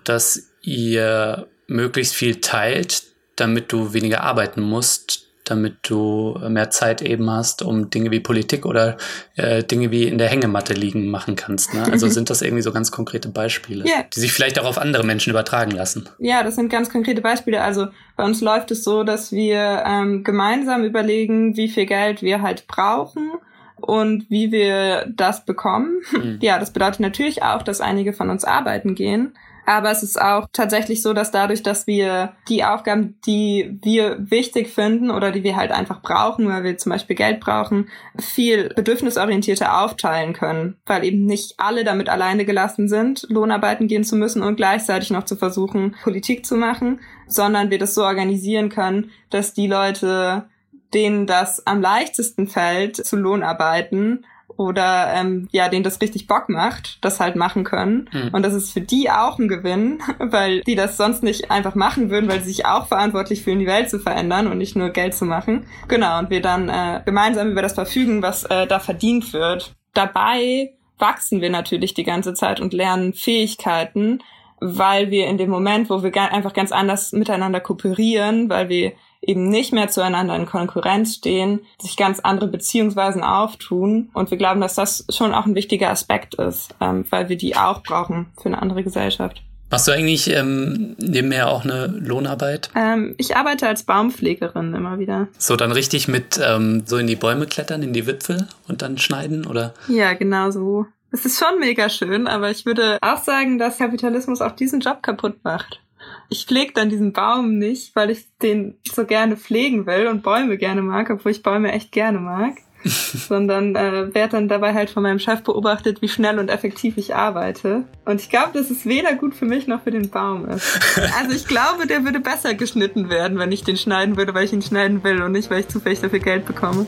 dass 0.04 0.50
ihr 0.62 1.46
möglichst 1.66 2.14
viel 2.14 2.40
teilt, 2.40 3.02
damit 3.36 3.72
du 3.72 3.92
weniger 3.92 4.22
arbeiten 4.22 4.62
musst 4.62 5.23
damit 5.44 5.76
du 5.82 6.38
mehr 6.48 6.70
Zeit 6.70 7.02
eben 7.02 7.30
hast, 7.30 7.62
um 7.62 7.90
Dinge 7.90 8.10
wie 8.10 8.20
Politik 8.20 8.66
oder 8.66 8.96
äh, 9.36 9.62
Dinge 9.62 9.90
wie 9.90 10.04
in 10.04 10.18
der 10.18 10.28
Hängematte 10.28 10.72
liegen 10.74 11.10
machen 11.10 11.36
kannst. 11.36 11.74
Ne? 11.74 11.84
Also 11.90 12.08
sind 12.14 12.30
das 12.30 12.42
irgendwie 12.42 12.62
so 12.62 12.72
ganz 12.72 12.90
konkrete 12.90 13.28
Beispiele, 13.28 13.84
yeah. 13.84 14.04
die 14.14 14.20
sich 14.20 14.32
vielleicht 14.32 14.58
auch 14.58 14.64
auf 14.64 14.78
andere 14.78 15.04
Menschen 15.04 15.30
übertragen 15.30 15.72
lassen. 15.72 16.08
Ja, 16.18 16.42
das 16.42 16.56
sind 16.56 16.70
ganz 16.70 16.90
konkrete 16.90 17.20
Beispiele. 17.20 17.62
Also 17.62 17.88
bei 18.16 18.24
uns 18.24 18.40
läuft 18.40 18.70
es 18.70 18.84
so, 18.84 19.04
dass 19.04 19.32
wir 19.32 19.82
ähm, 19.86 20.24
gemeinsam 20.24 20.84
überlegen, 20.84 21.56
wie 21.56 21.68
viel 21.68 21.86
Geld 21.86 22.22
wir 22.22 22.42
halt 22.42 22.66
brauchen 22.66 23.32
und 23.76 24.30
wie 24.30 24.50
wir 24.52 25.06
das 25.14 25.44
bekommen. 25.44 26.02
Mhm. 26.12 26.38
Ja, 26.40 26.58
das 26.58 26.72
bedeutet 26.72 27.00
natürlich 27.00 27.42
auch, 27.42 27.62
dass 27.62 27.80
einige 27.80 28.12
von 28.12 28.30
uns 28.30 28.44
arbeiten 28.44 28.94
gehen. 28.94 29.34
Aber 29.66 29.90
es 29.90 30.02
ist 30.02 30.20
auch 30.20 30.46
tatsächlich 30.52 31.02
so, 31.02 31.12
dass 31.12 31.30
dadurch, 31.30 31.62
dass 31.62 31.86
wir 31.86 32.34
die 32.48 32.64
Aufgaben, 32.64 33.18
die 33.26 33.78
wir 33.82 34.16
wichtig 34.18 34.68
finden 34.68 35.10
oder 35.10 35.30
die 35.32 35.42
wir 35.42 35.56
halt 35.56 35.72
einfach 35.72 36.02
brauchen, 36.02 36.48
weil 36.48 36.64
wir 36.64 36.76
zum 36.76 36.90
Beispiel 36.90 37.16
Geld 37.16 37.40
brauchen, 37.40 37.88
viel 38.18 38.68
bedürfnisorientierter 38.74 39.82
aufteilen 39.82 40.34
können, 40.34 40.76
weil 40.86 41.04
eben 41.04 41.24
nicht 41.24 41.54
alle 41.58 41.84
damit 41.84 42.08
alleine 42.08 42.44
gelassen 42.44 42.88
sind, 42.88 43.26
Lohnarbeiten 43.30 43.88
gehen 43.88 44.04
zu 44.04 44.16
müssen 44.16 44.42
und 44.42 44.56
gleichzeitig 44.56 45.10
noch 45.10 45.24
zu 45.24 45.36
versuchen, 45.36 45.96
Politik 46.02 46.44
zu 46.44 46.56
machen, 46.56 47.00
sondern 47.26 47.70
wir 47.70 47.78
das 47.78 47.94
so 47.94 48.02
organisieren 48.04 48.68
können, 48.68 49.10
dass 49.30 49.54
die 49.54 49.66
Leute, 49.66 50.44
denen 50.92 51.26
das 51.26 51.66
am 51.66 51.80
leichtesten 51.80 52.46
fällt, 52.46 52.96
zu 52.96 53.16
Lohnarbeiten, 53.16 54.24
oder 54.56 55.12
ähm, 55.14 55.48
ja, 55.52 55.68
denen 55.68 55.84
das 55.84 56.00
richtig 56.00 56.26
Bock 56.26 56.48
macht, 56.48 56.98
das 57.02 57.20
halt 57.20 57.36
machen 57.36 57.64
können. 57.64 58.08
Mhm. 58.12 58.30
Und 58.32 58.42
das 58.42 58.54
ist 58.54 58.72
für 58.72 58.80
die 58.80 59.10
auch 59.10 59.38
ein 59.38 59.48
Gewinn, 59.48 60.00
weil 60.18 60.60
die 60.60 60.74
das 60.74 60.96
sonst 60.96 61.22
nicht 61.22 61.50
einfach 61.50 61.74
machen 61.74 62.10
würden, 62.10 62.28
weil 62.28 62.40
sie 62.40 62.48
sich 62.48 62.66
auch 62.66 62.86
verantwortlich 62.86 63.42
fühlen, 63.42 63.58
die 63.58 63.66
Welt 63.66 63.90
zu 63.90 63.98
verändern 63.98 64.46
und 64.46 64.58
nicht 64.58 64.76
nur 64.76 64.90
Geld 64.90 65.14
zu 65.14 65.24
machen. 65.24 65.66
Genau, 65.88 66.18
und 66.18 66.30
wir 66.30 66.42
dann 66.42 66.68
äh, 66.68 67.02
gemeinsam 67.04 67.50
über 67.50 67.62
das 67.62 67.74
verfügen, 67.74 68.22
was 68.22 68.44
äh, 68.44 68.66
da 68.66 68.78
verdient 68.78 69.32
wird. 69.32 69.74
Dabei 69.92 70.72
wachsen 70.98 71.40
wir 71.40 71.50
natürlich 71.50 71.94
die 71.94 72.04
ganze 72.04 72.34
Zeit 72.34 72.60
und 72.60 72.72
lernen 72.72 73.12
Fähigkeiten, 73.12 74.20
weil 74.60 75.10
wir 75.10 75.26
in 75.26 75.38
dem 75.38 75.50
Moment, 75.50 75.90
wo 75.90 76.02
wir 76.02 76.32
einfach 76.32 76.52
ganz 76.52 76.72
anders 76.72 77.12
miteinander 77.12 77.60
kooperieren, 77.60 78.48
weil 78.48 78.68
wir 78.68 78.92
eben 79.28 79.48
nicht 79.48 79.72
mehr 79.72 79.88
zueinander 79.88 80.36
in 80.36 80.46
Konkurrenz 80.46 81.16
stehen, 81.16 81.60
sich 81.80 81.96
ganz 81.96 82.20
andere 82.20 82.48
Beziehungsweisen 82.48 83.22
auftun. 83.22 84.10
Und 84.14 84.30
wir 84.30 84.38
glauben, 84.38 84.60
dass 84.60 84.74
das 84.74 85.06
schon 85.10 85.34
auch 85.34 85.46
ein 85.46 85.54
wichtiger 85.54 85.90
Aspekt 85.90 86.34
ist, 86.34 86.74
ähm, 86.80 87.04
weil 87.10 87.28
wir 87.28 87.36
die 87.36 87.56
auch 87.56 87.82
brauchen 87.82 88.26
für 88.40 88.46
eine 88.46 88.60
andere 88.60 88.82
Gesellschaft. 88.82 89.42
Machst 89.70 89.88
du 89.88 89.92
eigentlich 89.92 90.30
ähm, 90.30 90.94
nebenher 90.98 91.48
auch 91.48 91.64
eine 91.64 91.86
Lohnarbeit? 91.86 92.70
Ähm, 92.76 93.14
ich 93.18 93.36
arbeite 93.36 93.66
als 93.66 93.82
Baumpflegerin 93.82 94.74
immer 94.74 94.98
wieder. 94.98 95.28
So, 95.38 95.56
dann 95.56 95.72
richtig 95.72 96.06
mit 96.06 96.38
ähm, 96.40 96.84
so 96.86 96.96
in 96.96 97.06
die 97.06 97.16
Bäume 97.16 97.46
klettern, 97.46 97.82
in 97.82 97.92
die 97.92 98.06
Wipfel 98.06 98.46
und 98.68 98.82
dann 98.82 98.98
schneiden, 98.98 99.46
oder? 99.46 99.74
Ja, 99.88 100.12
genau 100.12 100.50
so. 100.50 100.86
Es 101.10 101.24
ist 101.24 101.38
schon 101.38 101.58
mega 101.60 101.88
schön, 101.88 102.26
aber 102.26 102.50
ich 102.50 102.66
würde 102.66 102.98
auch 103.00 103.18
sagen, 103.18 103.58
dass 103.58 103.78
Kapitalismus 103.78 104.40
auch 104.40 104.52
diesen 104.52 104.80
Job 104.80 105.02
kaputt 105.02 105.36
macht 105.42 105.80
ich 106.28 106.46
pflege 106.46 106.72
dann 106.72 106.88
diesen 106.88 107.12
Baum 107.12 107.58
nicht, 107.58 107.94
weil 107.96 108.10
ich 108.10 108.26
den 108.42 108.78
so 108.90 109.04
gerne 109.04 109.36
pflegen 109.36 109.86
will 109.86 110.06
und 110.06 110.22
Bäume 110.22 110.56
gerne 110.58 110.82
mag, 110.82 111.10
obwohl 111.10 111.32
ich 111.32 111.42
Bäume 111.42 111.72
echt 111.72 111.92
gerne 111.92 112.20
mag. 112.20 112.54
sondern 112.84 113.74
äh, 113.76 114.14
werde 114.14 114.32
dann 114.32 114.48
dabei 114.48 114.74
halt 114.74 114.90
von 114.90 115.02
meinem 115.02 115.18
Chef 115.18 115.42
beobachtet, 115.42 116.02
wie 116.02 116.08
schnell 116.08 116.38
und 116.38 116.50
effektiv 116.50 116.98
ich 116.98 117.14
arbeite. 117.14 117.84
Und 118.04 118.20
ich 118.20 118.28
glaube, 118.28 118.50
dass 118.52 118.70
es 118.70 118.84
weder 118.84 119.14
gut 119.14 119.34
für 119.34 119.46
mich 119.46 119.66
noch 119.66 119.82
für 119.82 119.90
den 119.90 120.10
Baum 120.10 120.48
ist. 120.48 120.80
Also 121.18 121.34
ich 121.34 121.46
glaube, 121.46 121.86
der 121.86 122.04
würde 122.04 122.20
besser 122.20 122.54
geschnitten 122.54 123.08
werden, 123.08 123.38
wenn 123.38 123.52
ich 123.52 123.64
den 123.64 123.76
schneiden 123.76 124.16
würde, 124.16 124.34
weil 124.34 124.44
ich 124.44 124.52
ihn 124.52 124.62
schneiden 124.62 125.02
will 125.02 125.22
und 125.22 125.32
nicht, 125.32 125.50
weil 125.50 125.60
ich 125.60 125.68
zufällig 125.68 126.00
dafür 126.00 126.18
Geld 126.18 126.44
bekomme. 126.44 126.86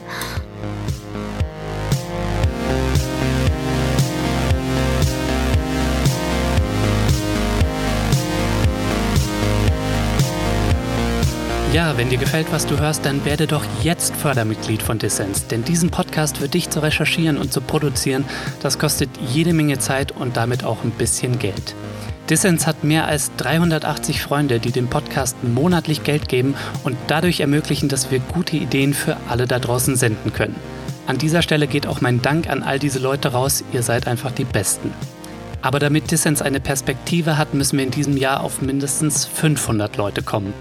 Ja, 11.72 11.96
wenn 11.98 12.08
dir 12.08 12.16
gefällt, 12.16 12.52
was 12.52 12.66
du 12.66 12.78
hörst, 12.78 13.04
dann 13.04 13.24
werde 13.24 13.46
doch 13.46 13.64
jetzt 13.82 14.16
Fördermitglied 14.16 14.82
von 14.82 14.98
Dissens. 14.98 15.46
Denn 15.46 15.64
diesen 15.64 15.90
Podcast 15.90 16.38
für 16.38 16.48
dich 16.48 16.70
zu 16.70 16.80
recherchieren 16.80 17.36
und 17.36 17.52
zu 17.52 17.60
produzieren, 17.60 18.24
das 18.62 18.78
kostet 18.78 19.10
jede 19.20 19.52
Menge 19.52 19.78
Zeit 19.78 20.12
und 20.12 20.36
damit 20.36 20.64
auch 20.64 20.84
ein 20.84 20.92
bisschen 20.92 21.38
Geld. 21.38 21.74
Dissens 22.30 22.66
hat 22.66 22.82
mehr 22.82 23.06
als 23.06 23.30
380 23.36 24.22
Freunde, 24.22 24.58
die 24.58 24.72
dem 24.72 24.88
Podcast 24.88 25.36
monatlich 25.44 26.02
Geld 26.02 26.28
geben 26.28 26.54
und 26.82 26.96
dadurch 27.08 27.40
ermöglichen, 27.40 27.88
dass 27.88 28.10
wir 28.10 28.20
gute 28.20 28.56
Ideen 28.56 28.94
für 28.94 29.16
alle 29.28 29.46
da 29.46 29.58
draußen 29.58 29.96
senden 29.96 30.32
können. 30.32 30.56
An 31.06 31.18
dieser 31.18 31.42
Stelle 31.42 31.66
geht 31.66 31.86
auch 31.86 32.00
mein 32.00 32.22
Dank 32.22 32.48
an 32.48 32.62
all 32.62 32.78
diese 32.78 32.98
Leute 32.98 33.32
raus, 33.32 33.62
ihr 33.72 33.82
seid 33.82 34.08
einfach 34.08 34.32
die 34.32 34.44
Besten. 34.44 34.92
Aber 35.62 35.78
damit 35.78 36.10
Dissens 36.10 36.42
eine 36.42 36.60
Perspektive 36.60 37.38
hat, 37.38 37.54
müssen 37.54 37.76
wir 37.76 37.84
in 37.84 37.90
diesem 37.90 38.16
Jahr 38.16 38.42
auf 38.42 38.62
mindestens 38.62 39.26
500 39.26 39.96
Leute 39.96 40.22
kommen. 40.22 40.52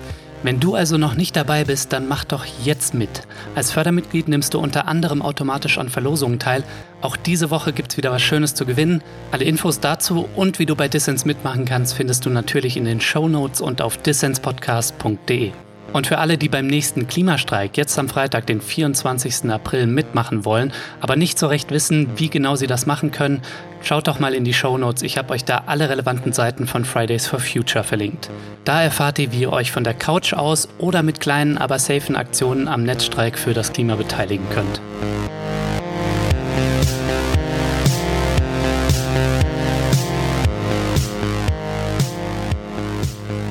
Wenn 0.46 0.60
du 0.60 0.76
also 0.76 1.00
noch 1.00 1.16
nicht 1.16 1.36
dabei 1.36 1.64
bist, 1.64 1.92
dann 1.92 2.08
mach 2.08 2.24
doch 2.24 2.46
jetzt 2.64 2.94
mit. 2.94 3.24
Als 3.56 3.72
Fördermitglied 3.72 4.28
nimmst 4.28 4.54
du 4.54 4.60
unter 4.60 4.88
anderem 4.88 5.24
automatisch 5.24 5.80
an 5.80 5.90
Verlosungen 5.90 6.38
teil. 6.38 6.64
Auch 7.02 7.18
diese 7.18 7.50
Woche 7.50 7.74
gibt 7.74 7.94
es 7.94 7.98
wieder 7.98 8.12
was 8.12 8.22
Schönes 8.22 8.54
zu 8.54 8.64
gewinnen. 8.68 9.02
Alle 9.32 9.44
Infos 9.44 9.80
dazu 9.80 10.30
und 10.36 10.60
wie 10.60 10.68
du 10.68 10.76
bei 10.76 10.88
Dissens 10.88 11.26
mitmachen 11.26 11.66
kannst, 11.66 11.96
findest 11.96 12.28
du 12.28 12.30
natürlich 12.30 12.78
in 12.78 12.86
den 12.86 13.02
Show 13.02 13.28
Notes 13.28 13.60
und 13.60 13.82
auf 13.82 13.98
dissenspodcast.de. 13.98 15.52
Und 15.96 16.08
für 16.08 16.18
alle, 16.18 16.38
die 16.38 16.50
beim 16.50 16.68
nächsten 16.68 17.08
Klimastreik 17.08 17.78
jetzt 17.78 17.98
am 17.98 18.10
Freitag, 18.10 18.46
den 18.48 18.60
24. 18.60 19.50
April, 19.50 19.88
mitmachen 19.88 20.44
wollen, 20.44 20.74
aber 21.00 21.16
nicht 21.16 21.40
so 21.40 21.48
recht 21.48 21.72
wissen, 21.72 22.10
wie 22.18 22.30
genau 22.30 22.58
sie 22.58 22.68
das 22.68 22.86
machen 22.86 23.12
können, 23.12 23.42
schaut 23.82 24.10
doch 24.10 24.20
mal 24.20 24.34
in 24.34 24.44
die 24.44 24.54
Show 24.54 24.78
Notes. 24.78 25.04
Ich 25.04 25.18
habe 25.18 25.32
euch 25.32 25.46
da 25.46 25.64
alle 25.68 25.88
relevanten 25.88 26.34
Seiten 26.34 26.68
von 26.68 26.84
Fridays 26.84 27.28
for 27.28 27.40
Future 27.40 27.86
verlinkt. 27.86 28.30
Da 28.66 28.82
erfahrt 28.82 29.20
ihr, 29.20 29.32
wie 29.32 29.44
ihr 29.44 29.54
euch 29.54 29.72
von 29.72 29.86
der 29.86 29.94
Couch 29.94 30.34
aus 30.34 30.68
oder 30.80 31.02
mit 31.02 31.22
kleinen, 31.22 31.58
aber 31.58 31.80
safen 31.80 32.18
Aktionen 32.18 32.68
am 32.68 32.84
Netzstreik 32.84 33.40
für 33.40 33.54
das 33.54 33.72
Klima 33.72 33.96
beteiligen 33.96 34.50
könnt. 34.50 34.82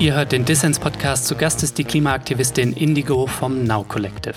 Ihr 0.05 0.15
hört 0.15 0.33
den 0.33 0.45
Dissens-Podcast. 0.45 1.25
Zu 1.25 1.35
Gast 1.35 1.63
ist 1.63 1.79
die 1.79 1.85
Klimaaktivistin 1.85 2.75
Indigo 2.75 3.27
vom 3.27 3.65
Now 3.65 3.85
Collective. 3.85 4.35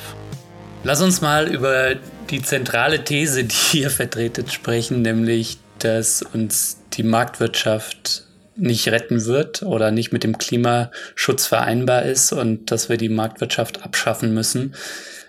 Lass 0.86 1.02
uns 1.02 1.20
mal 1.20 1.54
über 1.54 1.96
die 2.30 2.42
zentrale 2.42 3.04
These, 3.04 3.44
die 3.44 3.80
ihr 3.82 3.90
vertretet, 3.90 4.54
sprechen, 4.54 5.02
nämlich, 5.02 5.58
dass 5.80 6.22
uns 6.22 6.78
die 6.94 7.04
Marktwirtschaft 7.04 8.24
nicht 8.56 8.88
retten 8.88 9.26
wird 9.26 9.62
oder 9.62 9.92
nicht 9.92 10.14
mit 10.14 10.24
dem 10.24 10.38
Klimaschutz 10.38 11.48
vereinbar 11.48 12.04
ist 12.04 12.32
und 12.32 12.72
dass 12.72 12.88
wir 12.88 12.96
die 12.96 13.10
Marktwirtschaft 13.10 13.84
abschaffen 13.84 14.34
müssen. 14.34 14.74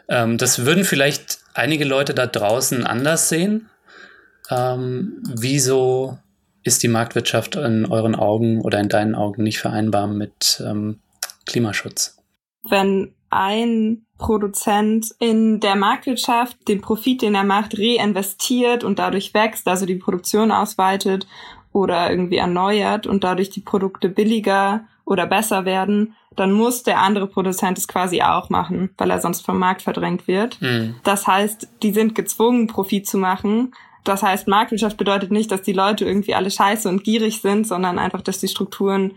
Ähm, 0.09 0.39
das 0.39 0.65
würden 0.65 0.85
vielleicht 0.85 1.39
einige 1.53 1.85
Leute 1.85 2.15
da 2.15 2.29
draußen 2.29 2.87
anders 2.87 3.29
sehen. 3.29 3.71
Ähm, 4.51 5.21
wieso 5.35 6.21
ist 6.69 6.83
die 6.83 6.89
Marktwirtschaft 6.89 7.57
in 7.57 7.87
euren 7.87 8.15
Augen 8.15 8.61
oder 8.61 8.79
in 8.79 8.89
deinen 8.89 9.15
Augen 9.15 9.43
nicht 9.43 9.59
vereinbar 9.59 10.07
mit 10.07 10.63
ähm, 10.65 11.01
Klimaschutz? 11.47 12.19
Wenn 12.63 13.15
ein 13.31 14.05
Produzent 14.19 15.15
in 15.19 15.61
der 15.61 15.77
Marktwirtschaft 15.77 16.69
den 16.69 16.81
Profit, 16.81 17.23
den 17.23 17.35
er 17.35 17.45
macht, 17.45 17.79
reinvestiert 17.79 18.85
und 18.85 18.99
dadurch 18.99 19.33
wächst, 19.33 19.67
also 19.67 19.87
die 19.87 19.95
Produktion 19.95 20.53
ausweitet 20.53 21.27
oder 21.73 22.11
irgendwie 22.11 22.37
erneuert 22.37 23.07
und 23.07 23.25
dadurch 23.25 23.51
die 23.51 23.61
Produkte 23.61 24.11
billiger 24.11 24.85
oder 25.05 25.27
besser 25.27 25.65
werden, 25.65 26.15
dann 26.37 26.53
muss 26.53 26.83
der 26.83 27.01
andere 27.01 27.29
Produzent 27.29 27.79
es 27.79 27.89
quasi 27.89 28.21
auch 28.21 28.51
machen, 28.51 28.91
weil 28.99 29.11
er 29.11 29.21
sonst 29.21 29.45
vom 29.45 29.59
Markt 29.59 29.83
verdrängt 29.83 30.29
wird. 30.29 30.61
Mhm. 30.61 30.97
Das 31.03 31.27
heißt, 31.27 31.69
die 31.83 31.93
sind 31.93 32.15
gezwungen, 32.15 32.67
Profit 32.67 33.07
zu 33.07 33.17
machen, 33.17 33.73
das 34.09 34.23
heißt, 34.23 34.49
Marktwirtschaft 34.49 34.97
bedeutet 34.97 35.31
nicht, 35.31 35.51
dass 35.51 35.63
die 35.63 35.73
Leute 35.73 36.05
irgendwie 36.05 36.35
alle 36.35 36.51
scheiße 36.51 36.89
und 36.89 37.05
gierig 37.05 37.41
sind, 37.41 37.67
sondern 37.67 37.99
einfach, 37.99 38.23
dass 38.23 38.39
die 38.39 38.49
Strukturen 38.49 39.15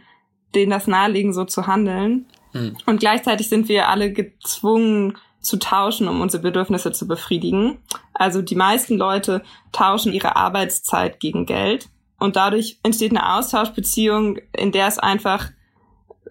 denen 0.54 0.72
das 0.72 0.88
nahelegen, 0.88 1.34
so 1.34 1.46
zu 1.46 1.68
handeln. 1.68 2.26
Hm. 2.52 2.76
Und 2.86 3.00
gleichzeitig 3.00 3.48
sind 3.48 3.70
wir 3.70 3.88
alle 3.88 4.12
gezwungen 4.12 5.18
zu 5.40 5.58
tauschen, 5.58 6.08
um 6.08 6.22
unsere 6.22 6.44
Bedürfnisse 6.44 6.92
zu 6.92 7.08
befriedigen. 7.08 7.80
Also 8.14 8.42
die 8.42 8.56
meisten 8.56 8.98
Leute 8.98 9.44
tauschen 9.72 10.14
ihre 10.14 10.36
Arbeitszeit 10.36 11.20
gegen 11.20 11.46
Geld. 11.46 11.90
Und 12.20 12.36
dadurch 12.36 12.78
entsteht 12.84 13.12
eine 13.12 13.34
Austauschbeziehung, 13.36 14.38
in 14.56 14.72
der 14.72 14.88
es 14.88 15.00
einfach 15.00 15.50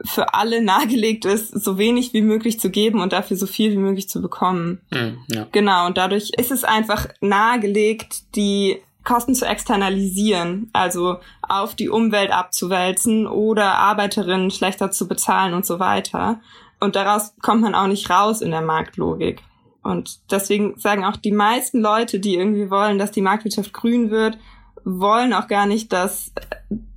für 0.05 0.35
alle 0.35 0.63
nahegelegt 0.63 1.25
ist, 1.25 1.49
so 1.49 1.79
wenig 1.79 2.13
wie 2.13 2.23
möglich 2.23 2.59
zu 2.61 2.71
geben 2.71 3.01
und 3.01 3.13
dafür 3.13 3.37
so 3.37 3.47
viel 3.47 3.73
wie 3.73 3.77
möglich 3.79 4.09
zu 4.09 4.23
bekommen. 4.23 4.81
Mhm, 4.91 5.19
ja. 5.29 5.47
Genau, 5.53 5.87
und 5.87 5.99
dadurch 5.99 6.31
ist 6.37 6.51
es 6.51 6.65
einfach 6.65 7.07
nahegelegt, 7.21 8.35
die 8.35 8.81
Kosten 9.05 9.35
zu 9.35 9.47
externalisieren, 9.47 10.71
also 10.73 11.17
auf 11.43 11.75
die 11.75 11.89
Umwelt 11.89 12.31
abzuwälzen 12.31 13.27
oder 13.27 13.75
Arbeiterinnen 13.75 14.51
schlechter 14.51 14.91
zu 14.91 15.09
bezahlen 15.09 15.55
und 15.55 15.65
so 15.67 15.79
weiter. 15.79 16.41
Und 16.81 16.97
daraus 16.97 17.35
kommt 17.43 17.63
man 17.63 17.75
auch 17.75 17.87
nicht 17.87 18.11
raus 18.11 18.41
in 18.41 18.51
der 18.51 18.63
Marktlogik. 18.63 19.43
Und 19.83 20.21
deswegen 20.31 20.79
sagen 20.79 21.05
auch 21.05 21.17
die 21.17 21.33
meisten 21.33 21.81
Leute, 21.81 22.21
die 22.21 22.35
irgendwie 22.35 22.71
wollen, 22.71 22.99
dass 22.99 23.11
die 23.11 23.23
Marktwirtschaft 23.23 23.73
grün 23.73 24.11
wird, 24.11 24.39
wollen 24.85 25.33
auch 25.33 25.49
gar 25.49 25.67
nicht, 25.67 25.93
dass 25.93 26.33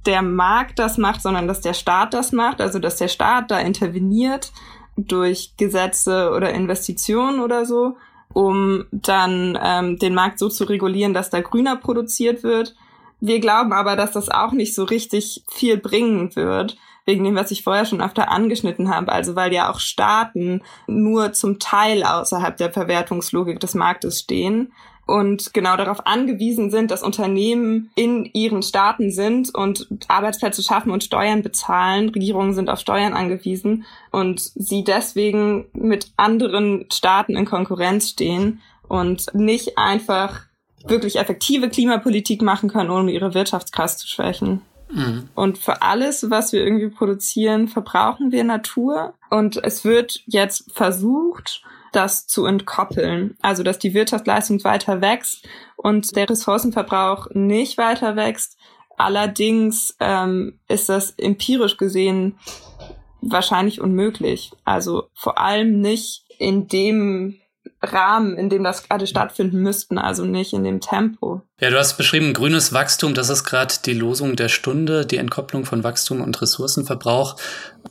der 0.06 0.22
Markt 0.22 0.80
das 0.80 0.98
macht, 0.98 1.22
sondern 1.22 1.48
dass 1.48 1.62
der 1.62 1.74
Staat 1.74 2.14
das 2.14 2.32
macht, 2.32 2.62
also 2.62 2.80
dass 2.80 2.98
der 2.98 3.08
Staat 3.08 3.52
da 3.52 3.60
interveniert 3.60 4.52
durch 4.98 5.54
Gesetze 5.58 6.32
oder 6.36 6.54
Investitionen 6.54 7.40
oder 7.40 7.66
so, 7.66 7.98
um 8.34 8.86
dann 8.92 9.58
ähm, 9.62 9.98
den 9.98 10.14
Markt 10.14 10.40
so 10.40 10.50
zu 10.50 10.66
regulieren, 10.66 11.14
dass 11.14 11.30
da 11.30 11.42
grüner 11.42 11.78
produziert 11.78 12.44
wird. 12.44 12.76
Wir 13.20 13.40
glauben 13.40 13.74
aber, 13.74 13.96
dass 13.96 14.12
das 14.12 14.30
auch 14.30 14.52
nicht 14.52 14.76
so 14.76 14.84
richtig 14.84 15.44
viel 15.48 15.78
bringen 15.78 16.36
wird, 16.36 16.78
wegen 17.06 17.24
dem, 17.24 17.36
was 17.36 17.52
ich 17.52 17.64
vorher 17.64 17.86
schon 17.86 18.02
öfter 18.02 18.32
angeschnitten 18.32 18.94
habe. 18.94 19.12
Also 19.12 19.36
weil 19.36 19.54
ja 19.54 19.72
auch 19.72 19.80
Staaten 19.80 20.62
nur 20.88 21.34
zum 21.34 21.60
Teil 21.60 22.04
außerhalb 22.04 22.58
der 22.58 22.72
Verwertungslogik 22.72 23.60
des 23.60 23.76
Marktes 23.76 24.20
stehen 24.20 24.74
und 25.06 25.54
genau 25.54 25.76
darauf 25.76 26.06
angewiesen 26.08 26.72
sind, 26.72 26.92
dass 26.92 27.04
Unternehmen 27.04 27.92
in 27.96 28.26
ihren 28.34 28.64
Staaten 28.64 29.12
sind 29.12 29.54
und 29.54 29.88
Arbeitsplätze 30.08 30.64
schaffen 30.64 30.92
und 30.92 31.04
Steuern 31.04 31.42
bezahlen. 31.42 32.10
Regierungen 32.10 32.54
sind 32.54 32.70
auf 32.70 32.80
Steuern 32.80 33.14
angewiesen 33.14 33.86
und 34.12 34.40
sie 34.40 34.84
deswegen 34.84 35.66
mit 35.74 36.12
anderen 36.16 36.86
Staaten 36.92 37.36
in 37.36 37.46
Konkurrenz 37.46 38.10
stehen 38.10 38.62
und 38.88 39.34
nicht 39.34 39.78
einfach 39.78 40.42
wirklich 40.86 41.18
effektive 41.18 41.70
Klimapolitik 41.70 42.42
machen 42.42 42.70
können, 42.70 42.90
ohne 42.90 43.12
ihre 43.12 43.34
Wirtschaftskraft 43.34 44.00
zu 44.00 44.08
schwächen. 44.08 44.62
Mhm. 44.92 45.30
Und 45.34 45.58
für 45.58 45.82
alles, 45.82 46.30
was 46.30 46.54
wir 46.54 46.64
irgendwie 46.64 46.90
produzieren, 46.90 47.68
verbrauchen 47.68 48.32
wir 48.32 48.44
Natur. 48.44 49.14
Und 49.30 49.64
es 49.64 49.84
wird 49.86 50.22
jetzt 50.28 50.72
versucht, 50.72 51.64
das 51.96 52.28
zu 52.28 52.46
entkoppeln. 52.46 53.38
Also, 53.42 53.64
dass 53.64 53.80
die 53.80 53.94
Wirtschaftsleistung 53.94 54.64
weiter 54.64 55.02
wächst 55.02 55.48
und 55.78 56.16
der 56.16 56.30
Ressourcenverbrauch 56.30 57.28
nicht 57.34 57.78
weiter 57.78 58.16
wächst. 58.16 58.58
Allerdings 58.98 59.96
ähm, 60.00 60.60
ist 60.68 60.90
das 60.90 61.12
empirisch 61.12 61.78
gesehen 61.78 62.38
wahrscheinlich 63.22 63.82
unmöglich. 63.82 64.52
Also 64.66 65.10
vor 65.14 65.40
allem 65.40 65.80
nicht 65.82 66.26
in 66.38 66.68
dem 66.68 67.40
Rahmen, 67.84 68.38
in 68.38 68.50
dem 68.50 68.64
das 68.64 68.88
gerade 68.88 69.06
stattfinden 69.06 69.62
müssten, 69.62 69.98
also 69.98 70.26
nicht 70.26 70.54
in 70.54 70.64
dem 70.64 70.80
Tempo. 70.80 71.42
Ja, 71.60 71.70
du 71.70 71.78
hast 71.78 71.98
beschrieben, 71.98 72.34
grünes 72.34 72.74
Wachstum, 72.74 73.14
das 73.14 73.30
ist 73.30 73.44
gerade 73.44 73.74
die 73.86 73.94
Losung 73.94 74.36
der 74.36 74.50
Stunde, 74.50 75.06
die 75.06 75.18
Entkopplung 75.18 75.66
von 75.66 75.84
Wachstum 75.84 76.22
und 76.22 76.42
Ressourcenverbrauch, 76.42 77.36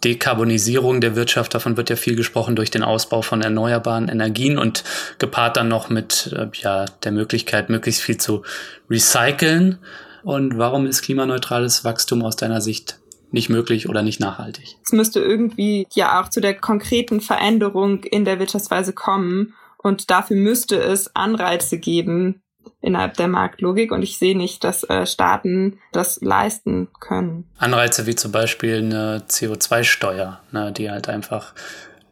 Dekarbonisierung 0.02 1.00
der 1.00 1.14
Wirtschaft, 1.14 1.54
davon 1.54 1.76
wird 1.76 1.90
ja 1.90 1.96
viel 1.96 2.16
gesprochen 2.16 2.56
durch 2.56 2.70
den 2.70 2.82
Ausbau 2.82 3.22
von 3.22 3.42
erneuerbaren 3.42 4.08
Energien 4.08 4.58
und 4.58 4.82
gepaart 5.18 5.56
dann 5.56 5.68
noch 5.68 5.90
mit 5.90 6.34
äh, 6.36 6.48
ja, 6.54 6.86
der 7.04 7.12
Möglichkeit, 7.12 7.68
möglichst 7.68 8.02
viel 8.02 8.16
zu 8.16 8.42
recyceln. 8.90 9.78
Und 10.22 10.56
warum 10.56 10.86
ist 10.86 11.02
klimaneutrales 11.02 11.84
Wachstum 11.84 12.22
aus 12.22 12.36
deiner 12.36 12.60
Sicht 12.60 13.00
nicht 13.32 13.48
möglich 13.48 13.88
oder 13.88 14.02
nicht 14.02 14.20
nachhaltig? 14.20 14.76
Es 14.84 14.92
müsste 14.92 15.20
irgendwie 15.20 15.86
ja 15.94 16.20
auch 16.20 16.28
zu 16.28 16.40
der 16.40 16.54
konkreten 16.54 17.20
Veränderung 17.20 18.04
in 18.04 18.24
der 18.24 18.38
Wirtschaftsweise 18.38 18.92
kommen. 18.92 19.54
Und 19.82 20.10
dafür 20.10 20.36
müsste 20.36 20.76
es 20.76 21.14
Anreize 21.14 21.78
geben 21.78 22.42
innerhalb 22.80 23.14
der 23.14 23.28
Marktlogik. 23.28 23.92
Und 23.92 24.02
ich 24.02 24.18
sehe 24.18 24.36
nicht, 24.36 24.64
dass 24.64 24.84
äh, 24.84 25.06
Staaten 25.06 25.78
das 25.92 26.20
leisten 26.20 26.88
können. 27.00 27.50
Anreize 27.58 28.06
wie 28.06 28.14
zum 28.14 28.32
Beispiel 28.32 28.76
eine 28.78 29.24
CO2-Steuer, 29.28 30.40
ne, 30.50 30.72
die 30.72 30.90
halt 30.90 31.08
einfach 31.08 31.54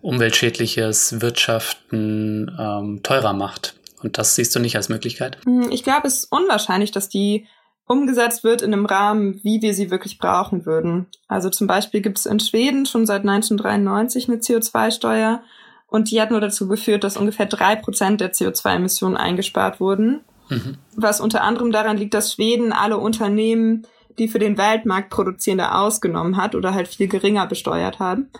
umweltschädliches 0.00 1.20
Wirtschaften 1.20 2.56
ähm, 2.58 3.02
teurer 3.02 3.32
macht. 3.32 3.74
Und 4.02 4.16
das 4.16 4.34
siehst 4.34 4.54
du 4.54 4.60
nicht 4.60 4.76
als 4.76 4.88
Möglichkeit? 4.88 5.38
Hm, 5.44 5.70
ich 5.70 5.82
glaube, 5.82 6.08
es 6.08 6.20
ist 6.20 6.32
unwahrscheinlich, 6.32 6.90
dass 6.90 7.08
die 7.08 7.46
umgesetzt 7.86 8.44
wird 8.44 8.62
in 8.62 8.72
einem 8.72 8.86
Rahmen, 8.86 9.40
wie 9.42 9.62
wir 9.62 9.74
sie 9.74 9.90
wirklich 9.90 10.18
brauchen 10.18 10.64
würden. 10.64 11.06
Also 11.26 11.50
zum 11.50 11.66
Beispiel 11.66 12.00
gibt 12.00 12.18
es 12.18 12.26
in 12.26 12.38
Schweden 12.38 12.86
schon 12.86 13.04
seit 13.04 13.22
1993 13.22 14.28
eine 14.28 14.38
CO2-Steuer 14.38 15.42
und 15.90 16.10
die 16.10 16.20
hat 16.20 16.30
nur 16.30 16.40
dazu 16.40 16.68
geführt, 16.68 17.04
dass 17.04 17.16
ungefähr 17.16 17.46
drei 17.46 17.76
Prozent 17.76 18.20
der 18.20 18.32
CO2-Emissionen 18.32 19.16
eingespart 19.16 19.80
wurden. 19.80 20.20
Mhm. 20.48 20.78
Was 20.96 21.20
unter 21.20 21.42
anderem 21.42 21.72
daran 21.72 21.96
liegt, 21.96 22.14
dass 22.14 22.32
Schweden 22.32 22.72
alle 22.72 22.98
Unternehmen, 22.98 23.86
die 24.18 24.28
für 24.28 24.38
den 24.38 24.56
Weltmarkt 24.56 25.10
produzierende 25.10 25.74
ausgenommen 25.74 26.36
hat 26.36 26.54
oder 26.54 26.74
halt 26.74 26.88
viel 26.88 27.08
geringer 27.08 27.46
besteuert 27.46 27.98
haben. 27.98 28.30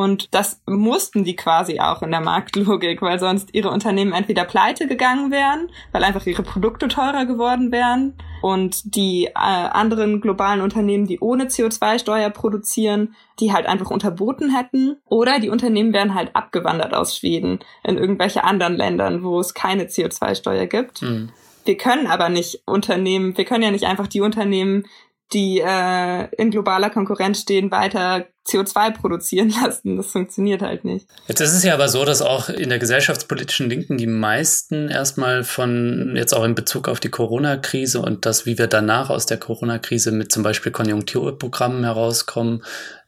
Und 0.00 0.32
das 0.32 0.62
mussten 0.64 1.24
die 1.24 1.36
quasi 1.36 1.78
auch 1.78 2.00
in 2.00 2.10
der 2.10 2.22
Marktlogik, 2.22 3.02
weil 3.02 3.18
sonst 3.18 3.50
ihre 3.52 3.68
Unternehmen 3.68 4.14
entweder 4.14 4.46
pleite 4.46 4.86
gegangen 4.86 5.30
wären, 5.30 5.68
weil 5.92 6.04
einfach 6.04 6.24
ihre 6.24 6.42
Produkte 6.42 6.88
teurer 6.88 7.26
geworden 7.26 7.70
wären 7.70 8.14
und 8.40 8.94
die 8.94 9.26
äh, 9.26 9.32
anderen 9.34 10.22
globalen 10.22 10.62
Unternehmen, 10.62 11.06
die 11.06 11.20
ohne 11.20 11.48
CO2-Steuer 11.48 12.30
produzieren, 12.30 13.14
die 13.40 13.52
halt 13.52 13.66
einfach 13.66 13.90
unterboten 13.90 14.56
hätten. 14.56 14.96
Oder 15.04 15.38
die 15.38 15.50
Unternehmen 15.50 15.92
wären 15.92 16.14
halt 16.14 16.34
abgewandert 16.34 16.94
aus 16.94 17.18
Schweden 17.18 17.58
in 17.84 17.98
irgendwelche 17.98 18.42
anderen 18.42 18.76
Ländern, 18.76 19.22
wo 19.22 19.38
es 19.38 19.52
keine 19.52 19.84
CO2-Steuer 19.84 20.64
gibt. 20.64 21.02
Mhm. 21.02 21.28
Wir 21.66 21.76
können 21.76 22.06
aber 22.06 22.30
nicht 22.30 22.62
Unternehmen, 22.64 23.36
wir 23.36 23.44
können 23.44 23.64
ja 23.64 23.70
nicht 23.70 23.84
einfach 23.84 24.06
die 24.06 24.22
Unternehmen, 24.22 24.86
die 25.32 25.60
äh, 25.64 26.28
in 26.36 26.50
globaler 26.50 26.90
Konkurrenz 26.90 27.40
stehen, 27.40 27.70
weiter 27.70 28.26
CO2 28.48 28.92
produzieren 28.92 29.52
lassen. 29.62 29.96
Das 29.96 30.10
funktioniert 30.10 30.62
halt 30.62 30.84
nicht. 30.84 31.06
Jetzt 31.28 31.40
ist 31.40 31.52
es 31.52 31.62
ja 31.62 31.74
aber 31.74 31.88
so, 31.88 32.04
dass 32.04 32.22
auch 32.22 32.48
in 32.48 32.68
der 32.68 32.78
gesellschaftspolitischen 32.78 33.70
Linken 33.70 33.96
die 33.96 34.06
meisten 34.06 34.88
erstmal 34.88 35.44
von, 35.44 36.14
jetzt 36.16 36.34
auch 36.34 36.44
in 36.44 36.54
Bezug 36.54 36.88
auf 36.88 37.00
die 37.00 37.10
Corona-Krise 37.10 38.00
und 38.00 38.26
das, 38.26 38.46
wie 38.46 38.58
wir 38.58 38.66
danach 38.66 39.10
aus 39.10 39.26
der 39.26 39.38
Corona-Krise 39.38 40.10
mit 40.12 40.32
zum 40.32 40.42
Beispiel 40.42 40.72
Konjunkturprogrammen 40.72 41.84
herauskommen, 41.84 42.64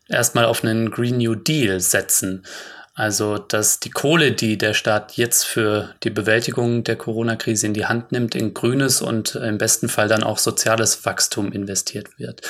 erstmal 0.08 0.44
auf 0.44 0.62
einen 0.62 0.90
Green 0.90 1.18
New 1.18 1.34
Deal 1.34 1.80
setzen. 1.80 2.44
Also, 2.94 3.38
dass 3.38 3.80
die 3.80 3.90
Kohle, 3.90 4.32
die 4.32 4.58
der 4.58 4.74
Staat 4.74 5.16
jetzt 5.16 5.44
für 5.44 5.94
die 6.02 6.10
Bewältigung 6.10 6.84
der 6.84 6.96
Corona-Krise 6.96 7.66
in 7.66 7.74
die 7.74 7.86
Hand 7.86 8.12
nimmt, 8.12 8.34
in 8.34 8.52
grünes 8.52 9.00
und 9.00 9.34
im 9.34 9.56
besten 9.56 9.88
Fall 9.88 10.08
dann 10.08 10.22
auch 10.22 10.38
soziales 10.38 11.06
Wachstum 11.06 11.52
investiert 11.52 12.18
wird. 12.18 12.42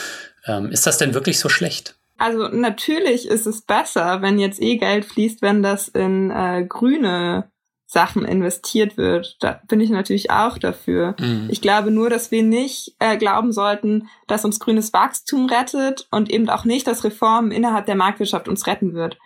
Ähm, 0.46 0.72
ist 0.72 0.86
das 0.86 0.98
denn 0.98 1.14
wirklich 1.14 1.38
so 1.38 1.48
schlecht? 1.48 1.94
Also 2.18 2.48
natürlich 2.48 3.28
ist 3.28 3.46
es 3.46 3.62
besser, 3.62 4.22
wenn 4.22 4.38
jetzt 4.38 4.60
eh 4.60 4.76
Geld 4.76 5.04
fließt, 5.04 5.42
wenn 5.42 5.62
das 5.62 5.88
in 5.88 6.30
äh, 6.30 6.64
grüne 6.68 7.50
Sachen 7.92 8.24
investiert 8.24 8.96
wird. 8.96 9.36
Da 9.40 9.60
bin 9.68 9.80
ich 9.80 9.90
natürlich 9.90 10.30
auch 10.30 10.56
dafür. 10.56 11.14
Mhm. 11.20 11.48
Ich 11.50 11.60
glaube 11.60 11.90
nur, 11.90 12.08
dass 12.08 12.30
wir 12.30 12.42
nicht 12.42 12.96
äh, 12.98 13.18
glauben 13.18 13.52
sollten, 13.52 14.08
dass 14.28 14.44
uns 14.44 14.60
grünes 14.60 14.92
Wachstum 14.92 15.46
rettet 15.46 16.08
und 16.10 16.30
eben 16.30 16.48
auch 16.48 16.64
nicht, 16.64 16.86
dass 16.86 17.04
Reformen 17.04 17.52
innerhalb 17.52 17.86
der 17.86 17.96
Marktwirtschaft 17.96 18.48
uns 18.48 18.66
retten 18.66 18.94
wird. 18.94 19.18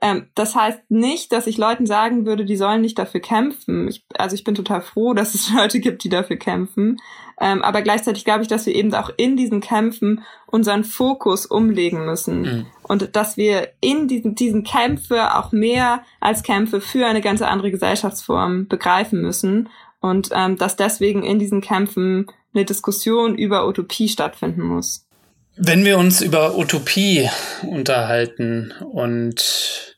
Ähm, 0.00 0.26
das 0.34 0.54
heißt 0.54 0.90
nicht, 0.90 1.32
dass 1.32 1.46
ich 1.46 1.58
Leuten 1.58 1.86
sagen 1.86 2.26
würde, 2.26 2.44
die 2.44 2.56
sollen 2.56 2.80
nicht 2.80 2.98
dafür 2.98 3.20
kämpfen. 3.20 3.88
Ich, 3.88 4.04
also 4.18 4.34
ich 4.34 4.44
bin 4.44 4.54
total 4.54 4.82
froh, 4.82 5.14
dass 5.14 5.34
es 5.34 5.50
Leute 5.54 5.80
gibt, 5.80 6.04
die 6.04 6.08
dafür 6.08 6.36
kämpfen. 6.36 6.98
Ähm, 7.40 7.62
aber 7.62 7.82
gleichzeitig 7.82 8.24
glaube 8.24 8.42
ich, 8.42 8.48
dass 8.48 8.66
wir 8.66 8.74
eben 8.74 8.94
auch 8.94 9.10
in 9.16 9.36
diesen 9.36 9.60
Kämpfen 9.60 10.22
unseren 10.46 10.84
Fokus 10.84 11.46
umlegen 11.46 12.04
müssen. 12.04 12.42
Mhm. 12.42 12.66
Und 12.82 13.16
dass 13.16 13.36
wir 13.36 13.70
in 13.80 14.06
diesen, 14.08 14.34
diesen 14.34 14.62
Kämpfe 14.62 15.34
auch 15.36 15.52
mehr 15.52 16.04
als 16.20 16.42
Kämpfe 16.42 16.80
für 16.80 17.06
eine 17.06 17.20
ganz 17.20 17.42
andere 17.42 17.70
Gesellschaftsform 17.70 18.68
begreifen 18.68 19.20
müssen. 19.20 19.68
Und 20.00 20.30
ähm, 20.32 20.56
dass 20.56 20.76
deswegen 20.76 21.22
in 21.22 21.38
diesen 21.38 21.60
Kämpfen 21.60 22.26
eine 22.54 22.64
Diskussion 22.64 23.34
über 23.34 23.66
Utopie 23.66 24.08
stattfinden 24.08 24.62
muss. 24.62 25.06
Wenn 25.56 25.84
wir 25.84 25.98
uns 25.98 26.20
über 26.20 26.58
Utopie 26.58 27.30
unterhalten 27.62 28.72
und 28.80 29.96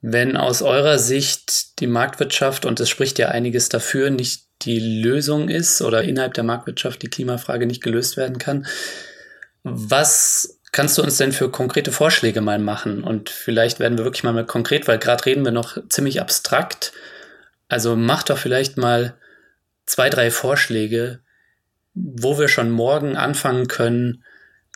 wenn 0.00 0.36
aus 0.36 0.62
eurer 0.62 0.98
Sicht 0.98 1.80
die 1.80 1.86
Marktwirtschaft, 1.86 2.64
und 2.64 2.80
es 2.80 2.88
spricht 2.88 3.18
ja 3.18 3.28
einiges 3.28 3.68
dafür, 3.68 4.10
nicht 4.10 4.46
die 4.62 5.02
Lösung 5.02 5.50
ist 5.50 5.82
oder 5.82 6.02
innerhalb 6.02 6.32
der 6.34 6.44
Marktwirtschaft 6.44 7.02
die 7.02 7.10
Klimafrage 7.10 7.66
nicht 7.66 7.82
gelöst 7.82 8.16
werden 8.16 8.38
kann, 8.38 8.66
was 9.64 10.60
kannst 10.72 10.96
du 10.96 11.02
uns 11.02 11.18
denn 11.18 11.32
für 11.32 11.50
konkrete 11.50 11.92
Vorschläge 11.92 12.40
mal 12.40 12.58
machen? 12.58 13.04
Und 13.04 13.28
vielleicht 13.28 13.80
werden 13.80 13.98
wir 13.98 14.04
wirklich 14.04 14.24
mal, 14.24 14.46
konkret, 14.46 14.88
weil 14.88 14.98
gerade 14.98 15.26
reden 15.26 15.44
wir 15.44 15.52
noch 15.52 15.76
ziemlich 15.90 16.20
abstrakt. 16.20 16.92
Also 17.68 17.96
mach 17.96 18.22
doch 18.22 18.38
vielleicht 18.38 18.78
mal 18.78 19.14
zwei, 19.84 20.08
drei 20.08 20.30
Vorschläge, 20.30 21.20
wo 21.94 22.38
wir 22.38 22.48
schon 22.48 22.70
morgen 22.70 23.16
anfangen 23.16 23.68
können, 23.68 24.22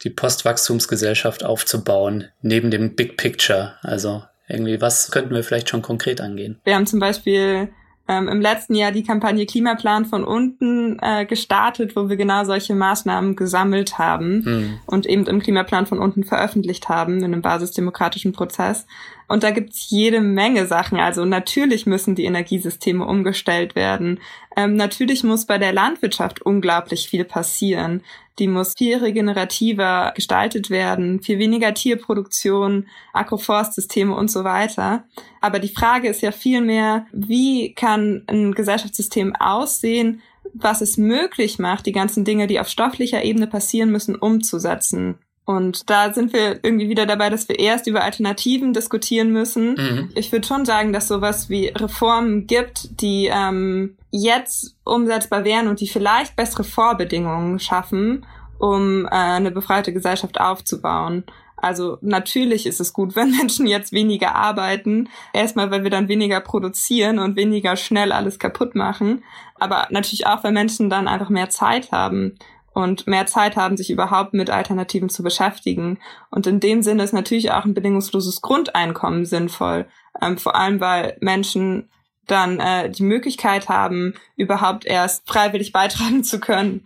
die 0.04 0.10
Postwachstumsgesellschaft 0.10 1.44
aufzubauen, 1.44 2.28
neben 2.42 2.70
dem 2.70 2.94
Big 2.94 3.16
Picture. 3.16 3.74
Also 3.82 4.22
irgendwie, 4.48 4.80
was 4.80 5.10
könnten 5.10 5.34
wir 5.34 5.44
vielleicht 5.44 5.68
schon 5.68 5.82
konkret 5.82 6.20
angehen? 6.20 6.58
Wir 6.64 6.74
haben 6.74 6.86
zum 6.86 7.00
Beispiel 7.00 7.70
ähm, 8.10 8.28
im 8.28 8.40
letzten 8.40 8.74
Jahr 8.74 8.90
die 8.90 9.04
Kampagne 9.04 9.46
Klimaplan 9.46 10.04
von 10.04 10.24
unten 10.24 10.98
äh, 11.00 11.24
gestartet, 11.26 11.94
wo 11.94 12.08
wir 12.08 12.16
genau 12.16 12.44
solche 12.44 12.74
Maßnahmen 12.74 13.36
gesammelt 13.36 13.98
haben 13.98 14.44
hm. 14.44 14.78
und 14.86 15.06
eben 15.06 15.26
im 15.26 15.40
Klimaplan 15.40 15.86
von 15.86 16.00
unten 16.00 16.24
veröffentlicht 16.24 16.88
haben 16.88 17.18
in 17.18 17.24
einem 17.24 17.42
basisdemokratischen 17.42 18.32
Prozess. 18.32 18.86
Und 19.31 19.45
da 19.45 19.53
gibt's 19.53 19.90
jede 19.90 20.21
Menge 20.21 20.66
Sachen. 20.66 20.99
Also 20.99 21.25
natürlich 21.25 21.87
müssen 21.87 22.16
die 22.16 22.25
Energiesysteme 22.25 23.07
umgestellt 23.07 23.77
werden. 23.77 24.19
Ähm, 24.57 24.75
natürlich 24.75 25.23
muss 25.23 25.47
bei 25.47 25.57
der 25.57 25.73
Landwirtschaft 25.73 26.43
unglaublich 26.43 27.09
viel 27.09 27.25
passieren. 27.25 28.03
Die 28.40 28.49
muss 28.49 28.75
viel 28.77 28.97
regenerativer 28.97 30.14
gestaltet 30.16 30.69
werden, 30.69 31.23
viel 31.23 31.38
weniger 31.38 31.73
Tierproduktion, 31.75 32.88
Agroforstsysteme 33.12 34.16
und 34.16 34.33
so 34.33 34.43
weiter. 34.43 35.05
Aber 35.40 35.61
die 35.61 35.69
Frage 35.69 36.09
ist 36.09 36.23
ja 36.23 36.33
vielmehr, 36.33 37.07
wie 37.12 37.73
kann 37.75 38.25
ein 38.27 38.53
Gesellschaftssystem 38.53 39.37
aussehen, 39.37 40.23
was 40.55 40.81
es 40.81 40.97
möglich 40.97 41.61
macht, 41.61 41.87
die 41.87 41.93
ganzen 41.93 42.25
Dinge, 42.25 42.49
die 42.49 42.59
auf 42.59 42.66
stofflicher 42.66 43.23
Ebene 43.23 43.47
passieren 43.47 43.93
müssen, 43.93 44.16
umzusetzen. 44.16 45.21
Und 45.44 45.90
da 45.90 46.12
sind 46.12 46.33
wir 46.33 46.61
irgendwie 46.62 46.88
wieder 46.88 47.07
dabei, 47.07 47.29
dass 47.29 47.48
wir 47.48 47.59
erst 47.59 47.87
über 47.87 48.05
Alternativen 48.05 48.72
diskutieren 48.72 49.33
müssen. 49.33 49.74
Mhm. 49.74 50.11
Ich 50.14 50.31
würde 50.31 50.46
schon 50.46 50.64
sagen, 50.64 50.92
dass 50.92 51.09
sowas 51.09 51.48
wie 51.48 51.68
Reformen 51.68 52.46
gibt, 52.46 53.00
die 53.00 53.29
ähm, 53.33 53.96
jetzt 54.11 54.76
umsetzbar 54.85 55.44
wären 55.44 55.66
und 55.66 55.81
die 55.81 55.88
vielleicht 55.88 56.37
bessere 56.37 56.64
Vorbedingungen 56.64 57.59
schaffen, 57.59 58.26
um 58.59 59.07
äh, 59.07 59.11
eine 59.11 59.50
befreite 59.50 59.92
Gesellschaft 59.92 60.40
aufzubauen. 60.40 61.24
Also 61.57 61.98
natürlich 62.00 62.66
ist 62.66 62.81
es 62.81 62.92
gut, 62.92 63.16
wenn 63.16 63.37
Menschen 63.37 63.66
jetzt 63.66 63.92
weniger 63.92 64.35
arbeiten. 64.35 65.09
Erstmal, 65.33 65.70
weil 65.70 65.83
wir 65.83 65.90
dann 65.90 66.09
weniger 66.09 66.40
produzieren 66.40 67.18
und 67.18 67.37
weniger 67.37 67.76
schnell 67.76 68.12
alles 68.12 68.38
kaputt 68.38 68.74
machen. 68.74 69.24
Aber 69.59 69.88
natürlich 69.90 70.26
auch, 70.26 70.44
weil 70.44 70.53
Menschen 70.53 70.90
dann 70.90 71.09
einfach 71.09 71.29
mehr 71.29 71.50
Zeit 71.50 71.92
haben 71.92 72.37
und 72.72 73.06
mehr 73.06 73.26
Zeit 73.26 73.56
haben, 73.56 73.76
sich 73.76 73.90
überhaupt 73.90 74.33
mit 74.33 74.50
Alternativen 74.50 75.09
zu 75.09 75.22
beschäftigen. 75.22 75.98
Und 76.30 76.46
in 76.46 76.61
dem 76.61 76.83
Sinne 76.83 77.02
ist 77.02 77.12
natürlich 77.12 77.50
auch 77.50 77.64
ein 77.64 77.74
bedingungsloses 77.74 78.42
Grundeinkommen 78.42 79.24
sinnvoll, 79.24 79.87
ähm, 80.20 80.38
vor 80.38 80.54
allem 80.54 80.80
weil 80.80 81.16
Menschen 81.20 81.88
dann 82.26 82.61
äh, 82.61 82.90
die 82.90 83.02
Möglichkeit 83.02 83.68
haben, 83.68 84.14
überhaupt 84.37 84.85
erst 84.85 85.28
freiwillig 85.28 85.72
beitragen 85.72 86.22
zu 86.22 86.38
können. 86.38 86.83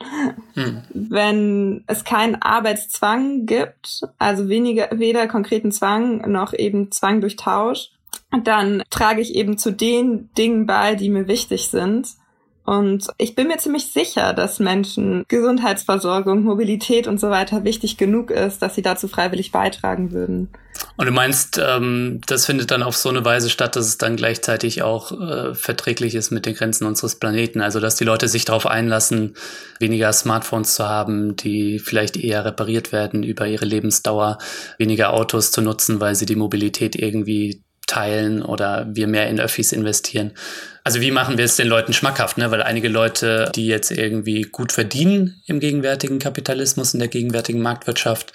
Hm. 0.55 0.83
Wenn 0.93 1.85
es 1.87 2.05
keinen 2.05 2.41
Arbeitszwang 2.41 3.45
gibt, 3.45 4.03
also 4.19 4.49
weniger, 4.49 4.89
weder 4.93 5.27
konkreten 5.29 5.71
Zwang 5.71 6.31
noch 6.31 6.55
eben 6.55 6.91
Zwang 6.93 7.21
durch 7.21 7.37
Tausch, 7.37 7.91
dann 8.43 8.83
trage 8.91 9.21
ich 9.21 9.35
eben 9.35 9.59
zu 9.59 9.71
den 9.71 10.31
Dingen 10.33 10.67
bei, 10.67 10.95
die 10.95 11.11
mir 11.11 11.29
wichtig 11.29 11.69
sind 11.69 12.09
und 12.65 13.09
ich 13.19 13.35
bin 13.35 13.49
mir 13.49 13.59
ziemlich 13.59 13.93
sicher, 13.93 14.33
dass 14.33 14.59
Menschen 14.59 15.25
Gesundheitsversorgung, 15.29 16.43
Mobilität 16.45 17.07
und 17.07 17.21
so 17.21 17.29
weiter 17.29 17.65
wichtig 17.65 17.99
genug 17.99 18.31
ist, 18.31 18.63
dass 18.63 18.75
sie 18.75 18.83
dazu 18.83 19.07
freiwillig 19.07 19.53
beitragen 19.53 20.13
würden. 20.13 20.49
Und 20.97 21.07
du 21.07 21.13
meinst, 21.13 21.61
ähm, 21.63 22.21
das 22.27 22.47
findet 22.47 22.71
dann 22.71 22.83
auf 22.83 22.97
so 22.97 23.09
eine 23.09 23.25
Weise 23.25 23.51
statt, 23.51 23.77
dass 23.77 23.87
es 23.87 23.99
dann 23.99 24.17
gleichzeitig 24.17 24.83
auch 24.83 25.13
äh, 25.13 25.55
verträglich 25.55 26.15
ist 26.15 26.31
mit 26.31 26.47
den 26.47 26.55
Grenzen 26.55 26.87
unseres 26.87 27.17
Planeten. 27.17 27.61
Also 27.61 27.81
dass 27.81 27.97
die 27.97 28.05
Leute 28.05 28.29
sich 28.29 28.45
darauf 28.45 28.67
einlassen, 28.67 29.35
weniger 29.79 30.13
Smartphones 30.13 30.75
zu 30.75 30.89
haben, 30.89 31.37
die 31.37 31.79
vielleicht 31.79 32.17
eher 32.17 32.45
repariert 32.45 32.93
werden 32.93 33.23
über 33.23 33.47
ihre 33.47 33.67
Lebensdauer, 33.67 34.39
weniger 34.79 35.13
Autos 35.13 35.51
zu 35.51 35.63
nutzen, 35.63 36.01
weil 36.01 36.15
sie 36.15 36.27
die 36.27 36.37
Mobilität 36.37 36.97
irgendwie 36.97 37.64
teilen 37.87 38.43
oder 38.43 38.87
wir 38.91 39.07
mehr 39.07 39.29
in 39.29 39.41
Öffis 39.41 39.73
investieren. 39.73 40.33
Also 40.87 41.01
wie 41.01 41.11
machen 41.11 41.39
wir 41.39 41.47
es 41.47 41.57
den 41.57 41.69
Leuten 41.69 41.95
schmackhaft? 41.95 42.37
Ne? 42.37 42.51
Weil 42.51 42.63
einige 42.63 42.89
Leute, 42.89 43.51
die 43.55 43.67
jetzt 43.67 43.91
irgendwie 43.91 44.43
gut 44.43 44.71
verdienen 44.71 45.41
im 45.47 45.59
gegenwärtigen 45.59 46.19
Kapitalismus, 46.19 46.93
in 46.93 47.01
der 47.01 47.09
gegenwärtigen 47.09 47.63
Marktwirtschaft, 47.63 48.35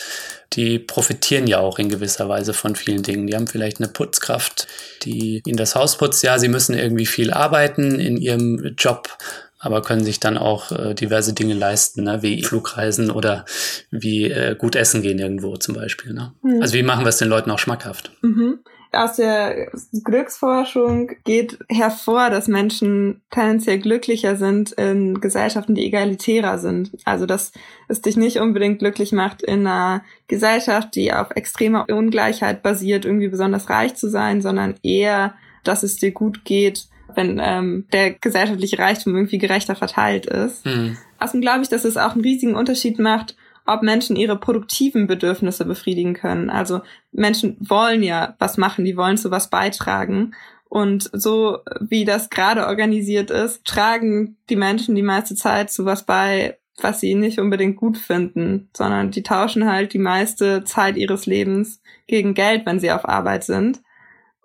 die 0.53 0.79
profitieren 0.79 1.45
ja 1.45 1.59
auch 1.59 1.77
in 1.77 1.89
gewisser 1.89 2.27
Weise 2.27 2.53
von 2.53 2.75
vielen 2.75 3.03
Dingen. 3.03 3.27
Die 3.27 3.35
haben 3.35 3.45
vielleicht 3.45 3.77
eine 3.77 3.87
Putzkraft, 3.87 4.67
die 5.03 5.43
ihnen 5.45 5.57
das 5.57 5.75
Haus 5.75 5.97
putzt. 5.97 6.23
Ja, 6.23 6.39
sie 6.39 6.47
müssen 6.47 6.73
irgendwie 6.73 7.05
viel 7.05 7.31
arbeiten 7.31 7.99
in 7.99 8.17
ihrem 8.17 8.73
Job, 8.77 9.15
aber 9.59 9.83
können 9.83 10.03
sich 10.03 10.19
dann 10.19 10.37
auch 10.37 10.71
äh, 10.71 10.95
diverse 10.95 11.33
Dinge 11.33 11.53
leisten, 11.53 12.03
ne? 12.03 12.23
wie 12.23 12.41
Flugreisen 12.41 13.11
oder 13.11 13.45
wie 13.91 14.31
äh, 14.31 14.55
gut 14.55 14.75
essen 14.75 15.03
gehen 15.03 15.19
irgendwo 15.19 15.57
zum 15.57 15.75
Beispiel. 15.75 16.13
Ne? 16.13 16.33
Mhm. 16.41 16.63
Also 16.63 16.73
wie 16.73 16.83
machen 16.83 17.05
wir 17.05 17.09
es 17.09 17.17
den 17.17 17.29
Leuten 17.29 17.51
auch 17.51 17.59
schmackhaft? 17.59 18.11
Mhm 18.21 18.59
aus 18.91 19.17
der 19.17 19.71
Glücksforschung 20.03 21.11
geht 21.23 21.59
hervor, 21.69 22.29
dass 22.29 22.47
Menschen 22.47 23.21
tendenziell 23.29 23.79
glücklicher 23.79 24.35
sind 24.35 24.71
in 24.71 25.21
Gesellschaften, 25.21 25.75
die 25.75 25.85
egalitärer 25.85 26.57
sind. 26.57 26.91
Also 27.05 27.25
dass 27.25 27.51
es 27.87 28.01
dich 28.01 28.17
nicht 28.17 28.37
unbedingt 28.37 28.79
glücklich 28.79 29.11
macht, 29.11 29.43
in 29.43 29.67
einer 29.67 30.03
Gesellschaft, 30.27 30.95
die 30.95 31.13
auf 31.13 31.31
extremer 31.35 31.85
Ungleichheit 31.89 32.63
basiert, 32.63 33.05
irgendwie 33.05 33.27
besonders 33.27 33.69
reich 33.69 33.95
zu 33.95 34.09
sein, 34.09 34.41
sondern 34.41 34.75
eher, 34.81 35.35
dass 35.63 35.83
es 35.83 35.97
dir 35.97 36.11
gut 36.11 36.43
geht, 36.43 36.87
wenn 37.13 37.39
ähm, 37.43 37.85
der 37.93 38.11
gesellschaftliche 38.13 38.79
Reichtum 38.79 39.15
irgendwie 39.15 39.37
gerechter 39.37 39.75
verteilt 39.75 40.25
ist. 40.25 40.65
Mhm. 40.65 40.97
Außerdem 41.19 41.41
glaube 41.41 41.61
ich, 41.61 41.69
dass 41.69 41.85
es 41.85 41.97
auch 41.97 42.13
einen 42.13 42.21
riesigen 42.21 42.55
Unterschied 42.55 42.97
macht, 42.97 43.35
ob 43.69 43.83
Menschen 43.83 44.15
ihre 44.15 44.37
produktiven 44.37 45.05
Bedürfnisse 45.05 45.63
befriedigen 45.63 46.15
können. 46.15 46.49
Also 46.49 46.81
Menschen 47.11 47.55
wollen 47.59 48.01
ja 48.01 48.35
was 48.39 48.57
machen, 48.57 48.83
die 48.83 48.97
wollen 48.97 49.17
zu 49.17 49.29
was 49.29 49.49
beitragen. 49.49 50.33
Und 50.67 51.09
so 51.13 51.59
wie 51.79 52.03
das 52.03 52.29
gerade 52.29 52.65
organisiert 52.65 53.29
ist, 53.29 53.65
tragen 53.65 54.37
die 54.49 54.55
Menschen 54.55 54.95
die 54.95 55.03
meiste 55.03 55.35
Zeit 55.35 55.71
zu 55.71 55.85
was 55.85 56.03
bei, 56.03 56.57
was 56.81 56.99
sie 56.99 57.13
nicht 57.13 57.39
unbedingt 57.39 57.77
gut 57.77 57.97
finden, 57.97 58.69
sondern 58.75 59.11
die 59.11 59.23
tauschen 59.23 59.71
halt 59.71 59.93
die 59.93 59.99
meiste 59.99 60.63
Zeit 60.63 60.97
ihres 60.97 61.27
Lebens 61.27 61.81
gegen 62.07 62.33
Geld, 62.33 62.65
wenn 62.65 62.79
sie 62.79 62.91
auf 62.91 63.07
Arbeit 63.07 63.43
sind. 63.43 63.81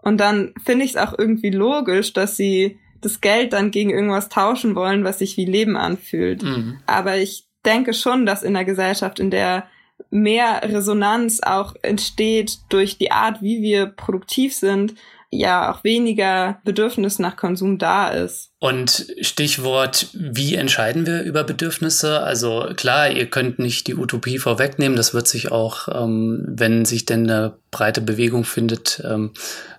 Und 0.03 0.19
dann 0.19 0.53
finde 0.63 0.85
ich 0.85 0.93
es 0.93 0.97
auch 0.97 1.19
irgendwie 1.19 1.51
logisch, 1.51 2.13
dass 2.13 2.37
sie 2.37 2.79
das 3.01 3.23
Geld 3.23 3.55
dann 3.55 3.71
gegen 3.71 3.91
irgendwas 3.91 4.29
tauschen 4.29 4.75
wollen, 4.75 5.05
was 5.05 5.19
sich 5.19 5.39
wie 5.39 5.47
Leben 5.47 5.77
anfühlt. 5.77 6.43
Mhm. 6.43 6.79
Aber 6.87 7.17
ich 7.17 7.49
denke 7.65 7.95
schon, 7.95 8.27
dass 8.27 8.43
in 8.43 8.57
einer 8.57 8.65
Gesellschaft, 8.65 9.19
in 9.21 9.31
der 9.31 9.65
mehr 10.11 10.61
Resonanz 10.63 11.41
auch 11.41 11.75
entsteht 11.83 12.59
durch 12.69 12.99
die 12.99 13.11
Art, 13.11 13.43
wie 13.43 13.63
wir 13.63 13.87
produktiv 13.87 14.55
sind, 14.55 14.95
ja 15.31 15.73
auch 15.73 15.85
weniger 15.85 16.61
Bedürfnis 16.65 17.19
nach 17.19 17.37
Konsum 17.37 17.79
da 17.79 18.09
ist. 18.09 18.51
Und 18.61 19.09
Stichwort, 19.21 20.09
wie 20.13 20.55
entscheiden 20.55 21.07
wir 21.07 21.23
über 21.23 21.45
Bedürfnisse? 21.45 22.21
Also 22.21 22.69
klar, 22.77 23.11
ihr 23.11 23.27
könnt 23.27 23.59
nicht 23.59 23.87
die 23.87 23.97
Utopie 23.97 24.39
vorwegnehmen, 24.39 24.97
das 24.97 25.13
wird 25.13 25.29
sich 25.29 25.51
auch, 25.51 25.89
ähm, 25.89 26.45
wenn 26.49 26.85
sich 26.85 27.05
denn 27.05 27.29
eine 27.29 27.57
breite 27.71 28.01
Bewegung 28.01 28.45
findet, 28.45 29.03
ähm, 29.05 29.33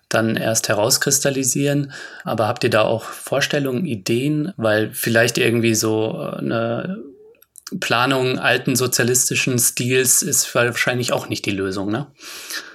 dann 0.09 0.35
erst 0.35 0.69
herauskristallisieren. 0.69 1.91
Aber 2.23 2.47
habt 2.47 2.63
ihr 2.63 2.69
da 2.69 2.83
auch 2.83 3.03
Vorstellungen, 3.03 3.85
Ideen? 3.85 4.53
Weil 4.55 4.91
vielleicht 4.93 5.37
irgendwie 5.37 5.73
so 5.73 6.17
eine 6.17 6.99
Planung 7.79 8.37
alten 8.39 8.75
sozialistischen 8.75 9.57
Stils 9.57 10.21
ist 10.21 10.53
wahrscheinlich 10.53 11.13
auch 11.13 11.29
nicht 11.29 11.45
die 11.45 11.51
Lösung, 11.51 11.91
ne? 11.91 12.07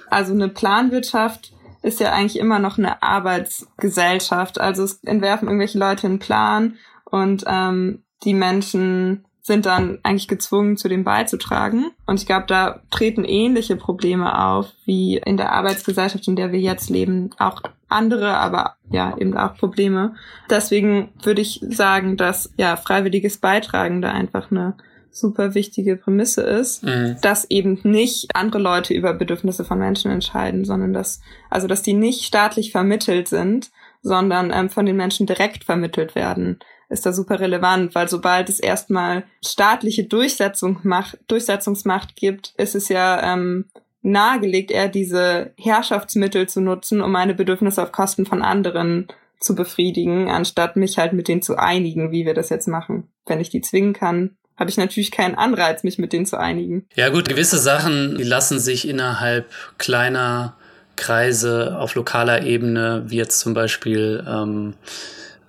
Also 0.09 0.33
eine 0.33 0.49
Planwirtschaft 0.49 1.53
ist 1.81 1.99
ja 1.99 2.11
eigentlich 2.11 2.37
immer 2.37 2.59
noch 2.59 2.77
eine 2.77 3.01
Arbeitsgesellschaft. 3.01 4.59
Also 4.59 4.83
es 4.83 4.99
entwerfen 5.03 5.47
irgendwelche 5.47 5.79
Leute 5.79 6.07
einen 6.07 6.19
Plan 6.19 6.77
und 7.05 7.43
ähm, 7.47 8.03
die 8.23 8.33
Menschen 8.33 9.25
sind 9.51 9.65
dann 9.65 9.99
eigentlich 10.03 10.29
gezwungen, 10.29 10.77
zu 10.77 10.87
dem 10.87 11.03
beizutragen. 11.03 11.91
Und 12.05 12.21
ich 12.21 12.25
glaube, 12.25 12.45
da 12.47 12.79
treten 12.89 13.25
ähnliche 13.25 13.75
Probleme 13.75 14.39
auf 14.39 14.67
wie 14.85 15.17
in 15.17 15.35
der 15.35 15.51
Arbeitsgesellschaft, 15.51 16.25
in 16.29 16.37
der 16.37 16.53
wir 16.53 16.59
jetzt 16.59 16.89
leben. 16.89 17.31
Auch 17.37 17.61
andere, 17.89 18.37
aber 18.37 18.75
ja, 18.89 19.13
eben 19.17 19.35
auch 19.35 19.57
Probleme. 19.57 20.15
Deswegen 20.49 21.09
würde 21.21 21.41
ich 21.41 21.59
sagen, 21.67 22.15
dass 22.15 22.53
ja 22.55 22.77
freiwilliges 22.77 23.39
Beitragen 23.39 24.01
da 24.01 24.11
einfach 24.11 24.51
eine 24.51 24.75
super 25.09 25.53
wichtige 25.53 25.97
Prämisse 25.97 26.43
ist, 26.43 26.85
mhm. 26.85 27.17
dass 27.21 27.45
eben 27.49 27.77
nicht 27.83 28.33
andere 28.33 28.61
Leute 28.61 28.93
über 28.93 29.13
Bedürfnisse 29.13 29.65
von 29.65 29.79
Menschen 29.79 30.09
entscheiden, 30.11 30.63
sondern 30.63 30.93
dass, 30.93 31.19
also 31.49 31.67
dass 31.67 31.81
die 31.81 31.93
nicht 31.93 32.23
staatlich 32.23 32.71
vermittelt 32.71 33.27
sind, 33.27 33.69
sondern 34.01 34.51
ähm, 34.53 34.69
von 34.69 34.85
den 34.85 34.95
Menschen 34.95 35.27
direkt 35.27 35.65
vermittelt 35.65 36.15
werden, 36.15 36.59
ist 36.91 37.05
da 37.05 37.13
super 37.13 37.39
relevant, 37.39 37.95
weil 37.95 38.07
sobald 38.07 38.49
es 38.49 38.59
erstmal 38.59 39.23
staatliche 39.43 40.03
Durchsetzung 40.03 40.79
macht, 40.83 41.17
Durchsetzungsmacht 41.27 42.15
gibt, 42.15 42.53
ist 42.57 42.75
es 42.75 42.89
ja 42.89 43.33
ähm, 43.33 43.65
nahegelegt, 44.01 44.71
eher 44.71 44.89
diese 44.89 45.51
Herrschaftsmittel 45.57 46.47
zu 46.47 46.61
nutzen, 46.61 47.01
um 47.01 47.11
meine 47.11 47.33
Bedürfnisse 47.33 47.81
auf 47.81 47.91
Kosten 47.91 48.25
von 48.25 48.41
anderen 48.41 49.07
zu 49.39 49.55
befriedigen, 49.55 50.29
anstatt 50.29 50.75
mich 50.75 50.97
halt 50.97 51.13
mit 51.13 51.27
denen 51.27 51.41
zu 51.41 51.57
einigen, 51.57 52.11
wie 52.11 52.25
wir 52.25 52.33
das 52.33 52.49
jetzt 52.49 52.67
machen. 52.67 53.09
Wenn 53.25 53.39
ich 53.39 53.49
die 53.49 53.61
zwingen 53.61 53.93
kann, 53.93 54.35
habe 54.57 54.69
ich 54.69 54.77
natürlich 54.77 55.11
keinen 55.11 55.35
Anreiz, 55.35 55.83
mich 55.83 55.97
mit 55.97 56.13
denen 56.13 56.27
zu 56.27 56.37
einigen. 56.37 56.85
Ja 56.95 57.09
gut, 57.09 57.27
gewisse 57.27 57.57
Sachen, 57.57 58.17
die 58.17 58.23
lassen 58.23 58.59
sich 58.59 58.87
innerhalb 58.87 59.49
kleiner 59.79 60.55
Kreise 60.95 61.79
auf 61.79 61.95
lokaler 61.95 62.43
Ebene, 62.43 63.03
wie 63.07 63.17
jetzt 63.17 63.39
zum 63.39 63.55
Beispiel 63.55 64.23
ähm, 64.27 64.75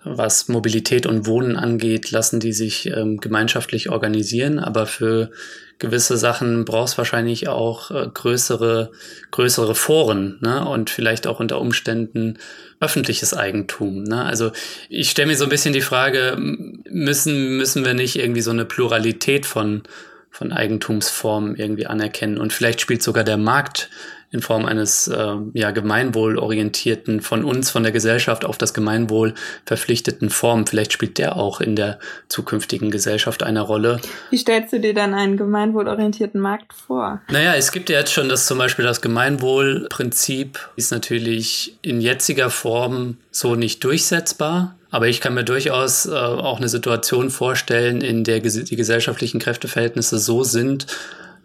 was 0.04 0.48
Mobilität 0.48 1.06
und 1.06 1.26
Wohnen 1.26 1.56
angeht, 1.56 2.10
lassen 2.10 2.40
die 2.40 2.52
sich 2.52 2.86
ähm, 2.86 3.18
gemeinschaftlich 3.18 3.88
organisieren, 3.88 4.58
aber 4.58 4.86
für 4.86 5.30
gewisse 5.78 6.16
Sachen 6.16 6.64
brauchst 6.64 6.96
wahrscheinlich 6.98 7.48
auch 7.48 7.90
äh, 7.90 8.08
größere, 8.12 8.92
größere 9.30 9.74
Foren 9.74 10.38
ne? 10.40 10.64
und 10.64 10.90
vielleicht 10.90 11.26
auch 11.26 11.40
unter 11.40 11.60
Umständen 11.60 12.38
öffentliches 12.80 13.34
Eigentum. 13.34 14.04
Ne? 14.04 14.24
Also 14.24 14.52
ich 14.88 15.10
stelle 15.10 15.28
mir 15.28 15.36
so 15.36 15.44
ein 15.44 15.50
bisschen 15.50 15.72
die 15.72 15.80
Frage, 15.80 16.36
müssen, 16.38 17.56
müssen 17.56 17.84
wir 17.84 17.94
nicht 17.94 18.16
irgendwie 18.16 18.42
so 18.42 18.50
eine 18.50 18.64
Pluralität 18.64 19.46
von, 19.46 19.82
von 20.30 20.52
Eigentumsformen 20.52 21.56
irgendwie 21.56 21.86
anerkennen? 21.86 22.38
Und 22.38 22.52
vielleicht 22.52 22.80
spielt 22.80 23.02
sogar 23.02 23.24
der 23.24 23.36
Markt 23.36 23.90
in 24.32 24.40
Form 24.40 24.64
eines 24.64 25.08
äh, 25.08 25.36
ja, 25.52 25.70
gemeinwohlorientierten, 25.70 27.20
von 27.20 27.44
uns, 27.44 27.70
von 27.70 27.82
der 27.82 27.92
Gesellschaft 27.92 28.44
auf 28.44 28.56
das 28.56 28.72
Gemeinwohl 28.72 29.34
verpflichteten 29.66 30.30
Form. 30.30 30.66
Vielleicht 30.66 30.92
spielt 30.92 31.18
der 31.18 31.36
auch 31.36 31.60
in 31.60 31.76
der 31.76 31.98
zukünftigen 32.28 32.90
Gesellschaft 32.90 33.42
eine 33.42 33.60
Rolle. 33.60 34.00
Wie 34.30 34.38
stellst 34.38 34.72
du 34.72 34.80
dir 34.80 34.94
dann 34.94 35.12
einen 35.12 35.36
gemeinwohlorientierten 35.36 36.40
Markt 36.40 36.72
vor? 36.72 37.20
Naja, 37.30 37.54
es 37.54 37.72
gibt 37.72 37.90
ja 37.90 37.98
jetzt 37.98 38.12
schon 38.12 38.30
das 38.30 38.46
zum 38.46 38.56
Beispiel 38.56 38.86
das 38.86 39.02
Gemeinwohlprinzip 39.02 40.58
ist 40.76 40.92
natürlich 40.92 41.78
in 41.82 42.00
jetziger 42.00 42.48
Form 42.48 43.18
so 43.30 43.54
nicht 43.54 43.84
durchsetzbar. 43.84 44.76
Aber 44.90 45.08
ich 45.08 45.22
kann 45.22 45.32
mir 45.32 45.44
durchaus 45.44 46.04
äh, 46.04 46.12
auch 46.12 46.58
eine 46.58 46.68
Situation 46.68 47.30
vorstellen, 47.30 48.02
in 48.02 48.24
der 48.24 48.40
ges 48.40 48.62
die 48.62 48.76
gesellschaftlichen 48.76 49.40
Kräfteverhältnisse 49.40 50.18
so 50.18 50.44
sind, 50.44 50.86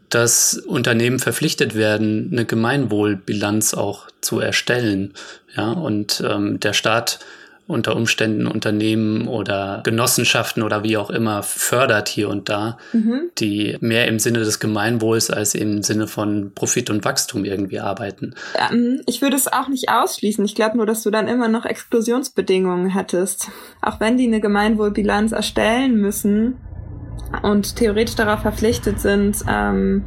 dass 0.09 0.57
Unternehmen 0.57 1.19
verpflichtet 1.19 1.75
werden, 1.75 2.29
eine 2.31 2.45
Gemeinwohlbilanz 2.45 3.73
auch 3.73 4.07
zu 4.21 4.39
erstellen. 4.39 5.13
Ja, 5.55 5.71
und 5.71 6.23
ähm, 6.25 6.59
der 6.59 6.73
Staat 6.73 7.19
unter 7.67 7.95
Umständen 7.95 8.47
Unternehmen 8.47 9.27
oder 9.27 9.81
Genossenschaften 9.83 10.63
oder 10.63 10.83
wie 10.83 10.97
auch 10.97 11.09
immer 11.09 11.43
fördert 11.43 12.07
hier 12.07 12.29
und 12.29 12.47
da, 12.49 12.77
mhm. 12.93 13.29
die 13.37 13.77
mehr 13.81 14.07
im 14.07 14.19
Sinne 14.19 14.39
des 14.39 14.59
Gemeinwohls 14.59 15.29
als 15.29 15.53
im 15.53 15.83
Sinne 15.83 16.07
von 16.07 16.53
Profit 16.55 16.89
und 16.89 17.03
Wachstum 17.03 17.43
irgendwie 17.43 17.79
arbeiten. 17.79 18.35
Ähm, 18.71 19.01
ich 19.05 19.21
würde 19.21 19.35
es 19.35 19.51
auch 19.51 19.67
nicht 19.67 19.89
ausschließen. 19.89 20.45
Ich 20.45 20.55
glaube 20.55 20.77
nur, 20.77 20.85
dass 20.85 21.03
du 21.03 21.11
dann 21.11 21.27
immer 21.27 21.49
noch 21.49 21.65
Exklusionsbedingungen 21.65 22.89
hättest. 22.89 23.49
Auch 23.81 23.99
wenn 23.99 24.17
die 24.17 24.27
eine 24.27 24.39
Gemeinwohlbilanz 24.39 25.33
erstellen 25.33 25.97
müssen, 25.97 26.55
und 27.43 27.75
theoretisch 27.75 28.15
darauf 28.15 28.41
verpflichtet 28.41 28.99
sind, 28.99 29.43
ähm, 29.47 30.03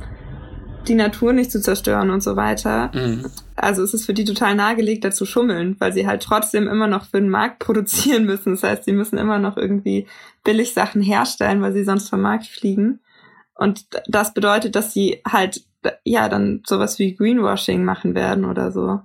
die 0.88 0.94
Natur 0.94 1.32
nicht 1.32 1.50
zu 1.50 1.60
zerstören 1.60 2.10
und 2.10 2.22
so 2.22 2.36
weiter. 2.36 2.90
Mhm. 2.94 3.26
Also 3.56 3.82
es 3.82 3.92
ist 3.92 4.06
für 4.06 4.14
die 4.14 4.24
total 4.24 4.54
nahegelegt, 4.54 5.04
da 5.04 5.10
zu 5.10 5.26
schummeln, 5.26 5.76
weil 5.78 5.92
sie 5.92 6.06
halt 6.06 6.22
trotzdem 6.22 6.66
immer 6.68 6.86
noch 6.86 7.04
für 7.04 7.20
den 7.20 7.28
Markt 7.28 7.58
produzieren 7.64 8.24
müssen. 8.24 8.52
Das 8.52 8.62
heißt, 8.62 8.84
sie 8.84 8.92
müssen 8.92 9.18
immer 9.18 9.38
noch 9.38 9.56
irgendwie 9.56 10.06
billig 10.44 10.74
Sachen 10.74 11.02
herstellen, 11.02 11.62
weil 11.62 11.72
sie 11.72 11.84
sonst 11.84 12.08
vom 12.08 12.22
Markt 12.22 12.46
fliegen. 12.46 13.00
Und 13.54 13.86
das 14.06 14.32
bedeutet, 14.32 14.74
dass 14.74 14.94
sie 14.94 15.20
halt, 15.28 15.64
ja, 16.04 16.28
dann 16.30 16.62
sowas 16.66 16.98
wie 16.98 17.14
Greenwashing 17.14 17.84
machen 17.84 18.14
werden 18.14 18.46
oder 18.46 18.72
so. 18.72 19.00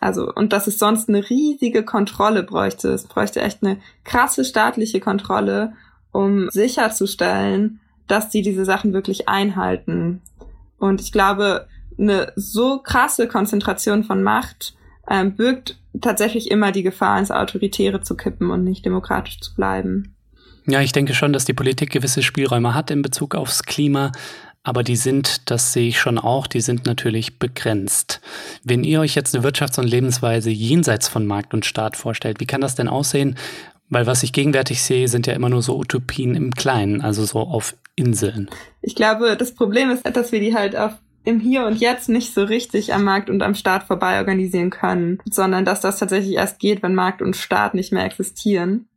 Also, 0.00 0.30
und 0.30 0.52
dass 0.52 0.66
es 0.66 0.78
sonst 0.78 1.08
eine 1.08 1.30
riesige 1.30 1.84
Kontrolle 1.84 2.42
bräuchte. 2.42 2.90
Es 2.90 3.06
bräuchte 3.06 3.40
echt 3.40 3.62
eine 3.62 3.78
krasse 4.04 4.44
staatliche 4.44 5.00
Kontrolle, 5.00 5.72
um 6.14 6.48
sicherzustellen, 6.50 7.80
dass 8.06 8.30
die 8.30 8.42
diese 8.42 8.64
Sachen 8.64 8.92
wirklich 8.92 9.28
einhalten. 9.28 10.22
Und 10.78 11.00
ich 11.00 11.10
glaube, 11.10 11.66
eine 11.98 12.32
so 12.36 12.78
krasse 12.78 13.26
Konzentration 13.26 14.04
von 14.04 14.22
Macht 14.22 14.74
ähm, 15.10 15.34
birgt 15.34 15.78
tatsächlich 16.00 16.50
immer 16.50 16.72
die 16.72 16.82
Gefahr, 16.82 17.18
ins 17.18 17.30
Autoritäre 17.30 18.00
zu 18.00 18.16
kippen 18.16 18.50
und 18.50 18.64
nicht 18.64 18.84
demokratisch 18.84 19.40
zu 19.40 19.54
bleiben. 19.54 20.14
Ja, 20.66 20.80
ich 20.80 20.92
denke 20.92 21.14
schon, 21.14 21.32
dass 21.32 21.44
die 21.44 21.52
Politik 21.52 21.90
gewisse 21.90 22.22
Spielräume 22.22 22.74
hat 22.74 22.90
in 22.90 23.02
Bezug 23.02 23.34
aufs 23.34 23.64
Klima, 23.64 24.12
aber 24.62 24.82
die 24.82 24.96
sind, 24.96 25.50
das 25.50 25.72
sehe 25.72 25.88
ich 25.88 26.00
schon 26.00 26.18
auch, 26.18 26.46
die 26.46 26.62
sind 26.62 26.86
natürlich 26.86 27.38
begrenzt. 27.38 28.20
Wenn 28.62 28.82
ihr 28.82 29.00
euch 29.00 29.14
jetzt 29.14 29.34
eine 29.34 29.44
Wirtschafts- 29.44 29.78
und 29.78 29.86
Lebensweise 29.86 30.50
jenseits 30.50 31.06
von 31.06 31.26
Markt 31.26 31.52
und 31.52 31.66
Staat 31.66 31.96
vorstellt, 31.96 32.40
wie 32.40 32.46
kann 32.46 32.62
das 32.62 32.74
denn 32.74 32.88
aussehen? 32.88 33.36
Weil 33.90 34.06
was 34.06 34.22
ich 34.22 34.32
gegenwärtig 34.32 34.82
sehe, 34.82 35.08
sind 35.08 35.26
ja 35.26 35.34
immer 35.34 35.48
nur 35.48 35.62
so 35.62 35.78
Utopien 35.78 36.34
im 36.34 36.50
Kleinen, 36.52 37.00
also 37.00 37.24
so 37.24 37.40
auf 37.40 37.76
Inseln. 37.96 38.48
Ich 38.82 38.94
glaube, 38.94 39.36
das 39.36 39.54
Problem 39.54 39.90
ist, 39.90 40.04
dass 40.04 40.32
wir 40.32 40.40
die 40.40 40.54
halt 40.54 40.76
auf 40.76 40.92
im 41.24 41.40
Hier 41.40 41.66
und 41.66 41.80
Jetzt 41.80 42.08
nicht 42.08 42.34
so 42.34 42.44
richtig 42.44 42.92
am 42.92 43.04
Markt 43.04 43.30
und 43.30 43.42
am 43.42 43.54
Staat 43.54 43.84
vorbei 43.84 44.18
organisieren 44.18 44.70
können, 44.70 45.18
sondern 45.30 45.64
dass 45.64 45.80
das 45.80 45.98
tatsächlich 45.98 46.34
erst 46.34 46.58
geht, 46.58 46.82
wenn 46.82 46.94
Markt 46.94 47.22
und 47.22 47.34
Staat 47.34 47.74
nicht 47.74 47.92
mehr 47.92 48.04
existieren. 48.04 48.88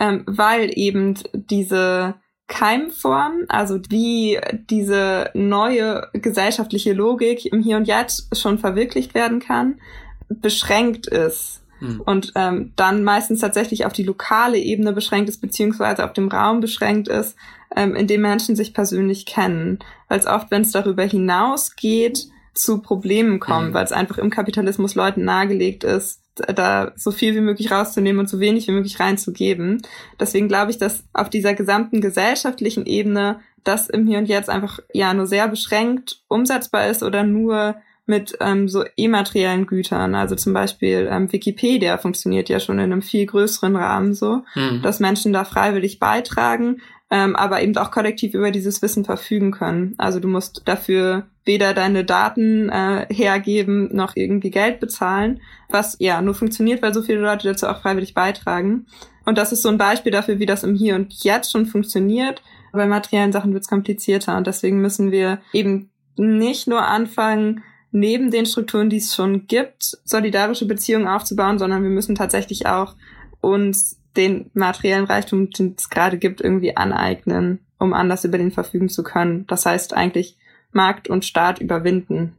Ähm, 0.00 0.24
weil 0.26 0.70
eben 0.76 1.14
diese 1.34 2.14
Keimform, 2.46 3.44
also 3.48 3.80
wie 3.88 4.38
diese 4.70 5.30
neue 5.34 6.08
gesellschaftliche 6.14 6.92
Logik 6.92 7.46
im 7.46 7.62
Hier 7.62 7.76
und 7.76 7.86
Jetzt 7.86 8.36
schon 8.36 8.58
verwirklicht 8.58 9.14
werden 9.14 9.40
kann, 9.40 9.80
beschränkt 10.28 11.06
ist 11.06 11.63
hm. 11.86 12.00
und 12.00 12.32
ähm, 12.34 12.72
dann 12.76 13.04
meistens 13.04 13.40
tatsächlich 13.40 13.86
auf 13.86 13.92
die 13.92 14.02
lokale 14.02 14.58
Ebene 14.58 14.92
beschränkt 14.92 15.28
ist, 15.28 15.40
beziehungsweise 15.40 16.04
auf 16.04 16.12
dem 16.12 16.28
Raum 16.28 16.60
beschränkt 16.60 17.08
ist, 17.08 17.36
ähm, 17.76 17.94
in 17.94 18.06
dem 18.06 18.22
Menschen 18.22 18.56
sich 18.56 18.74
persönlich 18.74 19.26
kennen. 19.26 19.78
Weil 20.08 20.18
es 20.18 20.26
oft, 20.26 20.50
wenn 20.50 20.62
es 20.62 20.72
darüber 20.72 21.04
hinausgeht, 21.04 22.28
zu 22.54 22.78
Problemen 22.78 23.40
kommt, 23.40 23.70
mhm. 23.70 23.74
weil 23.74 23.84
es 23.84 23.92
einfach 23.92 24.18
im 24.18 24.30
Kapitalismus 24.30 24.94
Leuten 24.94 25.24
nahegelegt 25.24 25.84
ist, 25.84 26.20
da 26.34 26.92
so 26.96 27.10
viel 27.10 27.34
wie 27.34 27.40
möglich 27.40 27.70
rauszunehmen 27.70 28.20
und 28.20 28.28
so 28.28 28.40
wenig 28.40 28.66
wie 28.66 28.72
möglich 28.72 28.98
reinzugeben. 28.98 29.82
Deswegen 30.18 30.48
glaube 30.48 30.70
ich, 30.70 30.78
dass 30.78 31.04
auf 31.12 31.30
dieser 31.30 31.54
gesamten 31.54 32.00
gesellschaftlichen 32.00 32.86
Ebene 32.86 33.40
das 33.62 33.88
im 33.88 34.06
Hier 34.06 34.18
und 34.18 34.26
Jetzt 34.26 34.50
einfach 34.50 34.78
ja 34.92 35.14
nur 35.14 35.26
sehr 35.26 35.48
beschränkt 35.48 36.22
umsetzbar 36.28 36.88
ist 36.88 37.02
oder 37.02 37.22
nur 37.22 37.76
mit 38.06 38.36
ähm, 38.40 38.68
so 38.68 38.84
immateriellen 38.96 39.66
Gütern. 39.66 40.14
Also 40.14 40.34
zum 40.34 40.52
Beispiel 40.52 41.08
ähm, 41.10 41.32
Wikipedia 41.32 41.96
funktioniert 41.98 42.48
ja 42.48 42.60
schon 42.60 42.78
in 42.78 42.92
einem 42.92 43.02
viel 43.02 43.26
größeren 43.26 43.76
Rahmen 43.76 44.14
so, 44.14 44.42
mhm. 44.54 44.82
dass 44.82 45.00
Menschen 45.00 45.32
da 45.32 45.44
freiwillig 45.44 45.98
beitragen, 45.98 46.82
ähm, 47.10 47.34
aber 47.34 47.62
eben 47.62 47.76
auch 47.76 47.90
kollektiv 47.90 48.34
über 48.34 48.50
dieses 48.50 48.82
Wissen 48.82 49.04
verfügen 49.04 49.52
können. 49.52 49.94
Also 49.98 50.20
du 50.20 50.28
musst 50.28 50.62
dafür 50.66 51.26
weder 51.44 51.74
deine 51.74 52.04
Daten 52.04 52.68
äh, 52.68 53.06
hergeben 53.12 53.94
noch 53.94 54.16
irgendwie 54.16 54.50
Geld 54.50 54.80
bezahlen, 54.80 55.40
was 55.68 55.96
ja 55.98 56.20
nur 56.20 56.34
funktioniert, 56.34 56.82
weil 56.82 56.94
so 56.94 57.02
viele 57.02 57.20
Leute 57.20 57.48
dazu 57.48 57.66
auch 57.66 57.82
freiwillig 57.82 58.14
beitragen. 58.14 58.86
Und 59.24 59.38
das 59.38 59.52
ist 59.52 59.62
so 59.62 59.68
ein 59.68 59.78
Beispiel 59.78 60.12
dafür, 60.12 60.38
wie 60.38 60.46
das 60.46 60.64
im 60.64 60.74
Hier 60.74 60.94
und 60.96 61.12
Jetzt 61.22 61.52
schon 61.52 61.66
funktioniert. 61.66 62.42
Bei 62.72 62.86
materiellen 62.86 63.32
Sachen 63.32 63.52
wird 63.52 63.62
es 63.62 63.68
komplizierter 63.68 64.36
und 64.36 64.46
deswegen 64.46 64.80
müssen 64.80 65.10
wir 65.10 65.38
eben 65.52 65.90
nicht 66.16 66.66
nur 66.66 66.82
anfangen, 66.82 67.62
neben 67.94 68.32
den 68.32 68.44
Strukturen, 68.44 68.90
die 68.90 68.96
es 68.96 69.14
schon 69.14 69.46
gibt, 69.46 69.98
solidarische 70.04 70.66
Beziehungen 70.66 71.06
aufzubauen, 71.06 71.60
sondern 71.60 71.84
wir 71.84 71.90
müssen 71.90 72.16
tatsächlich 72.16 72.66
auch 72.66 72.96
uns 73.40 74.00
den 74.16 74.50
materiellen 74.52 75.04
Reichtum, 75.04 75.50
den 75.50 75.76
es 75.78 75.90
gerade 75.90 76.18
gibt, 76.18 76.40
irgendwie 76.40 76.76
aneignen, 76.76 77.60
um 77.78 77.92
anders 77.92 78.24
über 78.24 78.36
den 78.36 78.50
verfügen 78.50 78.88
zu 78.88 79.04
können. 79.04 79.46
Das 79.46 79.64
heißt 79.64 79.94
eigentlich 79.94 80.36
Markt 80.72 81.08
und 81.08 81.24
Staat 81.24 81.60
überwinden. 81.60 82.34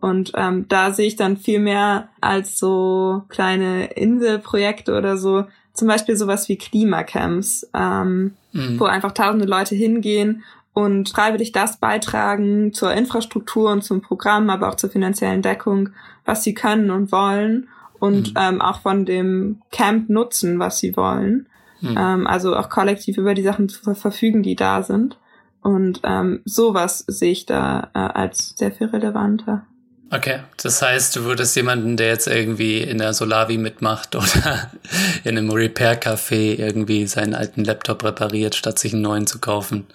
Und 0.00 0.32
ähm, 0.34 0.66
da 0.68 0.90
sehe 0.90 1.06
ich 1.06 1.14
dann 1.14 1.36
viel 1.36 1.60
mehr 1.60 2.08
als 2.20 2.58
so 2.58 3.22
kleine 3.28 3.84
Inselprojekte 3.92 4.96
oder 4.98 5.16
so, 5.16 5.44
zum 5.74 5.86
Beispiel 5.86 6.16
sowas 6.16 6.48
wie 6.48 6.58
Klimacamps, 6.58 7.70
ähm, 7.72 8.34
mhm. 8.52 8.80
wo 8.80 8.84
einfach 8.86 9.12
tausende 9.12 9.46
Leute 9.46 9.76
hingehen 9.76 10.42
und 10.74 11.10
freiwillig 11.10 11.52
das 11.52 11.76
beitragen 11.76 12.72
zur 12.72 12.92
Infrastruktur 12.94 13.70
und 13.70 13.82
zum 13.82 14.00
Programm, 14.00 14.50
aber 14.50 14.68
auch 14.68 14.76
zur 14.76 14.90
finanziellen 14.90 15.42
Deckung, 15.42 15.90
was 16.24 16.42
sie 16.42 16.54
können 16.54 16.90
und 16.90 17.12
wollen 17.12 17.68
und 17.98 18.34
mhm. 18.34 18.40
ähm, 18.40 18.62
auch 18.62 18.80
von 18.80 19.04
dem 19.04 19.60
Camp 19.70 20.08
nutzen, 20.08 20.58
was 20.58 20.78
sie 20.78 20.96
wollen. 20.96 21.46
Mhm. 21.80 21.96
Ähm, 21.98 22.26
also 22.26 22.56
auch 22.56 22.68
kollektiv 22.68 23.18
über 23.18 23.34
die 23.34 23.42
Sachen 23.42 23.68
zu 23.68 23.94
verfügen, 23.94 24.42
die 24.42 24.56
da 24.56 24.82
sind. 24.82 25.18
Und 25.60 26.00
ähm, 26.02 26.40
sowas 26.44 27.04
sehe 27.06 27.32
ich 27.32 27.46
da 27.46 27.90
äh, 27.94 27.98
als 27.98 28.54
sehr 28.56 28.72
viel 28.72 28.88
relevanter. 28.88 29.66
Okay, 30.14 30.40
das 30.62 30.82
heißt, 30.82 31.16
du 31.16 31.24
würdest 31.24 31.56
jemanden, 31.56 31.96
der 31.96 32.08
jetzt 32.08 32.26
irgendwie 32.26 32.82
in 32.82 32.98
der 32.98 33.14
Solavi 33.14 33.56
mitmacht 33.56 34.14
oder 34.14 34.70
in 35.24 35.38
einem 35.38 35.50
Repair-Café 35.50 36.58
irgendwie 36.58 37.06
seinen 37.06 37.34
alten 37.34 37.64
Laptop 37.64 38.04
repariert, 38.04 38.54
statt 38.54 38.78
sich 38.78 38.92
einen 38.92 39.00
neuen 39.00 39.26
zu 39.26 39.38
kaufen, 39.38 39.86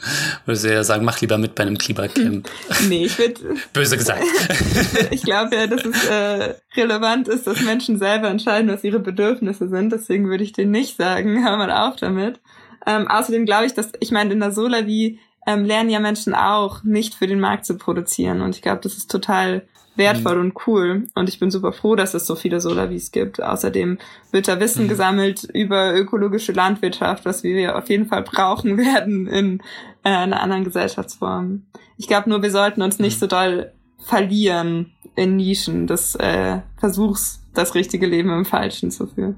würdest 0.45 0.65
du 0.65 0.73
ja 0.73 0.83
sagen, 0.83 1.05
mach 1.05 1.21
lieber 1.21 1.37
mit 1.37 1.53
bei 1.53 1.61
einem 1.61 1.77
Kliba-Camp. 1.77 2.49
Nee, 2.89 3.05
ich 3.05 3.19
würde... 3.19 3.41
Böse 3.73 3.95
gesagt. 3.95 4.23
ich 5.11 5.21
glaube 5.21 5.55
ja, 5.55 5.67
dass 5.67 5.85
es 5.85 6.05
äh, 6.05 6.55
relevant 6.75 7.27
ist, 7.27 7.45
dass 7.45 7.61
Menschen 7.61 7.99
selber 7.99 8.29
entscheiden, 8.29 8.71
was 8.71 8.83
ihre 8.83 8.99
Bedürfnisse 8.99 9.69
sind. 9.69 9.91
Deswegen 9.91 10.29
würde 10.29 10.43
ich 10.43 10.51
dir 10.51 10.65
nicht 10.65 10.97
sagen, 10.97 11.45
hör 11.45 11.57
mal 11.57 11.69
auf 11.71 11.95
damit. 11.97 12.39
Ähm, 12.87 13.07
außerdem 13.07 13.45
glaube 13.45 13.67
ich, 13.67 13.75
dass, 13.75 13.91
ich 13.99 14.09
meine, 14.09 14.33
in 14.33 14.39
der 14.39 14.51
Solavi 14.51 15.19
ähm, 15.47 15.63
lernen 15.63 15.89
ja 15.89 15.99
Menschen 15.99 16.35
auch, 16.35 16.83
nicht 16.83 17.15
für 17.15 17.25
den 17.25 17.39
Markt 17.39 17.65
zu 17.65 17.77
produzieren. 17.77 18.41
Und 18.41 18.55
ich 18.55 18.61
glaube, 18.61 18.81
das 18.83 18.97
ist 18.97 19.09
total 19.09 19.63
wertvoll 19.95 20.35
mhm. 20.35 20.41
und 20.41 20.67
cool. 20.67 21.07
Und 21.15 21.29
ich 21.29 21.39
bin 21.39 21.49
super 21.49 21.71
froh, 21.71 21.95
dass 21.95 22.13
es 22.13 22.27
so 22.27 22.35
viele 22.35 22.59
Solavis 22.59 23.11
gibt. 23.11 23.41
Außerdem 23.41 23.97
wird 24.31 24.47
da 24.49 24.59
Wissen 24.59 24.83
mhm. 24.83 24.89
gesammelt 24.89 25.45
über 25.45 25.95
ökologische 25.95 26.51
Landwirtschaft, 26.51 27.25
was 27.25 27.43
wir 27.43 27.77
auf 27.77 27.89
jeden 27.89 28.07
Fall 28.07 28.23
brauchen 28.23 28.77
werden 28.77 29.25
in 29.25 29.61
äh, 30.03 30.09
einer 30.09 30.41
anderen 30.41 30.65
Gesellschaftsform. 30.65 31.63
Ich 31.97 32.07
glaube 32.07 32.29
nur, 32.29 32.43
wir 32.43 32.51
sollten 32.51 32.81
uns 32.81 32.99
nicht 32.99 33.15
mhm. 33.15 33.19
so 33.21 33.27
doll 33.27 33.71
verlieren 33.99 34.91
in 35.15 35.37
Nischen 35.37 35.87
des 35.87 36.15
äh, 36.15 36.59
Versuchs, 36.77 37.39
das 37.53 37.73
richtige 37.73 38.05
Leben 38.05 38.29
im 38.29 38.45
Falschen 38.45 38.91
zu 38.91 39.07
führen. 39.07 39.37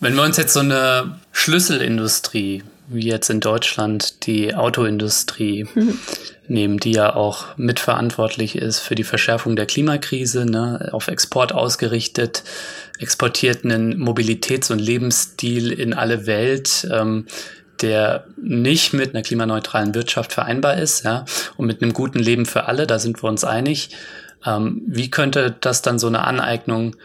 Wenn 0.00 0.14
wir 0.14 0.22
uns 0.22 0.36
jetzt 0.36 0.52
so 0.52 0.60
eine 0.60 1.18
Schlüsselindustrie, 1.32 2.62
wie 2.88 3.08
jetzt 3.08 3.30
in 3.30 3.40
Deutschland 3.40 4.26
die 4.26 4.54
Autoindustrie, 4.54 5.66
mhm 5.74 5.98
nehmen, 6.48 6.78
die 6.78 6.92
ja 6.92 7.14
auch 7.14 7.56
mitverantwortlich 7.56 8.56
ist 8.56 8.80
für 8.80 8.94
die 8.94 9.04
Verschärfung 9.04 9.56
der 9.56 9.66
Klimakrise, 9.66 10.46
ne, 10.46 10.90
auf 10.92 11.08
Export 11.08 11.52
ausgerichtet, 11.52 12.44
exportiert 12.98 13.64
einen 13.64 13.98
Mobilitäts- 14.00 14.72
und 14.72 14.78
Lebensstil 14.78 15.72
in 15.72 15.94
alle 15.94 16.26
Welt, 16.26 16.88
ähm, 16.90 17.26
der 17.82 18.24
nicht 18.40 18.94
mit 18.94 19.14
einer 19.14 19.22
klimaneutralen 19.22 19.94
Wirtschaft 19.94 20.32
vereinbar 20.32 20.78
ist, 20.78 21.04
ja, 21.04 21.24
und 21.56 21.66
mit 21.66 21.82
einem 21.82 21.92
guten 21.92 22.18
Leben 22.18 22.46
für 22.46 22.64
alle, 22.66 22.86
da 22.86 22.98
sind 22.98 23.22
wir 23.22 23.28
uns 23.28 23.44
einig. 23.44 23.90
Ähm, 24.44 24.82
wie 24.86 25.10
könnte 25.10 25.54
das 25.60 25.82
dann 25.82 25.98
so 25.98 26.06
eine 26.06 26.24
Aneignung 26.24 26.96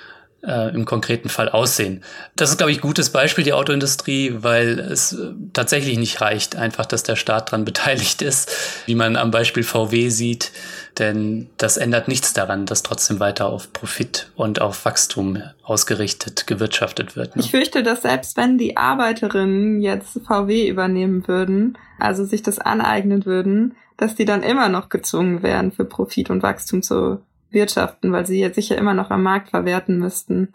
äh, 0.45 0.73
im 0.73 0.85
konkreten 0.85 1.29
Fall 1.29 1.49
aussehen. 1.49 2.03
Das 2.35 2.49
ist, 2.49 2.57
glaube 2.57 2.71
ich, 2.71 2.79
ein 2.79 2.81
gutes 2.81 3.11
Beispiel, 3.11 3.43
die 3.43 3.53
Autoindustrie, 3.53 4.33
weil 4.37 4.79
es 4.79 5.13
äh, 5.13 5.31
tatsächlich 5.53 5.97
nicht 5.97 6.21
reicht, 6.21 6.55
einfach, 6.55 6.85
dass 6.85 7.03
der 7.03 7.15
Staat 7.15 7.49
daran 7.49 7.65
beteiligt 7.71 8.21
ist, 8.21 8.51
wie 8.85 8.95
man 8.95 9.15
am 9.15 9.31
Beispiel 9.31 9.63
VW 9.63 10.09
sieht. 10.09 10.51
Denn 10.99 11.49
das 11.57 11.77
ändert 11.77 12.07
nichts 12.07 12.33
daran, 12.33 12.65
dass 12.65 12.83
trotzdem 12.83 13.19
weiter 13.19 13.47
auf 13.47 13.71
Profit 13.71 14.29
und 14.35 14.59
auf 14.59 14.83
Wachstum 14.83 15.41
ausgerichtet 15.63 16.47
gewirtschaftet 16.47 17.15
wird. 17.15 17.35
Ne? 17.35 17.43
Ich 17.43 17.51
fürchte, 17.51 17.81
dass 17.81 18.01
selbst 18.01 18.35
wenn 18.35 18.57
die 18.57 18.75
Arbeiterinnen 18.75 19.81
jetzt 19.81 20.19
VW 20.27 20.67
übernehmen 20.67 21.27
würden, 21.27 21.77
also 21.97 22.25
sich 22.25 22.43
das 22.43 22.59
aneignen 22.59 23.25
würden, 23.25 23.75
dass 23.95 24.15
die 24.15 24.25
dann 24.25 24.43
immer 24.43 24.67
noch 24.67 24.89
gezwungen 24.89 25.43
wären, 25.43 25.71
für 25.71 25.85
Profit 25.85 26.29
und 26.29 26.43
Wachstum 26.43 26.81
zu 26.81 27.21
wirtschaften, 27.51 28.11
weil 28.11 28.25
sie 28.25 28.39
jetzt 28.39 28.55
sicher 28.55 28.77
immer 28.77 28.93
noch 28.93 29.09
am 29.09 29.23
Markt 29.23 29.49
verwerten 29.49 29.97
müssten. 29.97 30.49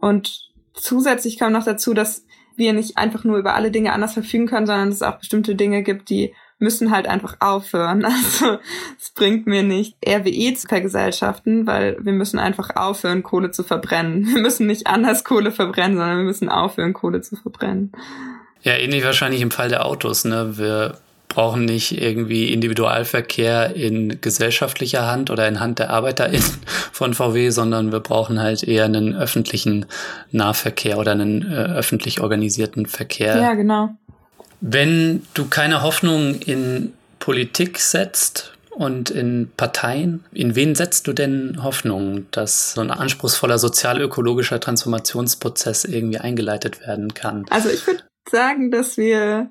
Und 0.00 0.50
zusätzlich 0.74 1.38
kam 1.38 1.52
noch 1.52 1.64
dazu, 1.64 1.94
dass 1.94 2.26
wir 2.56 2.72
nicht 2.72 2.98
einfach 2.98 3.24
nur 3.24 3.38
über 3.38 3.54
alle 3.54 3.70
Dinge 3.70 3.92
anders 3.92 4.14
verfügen 4.14 4.46
können, 4.46 4.66
sondern 4.66 4.88
es 4.88 5.02
auch 5.02 5.18
bestimmte 5.18 5.54
Dinge 5.54 5.82
gibt, 5.82 6.08
die 6.08 6.34
müssen 6.58 6.90
halt 6.90 7.06
einfach 7.06 7.36
aufhören. 7.40 8.04
Also 8.34 8.58
es 9.00 9.10
bringt 9.10 9.46
mir 9.46 9.62
nicht 9.62 9.96
RWE 10.06 10.54
zu 10.54 10.66
vergesellschaften, 10.68 11.66
weil 11.66 11.96
wir 12.00 12.12
müssen 12.12 12.38
einfach 12.38 12.76
aufhören, 12.76 13.22
Kohle 13.22 13.50
zu 13.50 13.64
verbrennen. 13.64 14.26
Wir 14.26 14.40
müssen 14.40 14.66
nicht 14.66 14.86
anders 14.86 15.24
Kohle 15.24 15.50
verbrennen, 15.50 15.96
sondern 15.96 16.18
wir 16.18 16.24
müssen 16.24 16.48
aufhören, 16.48 16.92
Kohle 16.92 17.20
zu 17.20 17.36
verbrennen. 17.36 17.92
Ja, 18.62 18.74
ähnlich 18.76 19.04
wahrscheinlich 19.04 19.42
im 19.42 19.50
Fall 19.50 19.68
der 19.68 19.84
Autos. 19.84 20.24
Ne? 20.24 20.56
Wir 20.56 20.98
brauchen 21.34 21.64
nicht 21.64 22.00
irgendwie 22.00 22.52
Individualverkehr 22.52 23.74
in 23.74 24.20
gesellschaftlicher 24.20 25.06
Hand 25.10 25.30
oder 25.30 25.48
in 25.48 25.58
Hand 25.58 25.80
der 25.80 25.90
ArbeiterInnen 25.90 26.60
von 26.92 27.12
VW, 27.12 27.50
sondern 27.50 27.90
wir 27.90 28.00
brauchen 28.00 28.40
halt 28.40 28.62
eher 28.62 28.84
einen 28.84 29.16
öffentlichen 29.16 29.86
Nahverkehr 30.30 30.96
oder 30.96 31.12
einen 31.12 31.42
äh, 31.50 31.54
öffentlich 31.54 32.20
organisierten 32.20 32.86
Verkehr. 32.86 33.36
Ja, 33.36 33.54
genau. 33.54 33.90
Wenn 34.60 35.26
du 35.34 35.46
keine 35.46 35.82
Hoffnung 35.82 36.36
in 36.36 36.92
Politik 37.18 37.80
setzt 37.80 38.52
und 38.70 39.10
in 39.10 39.50
Parteien, 39.56 40.24
in 40.32 40.54
wen 40.54 40.74
setzt 40.74 41.06
du 41.08 41.12
denn 41.12 41.62
Hoffnung, 41.62 42.26
dass 42.30 42.74
so 42.74 42.80
ein 42.80 42.90
anspruchsvoller 42.90 43.58
sozial-ökologischer 43.58 44.60
Transformationsprozess 44.60 45.84
irgendwie 45.84 46.18
eingeleitet 46.18 46.80
werden 46.86 47.12
kann? 47.12 47.44
Also 47.50 47.70
ich 47.70 47.86
würde 47.86 48.04
sagen, 48.30 48.70
dass 48.70 48.96
wir 48.96 49.50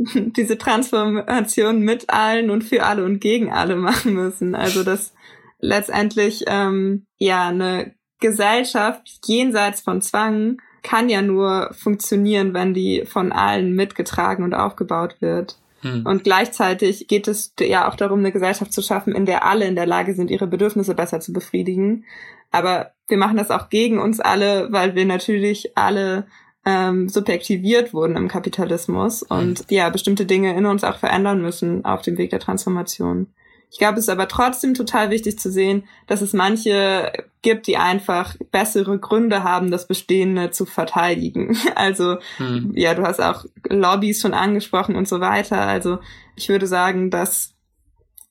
diese 0.14 0.56
Transformation 0.56 1.80
mit 1.80 2.08
allen 2.08 2.50
und 2.50 2.64
für 2.64 2.84
alle 2.84 3.04
und 3.04 3.20
gegen 3.20 3.52
alle 3.52 3.76
machen 3.76 4.14
müssen. 4.14 4.54
Also 4.54 4.82
dass 4.82 5.12
letztendlich 5.58 6.44
ähm, 6.46 7.06
ja 7.18 7.48
eine 7.48 7.94
Gesellschaft 8.18 9.20
jenseits 9.26 9.82
von 9.82 10.00
Zwang 10.00 10.58
kann 10.82 11.10
ja 11.10 11.20
nur 11.20 11.70
funktionieren, 11.74 12.54
wenn 12.54 12.72
die 12.72 13.04
von 13.04 13.32
allen 13.32 13.74
mitgetragen 13.74 14.42
und 14.42 14.54
aufgebaut 14.54 15.16
wird. 15.20 15.58
Hm. 15.82 16.06
Und 16.06 16.24
gleichzeitig 16.24 17.06
geht 17.06 17.28
es 17.28 17.52
ja 17.60 17.86
auch 17.86 17.94
darum, 17.94 18.20
eine 18.20 18.32
Gesellschaft 18.32 18.72
zu 18.72 18.80
schaffen, 18.80 19.14
in 19.14 19.26
der 19.26 19.44
alle 19.44 19.66
in 19.66 19.76
der 19.76 19.86
Lage 19.86 20.14
sind, 20.14 20.30
ihre 20.30 20.46
Bedürfnisse 20.46 20.94
besser 20.94 21.20
zu 21.20 21.34
befriedigen. 21.34 22.04
Aber 22.50 22.92
wir 23.08 23.18
machen 23.18 23.36
das 23.36 23.50
auch 23.50 23.68
gegen 23.68 23.98
uns 23.98 24.20
alle, 24.20 24.72
weil 24.72 24.94
wir 24.94 25.04
natürlich 25.04 25.76
alle 25.76 26.26
ähm, 26.64 27.08
subjektiviert 27.08 27.94
wurden 27.94 28.16
im 28.16 28.28
Kapitalismus 28.28 29.22
und 29.22 29.60
mhm. 29.60 29.64
ja, 29.68 29.88
bestimmte 29.90 30.26
Dinge 30.26 30.56
in 30.56 30.66
uns 30.66 30.84
auch 30.84 30.98
verändern 30.98 31.40
müssen 31.40 31.84
auf 31.84 32.02
dem 32.02 32.18
Weg 32.18 32.30
der 32.30 32.40
Transformation. 32.40 33.28
Ich 33.72 33.78
glaube, 33.78 33.98
es 33.98 34.06
ist 34.06 34.08
aber 34.08 34.26
trotzdem 34.26 34.74
total 34.74 35.10
wichtig 35.10 35.38
zu 35.38 35.50
sehen, 35.50 35.84
dass 36.08 36.22
es 36.22 36.32
manche 36.32 37.12
gibt, 37.42 37.68
die 37.68 37.76
einfach 37.76 38.34
bessere 38.50 38.98
Gründe 38.98 39.44
haben, 39.44 39.70
das 39.70 39.86
Bestehende 39.86 40.50
zu 40.50 40.66
verteidigen. 40.66 41.56
Also, 41.76 42.16
mhm. 42.38 42.72
ja, 42.74 42.94
du 42.94 43.02
hast 43.02 43.20
auch 43.20 43.44
Lobbys 43.68 44.20
schon 44.20 44.34
angesprochen 44.34 44.96
und 44.96 45.08
so 45.08 45.20
weiter. 45.20 45.60
Also, 45.62 45.98
ich 46.34 46.48
würde 46.48 46.66
sagen, 46.66 47.10
dass 47.10 47.54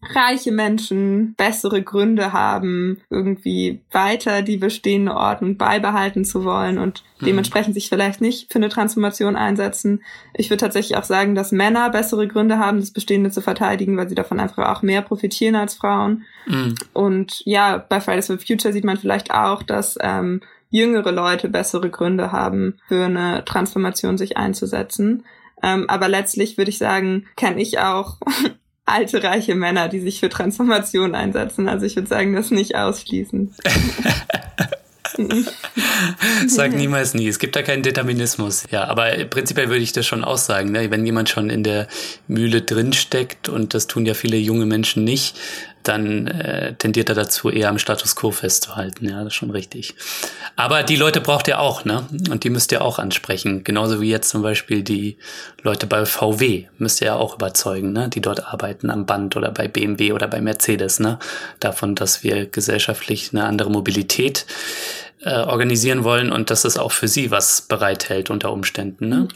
reiche 0.02 0.52
Menschen 0.52 1.34
bessere 1.36 1.82
Gründe 1.82 2.32
haben, 2.32 3.02
irgendwie 3.10 3.82
weiter 3.92 4.42
die 4.42 4.56
bestehende 4.56 5.14
Ordnung 5.14 5.58
beibehalten 5.58 6.24
zu 6.24 6.46
wollen 6.46 6.78
und 6.78 7.04
mhm. 7.20 7.26
dementsprechend 7.26 7.74
sich 7.74 7.90
vielleicht 7.90 8.22
nicht 8.22 8.52
für 8.52 8.60
eine 8.60 8.70
Transformation 8.70 9.36
einsetzen. 9.36 10.02
Ich 10.34 10.50
würde 10.50 10.62
tatsächlich 10.62 10.98
auch 10.98 11.04
sagen, 11.04 11.36
dass 11.36 11.52
Männer 11.52 11.90
bessere 11.90 12.28
Gründe 12.28 12.60
haben, 12.60 12.80
das 12.80 12.92
Bestehende 12.92 13.30
zu 13.30 13.42
verteidigen, 13.42 13.98
weil 13.98 14.08
sie 14.08 14.16
davon 14.16 14.40
einfach 14.40 14.70
auch 14.70 14.82
mehr 14.82 15.02
profitieren 15.02 15.56
als 15.56 15.76
Frauen. 15.76 16.24
Mhm. 16.48 16.76
Und 16.94 17.42
ja, 17.46 17.78
bei 17.78 18.00
Fridays 18.00 18.28
for 18.28 18.40
Future 18.40 18.74
sieht 18.74 18.86
man 18.86 18.98
vielleicht 18.98 19.32
auch, 19.32 19.64
dass 19.64 19.98
ähm, 20.00 20.40
jüngere 20.70 21.12
Leute 21.12 21.50
bessere 21.50 21.90
Gründe 21.90 22.32
haben, 22.32 22.78
für 22.88 23.06
eine 23.06 23.44
Transformation 23.44 24.18
sich 24.18 24.38
einzusetzen. 24.38 25.26
Ähm, 25.62 25.90
aber 25.90 26.08
letztlich 26.08 26.58
würde 26.58 26.70
ich 26.70 26.78
sagen, 26.78 27.26
kenne 27.36 27.62
ich 27.62 27.80
auch 27.80 28.18
alte, 28.90 29.24
reiche 29.24 29.56
Männer, 29.56 29.90
die 29.90 30.00
sich 30.00 30.20
für 30.20 30.30
Transformation 30.30 31.16
einsetzen. 31.16 31.70
Also 31.70 31.86
ich 31.86 31.96
würde 31.96 32.08
sagen, 32.08 32.34
das 32.34 32.52
nicht 32.52 32.76
ausschließen. 32.76 33.54
Sag 36.48 36.74
niemals 36.76 37.14
nie. 37.14 37.28
Es 37.28 37.40
gibt 37.40 37.56
da 37.56 37.62
keinen 37.62 37.84
Determinismus. 37.84 38.64
Ja, 38.72 38.86
aber 38.86 39.12
prinzipiell 39.26 39.70
würde 39.70 39.82
ich 39.82 39.92
das 39.92 40.06
schon 40.06 40.24
aussagen. 40.24 40.72
Ne? 40.72 40.92
Wenn 40.92 41.06
jemand 41.06 41.30
schon 41.30 41.50
in 41.50 41.64
der 41.64 41.88
Mühle 42.28 42.62
drinsteckt 42.62 43.50
und 43.50 43.74
das 43.74 43.88
tun 43.88 44.06
ja 44.06 44.14
viele 44.14 44.38
junge 44.38 44.66
Menschen 44.66 45.04
nicht, 45.04 45.36
dann 45.84 46.28
äh, 46.28 46.76
tendiert 46.76 47.10
er 47.10 47.16
dazu, 47.16 47.50
eher 47.50 47.70
am 47.70 47.80
Status 47.80 48.16
quo 48.16 48.32
festzuhalten. 48.32 49.08
Ja, 49.08 49.20
das 49.24 49.28
ist 49.28 49.36
schon 49.36 49.52
richtig. 49.52 49.96
Aber 50.56 50.84
die 50.84 50.98
Leute 50.98 51.22
braucht 51.22 51.48
ihr 51.48 51.60
auch, 51.60 51.86
ne? 51.86 52.06
Und 52.30 52.44
die 52.44 52.50
müsst 52.50 52.72
ihr 52.72 52.82
auch 52.82 53.00
ansprechen. 53.00 53.64
Genauso 53.64 54.02
wie 54.02 54.10
jetzt 54.10 54.30
zum 54.30 54.42
Beispiel 54.42 54.84
die 54.84 55.18
Leute 55.62 55.88
bei 55.88 56.06
VW 56.06 56.66
müsst 56.78 57.02
ihr 57.02 57.08
ja 57.08 57.16
auch 57.16 57.36
überzeugen, 57.36 57.94
ne? 57.94 58.10
Die 58.10 58.22
dort 58.22 58.46
arbeiten 58.46 58.90
am 58.90 59.06
Band 59.06 59.38
oder 59.38 59.52
bei 59.52 59.68
BMW 59.68 60.12
oder 60.12 60.28
bei 60.28 60.42
Mercedes, 60.42 61.00
ne? 61.00 61.18
Davon, 61.60 61.96
dass 61.96 62.24
wir 62.24 62.46
gesellschaftlich 62.46 63.30
eine 63.32 63.46
andere 63.46 63.72
Mobilität 63.72 64.46
äh, 65.22 65.34
organisieren 65.34 66.04
wollen 66.04 66.32
und 66.32 66.50
dass 66.50 66.66
es 66.66 66.78
auch 66.78 66.92
für 66.92 67.08
sie 67.08 67.32
was 67.32 67.62
bereithält 67.62 68.30
unter 68.30 68.52
Umständen, 68.52 69.08
ne? 69.08 69.28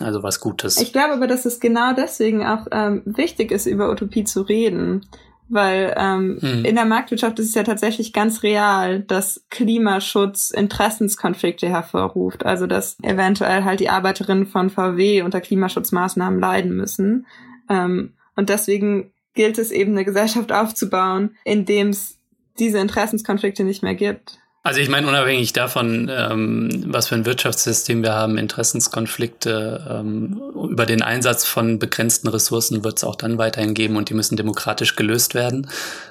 Also 0.00 0.22
was 0.22 0.40
Gutes. 0.40 0.80
Ich 0.80 0.92
glaube 0.92 1.12
aber, 1.12 1.26
dass 1.26 1.44
es 1.44 1.60
genau 1.60 1.92
deswegen 1.94 2.44
auch 2.44 2.66
ähm, 2.72 3.02
wichtig 3.04 3.52
ist, 3.52 3.66
über 3.66 3.90
Utopie 3.90 4.24
zu 4.24 4.42
reden 4.42 5.06
weil 5.52 5.94
ähm, 5.96 6.38
hm. 6.40 6.64
in 6.64 6.74
der 6.74 6.84
Marktwirtschaft 6.84 7.38
ist 7.38 7.48
es 7.48 7.54
ja 7.54 7.62
tatsächlich 7.62 8.12
ganz 8.12 8.42
real, 8.42 9.00
dass 9.00 9.44
Klimaschutz 9.50 10.50
Interessenskonflikte 10.50 11.68
hervorruft. 11.68 12.46
Also 12.46 12.66
dass 12.66 12.96
eventuell 13.02 13.64
halt 13.64 13.80
die 13.80 13.90
Arbeiterinnen 13.90 14.46
von 14.46 14.70
VW 14.70 15.22
unter 15.22 15.40
Klimaschutzmaßnahmen 15.40 16.40
leiden 16.40 16.74
müssen. 16.74 17.26
Ähm, 17.68 18.14
und 18.34 18.48
deswegen 18.48 19.12
gilt 19.34 19.58
es 19.58 19.70
eben, 19.70 19.92
eine 19.92 20.04
Gesellschaft 20.04 20.52
aufzubauen, 20.52 21.36
in 21.44 21.64
dem 21.64 21.88
es 21.88 22.18
diese 22.58 22.78
Interessenskonflikte 22.78 23.64
nicht 23.64 23.82
mehr 23.82 23.94
gibt. 23.94 24.38
Also 24.64 24.80
ich 24.80 24.88
meine, 24.88 25.08
unabhängig 25.08 25.52
davon, 25.52 26.08
ähm, 26.08 26.84
was 26.86 27.08
für 27.08 27.16
ein 27.16 27.26
Wirtschaftssystem 27.26 28.04
wir 28.04 28.12
haben, 28.12 28.38
Interessenskonflikte, 28.38 29.84
ähm, 29.90 30.40
über 30.70 30.86
den 30.86 31.02
Einsatz 31.02 31.44
von 31.44 31.80
begrenzten 31.80 32.28
Ressourcen 32.28 32.84
wird 32.84 32.98
es 32.98 33.04
auch 33.04 33.16
dann 33.16 33.38
weiterhin 33.38 33.74
geben 33.74 33.96
und 33.96 34.08
die 34.08 34.14
müssen 34.14 34.36
demokratisch 34.36 34.94
gelöst 34.94 35.34
werden. 35.34 35.68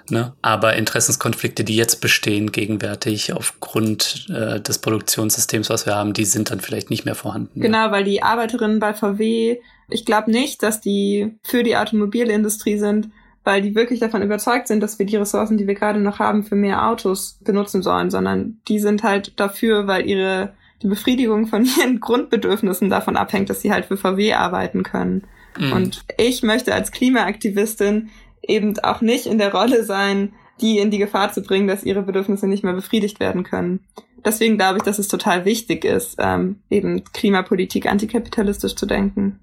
Ne? 0.09 0.33
Aber 0.41 0.75
Interessenskonflikte, 0.75 1.63
die 1.63 1.77
jetzt 1.77 2.01
bestehen, 2.01 2.51
gegenwärtig 2.51 3.31
aufgrund 3.31 4.27
äh, 4.29 4.59
des 4.59 4.79
Produktionssystems, 4.79 5.69
was 5.69 5.85
wir 5.85 5.95
haben, 5.95 6.11
die 6.11 6.25
sind 6.25 6.51
dann 6.51 6.59
vielleicht 6.59 6.89
nicht 6.89 7.05
mehr 7.05 7.15
vorhanden. 7.15 7.61
Genau, 7.61 7.91
weil 7.91 8.03
die 8.03 8.21
Arbeiterinnen 8.21 8.79
bei 8.79 8.93
VW, 8.93 9.61
ich 9.87 10.03
glaube 10.03 10.29
nicht, 10.29 10.61
dass 10.61 10.81
die 10.81 11.37
für 11.41 11.63
die 11.63 11.77
Automobilindustrie 11.77 12.77
sind, 12.77 13.11
weil 13.43 13.61
die 13.61 13.75
wirklich 13.75 13.99
davon 13.99 14.21
überzeugt 14.21 14.67
sind, 14.67 14.81
dass 14.81 14.99
wir 14.99 15.05
die 15.05 15.15
Ressourcen, 15.15 15.57
die 15.57 15.67
wir 15.67 15.75
gerade 15.75 15.99
noch 15.99 16.19
haben, 16.19 16.43
für 16.43 16.55
mehr 16.55 16.87
Autos 16.87 17.39
benutzen 17.43 17.81
sollen, 17.81 18.11
sondern 18.11 18.59
die 18.67 18.79
sind 18.79 19.03
halt 19.03 19.39
dafür, 19.39 19.87
weil 19.87 20.07
ihre 20.07 20.53
die 20.81 20.87
Befriedigung 20.87 21.47
von 21.47 21.65
ihren 21.77 21.99
Grundbedürfnissen 21.99 22.89
davon 22.89 23.17
abhängt, 23.17 23.49
dass 23.49 23.61
sie 23.61 23.71
halt 23.71 23.85
für 23.85 23.97
VW 23.97 24.33
arbeiten 24.33 24.83
können. 24.83 25.23
Mhm. 25.59 25.73
Und 25.73 26.05
ich 26.17 26.43
möchte 26.43 26.73
als 26.73 26.91
Klimaaktivistin 26.91 28.09
eben 28.41 28.77
auch 28.79 29.01
nicht 29.01 29.25
in 29.25 29.37
der 29.37 29.53
Rolle 29.53 29.83
sein, 29.83 30.33
die 30.59 30.77
in 30.77 30.91
die 30.91 30.97
Gefahr 30.97 31.31
zu 31.31 31.41
bringen, 31.41 31.67
dass 31.67 31.83
ihre 31.83 32.03
Bedürfnisse 32.03 32.47
nicht 32.47 32.63
mehr 32.63 32.73
befriedigt 32.73 33.19
werden 33.19 33.43
können. 33.43 33.81
Deswegen 34.23 34.57
glaube 34.57 34.77
ich, 34.77 34.83
dass 34.83 34.99
es 34.99 35.07
total 35.07 35.45
wichtig 35.45 35.83
ist, 35.83 36.17
ähm, 36.19 36.57
eben 36.69 37.03
Klimapolitik 37.05 37.87
antikapitalistisch 37.87 38.75
zu 38.75 38.85
denken. 38.85 39.39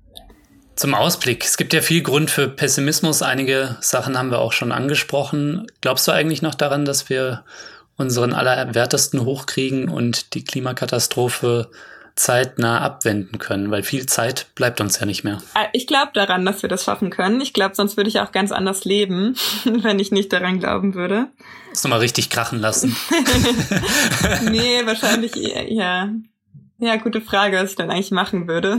Zum 0.78 0.94
Ausblick. 0.94 1.44
Es 1.44 1.56
gibt 1.56 1.72
ja 1.72 1.80
viel 1.80 2.02
Grund 2.02 2.30
für 2.30 2.46
Pessimismus. 2.46 3.20
Einige 3.20 3.76
Sachen 3.80 4.16
haben 4.16 4.30
wir 4.30 4.38
auch 4.38 4.52
schon 4.52 4.70
angesprochen. 4.70 5.66
Glaubst 5.80 6.06
du 6.06 6.12
eigentlich 6.12 6.40
noch 6.40 6.54
daran, 6.54 6.84
dass 6.84 7.10
wir 7.10 7.42
unseren 7.96 8.32
Allerwertesten 8.32 9.24
hochkriegen 9.24 9.88
und 9.88 10.34
die 10.34 10.44
Klimakatastrophe 10.44 11.68
zeitnah 12.14 12.80
abwenden 12.80 13.38
können? 13.40 13.72
Weil 13.72 13.82
viel 13.82 14.06
Zeit 14.06 14.46
bleibt 14.54 14.80
uns 14.80 15.00
ja 15.00 15.06
nicht 15.06 15.24
mehr. 15.24 15.42
Äh, 15.56 15.66
ich 15.72 15.88
glaube 15.88 16.12
daran, 16.14 16.46
dass 16.46 16.62
wir 16.62 16.68
das 16.68 16.84
schaffen 16.84 17.10
können. 17.10 17.40
Ich 17.40 17.52
glaube, 17.52 17.74
sonst 17.74 17.96
würde 17.96 18.08
ich 18.08 18.20
auch 18.20 18.30
ganz 18.30 18.52
anders 18.52 18.84
leben, 18.84 19.34
wenn 19.64 19.98
ich 19.98 20.12
nicht 20.12 20.32
daran 20.32 20.60
glauben 20.60 20.94
würde. 20.94 21.26
Das 21.70 21.82
nochmal 21.82 21.98
richtig 21.98 22.30
krachen 22.30 22.60
lassen. 22.60 22.96
nee, 24.48 24.86
wahrscheinlich 24.86 25.34
ja. 25.34 26.08
Ja, 26.80 26.94
gute 26.94 27.20
Frage, 27.20 27.56
was 27.56 27.70
ich 27.70 27.76
dann 27.76 27.90
eigentlich 27.90 28.12
machen 28.12 28.46
würde. 28.46 28.78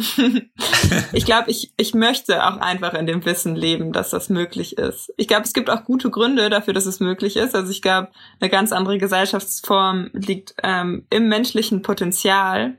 ich 1.11 1.25
glaube, 1.25 1.51
ich, 1.51 1.73
ich 1.75 1.93
möchte 1.93 2.45
auch 2.45 2.55
einfach 2.57 2.93
in 2.93 3.05
dem 3.05 3.25
Wissen 3.25 3.57
leben, 3.57 3.91
dass 3.91 4.09
das 4.09 4.29
möglich 4.29 4.77
ist. 4.77 5.13
Ich 5.17 5.27
glaube, 5.27 5.43
es 5.43 5.51
gibt 5.51 5.69
auch 5.69 5.83
gute 5.83 6.09
Gründe 6.09 6.49
dafür, 6.49 6.73
dass 6.73 6.85
es 6.85 7.01
möglich 7.01 7.35
ist. 7.35 7.55
Also 7.55 7.69
ich 7.71 7.81
glaube, 7.81 8.07
eine 8.39 8.49
ganz 8.49 8.71
andere 8.71 8.99
Gesellschaftsform 8.99 10.11
liegt 10.13 10.55
ähm, 10.63 11.05
im 11.09 11.27
menschlichen 11.27 11.81
Potenzial. 11.81 12.77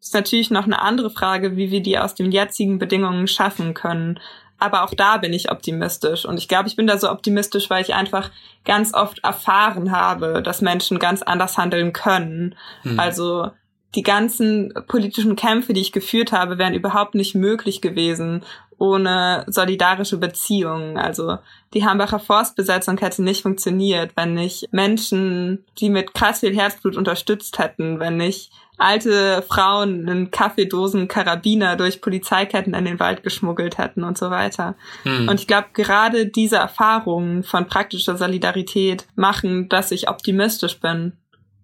Ist 0.00 0.14
natürlich 0.14 0.52
noch 0.52 0.64
eine 0.64 0.80
andere 0.80 1.10
Frage, 1.10 1.56
wie 1.56 1.72
wir 1.72 1.82
die 1.82 1.98
aus 1.98 2.14
den 2.14 2.30
jetzigen 2.30 2.78
Bedingungen 2.78 3.26
schaffen 3.26 3.74
können. 3.74 4.20
Aber 4.60 4.84
auch 4.84 4.94
da 4.94 5.16
bin 5.16 5.32
ich 5.32 5.50
optimistisch. 5.50 6.24
Und 6.24 6.38
ich 6.38 6.46
glaube, 6.46 6.68
ich 6.68 6.76
bin 6.76 6.86
da 6.86 6.96
so 6.96 7.10
optimistisch, 7.10 7.70
weil 7.70 7.82
ich 7.82 7.94
einfach 7.94 8.30
ganz 8.64 8.94
oft 8.94 9.18
erfahren 9.24 9.90
habe, 9.90 10.44
dass 10.44 10.60
Menschen 10.60 11.00
ganz 11.00 11.22
anders 11.22 11.58
handeln 11.58 11.92
können. 11.92 12.54
Hm. 12.82 13.00
Also 13.00 13.50
die 13.94 14.02
ganzen 14.02 14.72
politischen 14.88 15.36
Kämpfe, 15.36 15.72
die 15.72 15.80
ich 15.80 15.92
geführt 15.92 16.32
habe, 16.32 16.58
wären 16.58 16.74
überhaupt 16.74 17.14
nicht 17.14 17.34
möglich 17.34 17.80
gewesen 17.80 18.44
ohne 18.78 19.44
solidarische 19.46 20.16
Beziehungen. 20.16 20.96
Also 20.98 21.38
die 21.74 21.84
Hambacher 21.84 22.18
Forstbesetzung 22.18 22.98
hätte 22.98 23.22
nicht 23.22 23.42
funktioniert, 23.42 24.12
wenn 24.16 24.34
nicht 24.34 24.72
Menschen, 24.72 25.64
die 25.78 25.90
mit 25.90 26.14
krass 26.14 26.40
viel 26.40 26.56
Herzblut 26.56 26.96
unterstützt 26.96 27.58
hätten, 27.58 28.00
wenn 28.00 28.16
nicht 28.16 28.50
alte 28.76 29.44
Frauen 29.48 30.08
in 30.08 30.30
Kaffeedosen 30.32 31.06
Karabiner 31.06 31.76
durch 31.76 32.00
Polizeiketten 32.00 32.74
in 32.74 32.84
den 32.84 32.98
Wald 32.98 33.22
geschmuggelt 33.22 33.78
hätten 33.78 34.02
und 34.02 34.18
so 34.18 34.30
weiter. 34.30 34.74
Hm. 35.04 35.28
Und 35.28 35.40
ich 35.40 35.46
glaube, 35.46 35.68
gerade 35.72 36.26
diese 36.26 36.56
Erfahrungen 36.56 37.44
von 37.44 37.66
praktischer 37.66 38.16
Solidarität 38.16 39.06
machen, 39.14 39.68
dass 39.68 39.92
ich 39.92 40.08
optimistisch 40.08 40.80
bin 40.80 41.12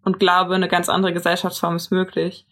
und 0.05 0.19
glaube, 0.19 0.55
eine 0.55 0.69
ganz 0.69 0.89
andere 0.89 1.13
Gesellschaftsform 1.13 1.77
ist 1.77 1.91
möglich. 1.91 2.47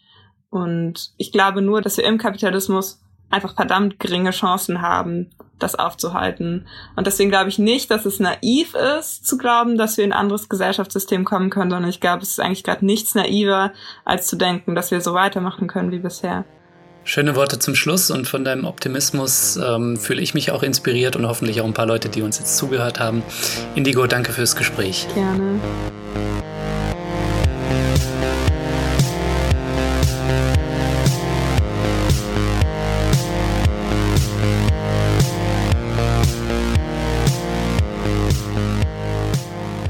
Und 0.49 1.11
ich 1.17 1.31
glaube 1.31 1.61
nur, 1.61 1.81
dass 1.81 1.97
wir 1.97 2.05
im 2.05 2.17
Kapitalismus 2.17 3.01
einfach 3.29 3.55
verdammt 3.55 3.99
geringe 3.99 4.31
Chancen 4.31 4.81
haben, 4.81 5.29
das 5.59 5.75
aufzuhalten. 5.75 6.67
Und 6.95 7.05
deswegen 7.05 7.29
glaube 7.29 7.49
ich 7.49 7.59
nicht, 7.59 7.91
dass 7.91 8.05
es 8.05 8.19
naiv 8.19 8.75
ist, 8.75 9.27
zu 9.27 9.37
glauben, 9.37 9.77
dass 9.77 9.97
wir 9.97 10.05
in 10.05 10.13
ein 10.13 10.19
anderes 10.19 10.49
Gesellschaftssystem 10.49 11.25
kommen 11.25 11.49
können, 11.49 11.69
sondern 11.69 11.89
ich 11.89 11.99
glaube, 11.99 12.23
es 12.23 12.29
ist 12.29 12.39
eigentlich 12.39 12.63
gerade 12.63 12.85
nichts 12.85 13.13
naiver, 13.13 13.73
als 14.05 14.27
zu 14.27 14.35
denken, 14.35 14.73
dass 14.73 14.91
wir 14.91 15.01
so 15.01 15.13
weitermachen 15.13 15.67
können 15.67 15.91
wie 15.91 15.99
bisher. 15.99 16.45
Schöne 17.03 17.35
Worte 17.35 17.59
zum 17.59 17.75
Schluss 17.75 18.11
und 18.11 18.27
von 18.27 18.43
deinem 18.43 18.65
Optimismus 18.65 19.57
ähm, 19.57 19.97
fühle 19.97 20.21
ich 20.21 20.33
mich 20.33 20.51
auch 20.51 20.63
inspiriert 20.63 21.15
und 21.15 21.27
hoffentlich 21.27 21.61
auch 21.61 21.65
ein 21.65 21.73
paar 21.73 21.87
Leute, 21.87 22.09
die 22.09 22.21
uns 22.21 22.39
jetzt 22.39 22.57
zugehört 22.57 22.99
haben. 22.99 23.23
Indigo, 23.75 24.05
danke 24.05 24.31
fürs 24.31 24.55
Gespräch. 24.55 25.07
Gerne. 25.15 25.59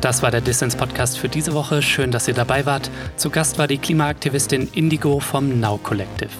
Das 0.09 0.23
war 0.23 0.31
der 0.31 0.41
Distance 0.41 0.75
Podcast 0.75 1.19
für 1.19 1.29
diese 1.29 1.53
Woche. 1.53 1.83
Schön, 1.83 2.09
dass 2.09 2.27
ihr 2.27 2.33
dabei 2.33 2.65
wart. 2.65 2.89
Zu 3.15 3.29
Gast 3.29 3.59
war 3.59 3.67
die 3.67 3.77
Klimaaktivistin 3.77 4.67
Indigo 4.73 5.19
vom 5.19 5.59
Now 5.59 5.77
Collective. 5.77 6.31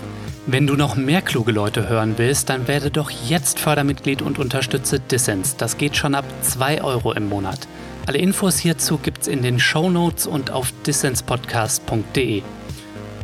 Wenn 0.47 0.65
du 0.65 0.73
noch 0.73 0.95
mehr 0.95 1.21
kluge 1.21 1.51
Leute 1.51 1.87
hören 1.87 2.15
willst, 2.17 2.49
dann 2.49 2.67
werde 2.67 2.89
doch 2.89 3.11
jetzt 3.11 3.59
Fördermitglied 3.59 4.23
und 4.23 4.39
unterstütze 4.39 4.99
Dissens. 4.99 5.55
Das 5.55 5.77
geht 5.77 5.95
schon 5.95 6.15
ab 6.15 6.25
2 6.41 6.83
Euro 6.83 7.13
im 7.13 7.29
Monat. 7.29 7.67
Alle 8.07 8.17
Infos 8.17 8.57
hierzu 8.57 8.97
gibt's 8.97 9.27
in 9.27 9.43
den 9.43 9.59
Show 9.59 9.91
Notes 9.91 10.25
und 10.25 10.49
auf 10.49 10.73
dissenspodcast.de. 10.87 12.41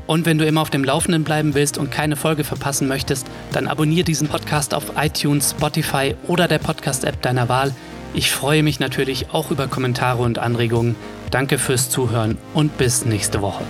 Und 0.05 0.27
wenn 0.27 0.37
du 0.37 0.45
immer 0.45 0.61
auf 0.61 0.69
dem 0.69 0.83
Laufenden 0.83 1.23
bleiben 1.23 1.55
willst 1.55 1.79
und 1.79 1.89
keine 1.89 2.15
Folge 2.15 2.43
verpassen 2.43 2.87
möchtest, 2.87 3.25
dann 3.51 3.65
abonniere 3.65 4.03
diesen 4.03 4.27
Podcast 4.27 4.75
auf 4.75 4.91
iTunes, 4.95 5.55
Spotify 5.57 6.13
oder 6.27 6.47
der 6.47 6.59
Podcast-App 6.59 7.19
deiner 7.23 7.49
Wahl. 7.49 7.73
Ich 8.15 8.31
freue 8.31 8.63
mich 8.63 8.79
natürlich 8.79 9.31
auch 9.33 9.51
über 9.51 9.67
Kommentare 9.67 10.23
und 10.23 10.39
Anregungen. 10.39 10.95
Danke 11.31 11.57
fürs 11.57 11.89
Zuhören 11.89 12.37
und 12.53 12.77
bis 12.77 13.03
nächste 13.03 13.41
Woche. 13.41 13.65